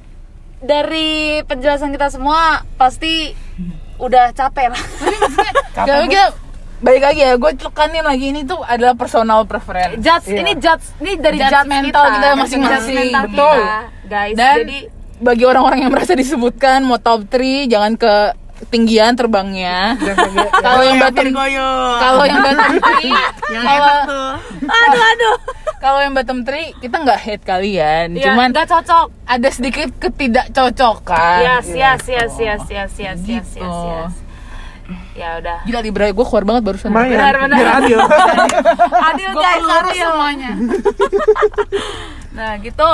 dari 0.60 1.10
penjelasan 1.42 1.90
kita 1.90 2.08
semua 2.08 2.40
pasti 2.74 3.36
udah 3.96 4.32
capek 4.32 4.70
lah. 4.70 4.82
Tapi 5.76 6.08
kita 6.08 6.26
balik 6.76 7.02
lagi 7.02 7.20
ya 7.22 7.32
gue 7.34 7.50
tekanin 7.54 8.02
lagi 8.02 8.26
ini 8.28 8.42
tuh 8.42 8.60
adalah 8.60 8.92
personal 8.94 9.44
preference 9.44 9.96
judge 9.98 10.26
Iya. 10.26 10.38
ini 10.38 10.52
judge 10.54 10.84
ini 10.98 11.12
dari 11.16 11.38
Judge 11.38 11.52
judge 11.54 11.68
mental 11.70 12.04
kita, 12.04 12.14
kita 12.14 12.28
masing-masing. 12.36 13.08
Betul. 13.24 13.56
kita, 13.56 13.78
guys. 14.04 14.34
dan 14.34 14.56
Jadi 14.58 14.78
bagi 15.16 15.44
orang-orang 15.44 15.80
yang 15.80 15.92
merasa 15.92 16.12
disebutkan 16.12 16.82
mau 16.82 16.96
top 16.96 17.26
3 17.26 17.66
jangan 17.66 17.94
ke 17.94 18.14
tinggian 18.64 19.12
terbangnya 19.12 19.98
kalau 20.56 20.82
yang 20.82 20.96
bottom 20.96 21.26
Goyo. 21.36 21.70
kalau 21.98 22.24
yang 22.24 22.40
bottom 22.40 22.74
3 22.78 23.52
yang 23.52 23.62
kalau 23.62 23.94
aduh 24.64 25.04
aduh. 25.04 25.36
kalau 25.76 25.98
yang 26.00 26.12
bottom 26.12 26.38
3 26.40 26.78
kita 26.78 26.96
nggak 26.96 27.18
hate 27.20 27.44
kalian 27.44 28.06
Ya, 28.14 28.30
cuman 28.30 28.50
nggak 28.50 28.66
cocok. 28.66 29.06
ada 29.24 29.48
sedikit 29.48 29.90
ketidakcocokan 29.98 31.38
Yes, 31.42 31.66
yes, 31.68 32.02
yes, 32.06 32.32
yes, 32.36 32.62
yes, 32.64 32.92
yes, 32.96 33.18
yes, 33.18 33.18
Gitu. 33.20 33.58
yes, 33.58 33.74
yes. 33.84 34.14
Ya 35.14 35.40
udah. 35.40 35.64
Gila 35.64 35.80
Libra 35.80 36.04
gue 36.06 36.24
keluar 36.24 36.44
banget 36.44 36.62
barusan 36.62 36.90
Benar, 36.90 37.34
benar. 37.38 37.56
biar 37.56 37.70
adil 37.78 37.98
Adil 39.08 39.30
Gue 39.30 39.40
guys, 39.40 39.62
adil. 39.64 40.04
semuanya 40.04 40.50
Nah 42.36 42.52
gitu. 42.58 42.92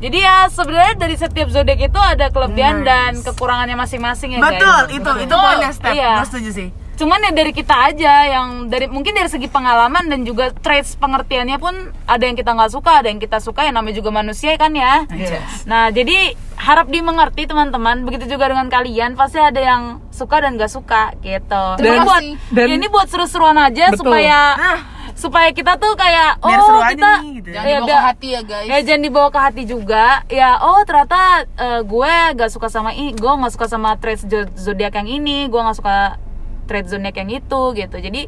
Jadi 0.00 0.18
ya 0.18 0.48
sebenarnya 0.48 0.94
dari 0.96 1.14
setiap 1.14 1.48
zodiak 1.48 1.76
itu 1.78 2.00
ada 2.00 2.26
kelebihan 2.28 2.80
Nice. 2.80 2.88
dan 2.88 3.10
kekurangannya 3.22 3.76
masing-masing 3.76 4.32
ya 4.32 4.38
guys. 4.38 4.56
Betul, 4.56 4.82
itu 4.90 5.10
itu 5.20 5.28
Betul. 5.28 5.44
poinnya 5.44 5.70
step. 5.70 5.92
Iya. 5.92 6.12
Gue 6.16 6.26
setuju 6.26 6.50
sih. 6.50 6.68
Cuman 6.96 7.16
ya 7.18 7.32
dari 7.32 7.48
kita 7.50 7.72
aja 7.88 8.12
yang 8.26 8.48
dari 8.66 8.84
mungkin 8.86 9.12
dari 9.12 9.24
segi 9.24 9.48
pengalaman 9.48 10.04
dan 10.06 10.20
juga 10.20 10.52
traits 10.52 10.96
pengertiannya 10.96 11.56
pun 11.56 11.72
ada 12.04 12.20
yang 12.20 12.36
kita 12.36 12.52
nggak 12.52 12.68
suka, 12.70 13.00
ada 13.00 13.08
yang 13.08 13.16
kita 13.16 13.40
suka, 13.40 13.64
yang 13.64 13.72
namanya 13.72 13.96
juga 13.96 14.12
manusia 14.12 14.52
kan 14.56 14.72
ya. 14.72 15.08
Yes. 15.10 15.64
Nah 15.64 15.88
jadi 15.88 16.36
harap 16.56 16.88
dimengerti 16.88 17.44
teman-teman. 17.44 18.04
Begitu 18.04 18.28
juga 18.30 18.48
dengan 18.48 18.68
kalian 18.68 19.16
pasti 19.16 19.36
ada 19.36 19.56
yang 19.56 19.82
suka 20.10 20.44
dan 20.44 20.60
nggak 20.60 20.68
suka 20.68 21.16
gitu. 21.18 21.64
Ini 21.76 21.98
buat. 22.00 22.22
Dan- 22.52 22.68
ya 22.68 22.74
ini 22.76 22.88
buat 22.88 23.08
seru-seruan 23.08 23.56
aja 23.56 23.92
Betul. 23.92 24.04
supaya 24.04 24.38
Ah. 24.52 24.78
Supaya 25.20 25.52
kita 25.52 25.76
tuh 25.76 25.92
kayak 25.94 26.40
oh 26.40 26.48
Biar 26.48 26.60
seru 26.64 26.80
aja 26.80 26.88
kita 26.90 27.12
nih, 27.20 27.32
gitu. 27.36 27.48
jangan 27.52 27.68
ya, 27.68 27.76
dibawa 27.76 27.92
ke 27.92 28.00
hati 28.08 28.28
ya 28.32 28.40
guys. 28.40 28.66
Ya 28.66 28.78
jangan 28.80 29.02
dibawa 29.04 29.28
ke 29.28 29.40
hati 29.44 29.62
juga. 29.68 30.06
Ya 30.32 30.50
oh 30.64 30.80
ternyata 30.88 31.20
eh, 31.44 31.80
gue 31.84 32.12
gak 32.40 32.50
suka 32.50 32.72
sama 32.72 32.96
ini 32.96 33.12
gue 33.12 33.28
nggak 33.28 33.52
suka 33.52 33.66
sama 33.68 34.00
zo- 34.00 34.50
zodiak 34.56 34.96
yang 34.96 35.08
ini 35.20 35.46
gue 35.46 35.60
nggak 35.60 35.76
suka 35.76 36.16
traits 36.64 36.90
zodiak 36.90 37.14
yang 37.20 37.30
itu 37.30 37.62
gitu. 37.76 37.96
Jadi 38.00 38.22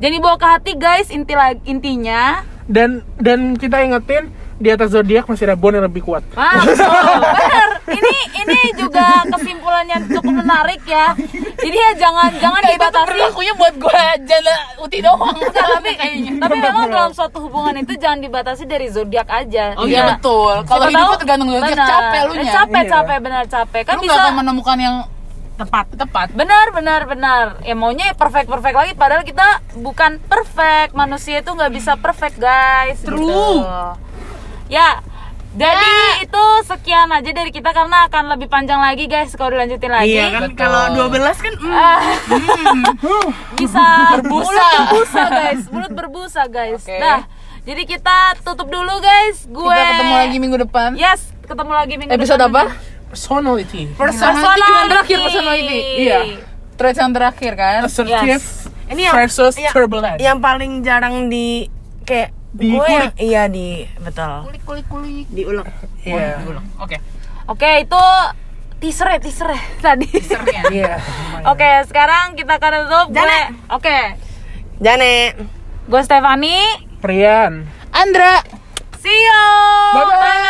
jangan 0.00 0.14
dibawa 0.16 0.36
ke 0.40 0.46
hati 0.48 0.72
guys 0.80 1.12
inti 1.12 1.36
intinya. 1.68 2.42
Dan 2.64 3.04
dan 3.20 3.54
kita 3.54 3.84
ingetin 3.84 4.32
di 4.56 4.70
atas 4.70 4.94
zodiak 4.94 5.28
masih 5.28 5.50
ada 5.50 5.58
bond 5.58 5.76
yang 5.76 5.84
lebih 5.84 6.00
kuat. 6.00 6.24
Ah 6.32 6.56
betul 6.64 6.88
bener 6.88 7.70
ini 7.92 8.14
ini 8.38 8.58
juga 8.74 9.06
kesimpulannya 9.28 9.96
cukup 10.08 10.32
menarik 10.34 10.82
ya 10.82 11.12
jadi 11.56 11.76
ya 11.78 11.90
jangan 11.98 12.30
jangan 12.34 12.60
Nah, 12.60 12.68
itu 12.68 12.74
dibatasi 12.76 13.08
berlakunya 13.08 13.52
buat 13.54 13.74
gue 13.76 13.98
jala 14.22 14.54
uti 14.78 14.98
doang 14.98 15.34
Enggak, 15.34 15.66
tapi 15.74 15.92
tapi 16.38 16.56
memang 16.58 16.84
dalam 16.88 17.12
suatu 17.12 17.38
hubungan 17.40 17.74
itu 17.76 17.92
jangan 17.94 18.18
dibatasi 18.18 18.64
dari 18.64 18.86
zodiak 18.86 19.26
aja. 19.26 19.74
Oh 19.74 19.84
iya 19.84 20.10
betul. 20.10 20.62
Kalau 20.64 20.84
hidup 20.84 21.06
tahu- 21.08 21.20
tergantung 21.20 21.48
zodiak, 21.48 21.70
benar. 21.72 21.88
capek 21.88 22.20
lu 22.22 22.32
nya. 22.32 22.42
Eh, 22.42 22.52
Capek, 22.52 22.82
Iya. 22.82 22.90
capek, 22.92 23.18
benar 23.20 23.44
capek. 23.46 23.82
Kan 23.84 23.94
lu 23.94 24.02
bisa 24.02 24.18
akan 24.20 24.34
menemukan 24.36 24.76
yang 24.76 24.96
Tepat. 25.52 25.86
tepat. 25.94 26.26
benar, 26.32 26.66
benar, 26.70 27.00
benar. 27.04 27.44
Ya 27.60 27.74
maunya 27.74 28.10
perfect, 28.12 28.46
perfect 28.46 28.74
lagi. 28.74 28.92
Padahal 28.92 29.22
kita 29.22 29.46
bukan 29.76 30.18
perfect. 30.20 30.90
Manusia 30.92 31.38
itu 31.38 31.50
nggak 31.50 31.70
bisa 31.70 31.92
perfect, 31.96 32.36
guys. 32.36 32.98
True. 33.00 33.20
Gitu. 33.20 33.62
Ya. 34.68 34.98
Jadi 35.52 35.92
itu 36.22 36.44
sekian 36.64 37.08
aja 37.08 37.28
dari 37.28 37.48
kita 37.48 37.70
karena 37.70 38.06
akan 38.06 38.24
lebih 38.30 38.48
panjang 38.48 38.78
lagi 38.78 39.04
guys 39.04 39.32
kalau 39.32 39.52
dilanjutin 39.52 39.90
lagi. 39.90 40.08
Iya 40.10 40.26
kan 40.30 40.42
Betul. 40.46 40.56
kalau 40.56 40.82
12 41.12 41.12
kan 41.38 41.54
mm, 41.54 41.68
Ah, 41.70 42.00
bisa 43.58 43.84
Berbusa. 44.14 44.48
mulut 44.48 44.64
berbusa 44.72 45.22
guys 45.28 45.62
mulut 45.68 45.92
berbusa 45.92 46.42
guys 46.46 46.80
Oke. 46.80 46.96
dah 46.96 47.20
jadi 47.62 47.82
kita 47.84 48.16
tutup 48.40 48.66
dulu 48.66 48.96
guys 48.98 49.44
gue 49.44 49.60
Kita 49.70 49.90
ketemu 49.92 50.14
lagi 50.16 50.36
minggu 50.38 50.58
depan. 50.58 50.88
yes 50.94 51.20
ketemu 51.42 51.72
lagi 51.72 51.94
minggu 51.96 52.12
Episode 52.12 52.40
depan. 52.40 52.66
apa? 52.66 52.72
personality 53.06 53.82
Personality 53.92 54.60
yang 54.62 54.88
terakhir 54.88 55.18
personality. 55.20 55.78
Iya. 56.00 56.18
Traits 56.72 56.96
yang 56.96 57.12
terakhir 57.12 57.52
kan. 57.54 57.80
assertive 57.84 58.44
Ini 58.88 59.00
yang- 59.02 59.14
versus 59.14 59.54
yang- 59.54 59.68
turbulent 59.70 60.16
yang 60.16 60.40
paling 60.40 60.80
jarang 60.80 61.28
di 61.28 61.68
kayak 62.02 62.32
Di 62.52 62.68
gue 62.68 62.78
kulik. 62.78 62.92
yang 62.92 63.10
iya 63.18 63.42
di 63.48 63.88
betul. 63.98 64.30
Kulik 64.44 64.62
kulik 64.62 64.86
kulik. 64.86 65.26
Diulek. 65.28 65.66
Iya. 66.02 66.36
Oke. 66.78 66.96
oke 67.44 67.68
itu 67.80 68.04
teaser 68.76 69.08
ya 69.08 69.18
teaser 69.18 69.48
ya 69.48 69.60
tadi 69.84 70.04
Teasernya. 70.06 70.62
Iya. 70.68 70.92
oke 71.44 71.68
sekarang 71.86 72.34
kita 72.34 72.56
akan 72.56 72.70
tutup 72.84 73.06
gue 73.08 73.14
Jane. 73.16 73.40
oke 73.68 73.98
Jane. 74.78 75.14
gue 75.82 76.00
Stefani 76.02 76.56
Rian 76.98 77.66
Andra. 77.90 78.42
see 78.98 79.10
you 79.10 79.42
Bye-bye. 79.92 80.18
Bye. 80.18 80.40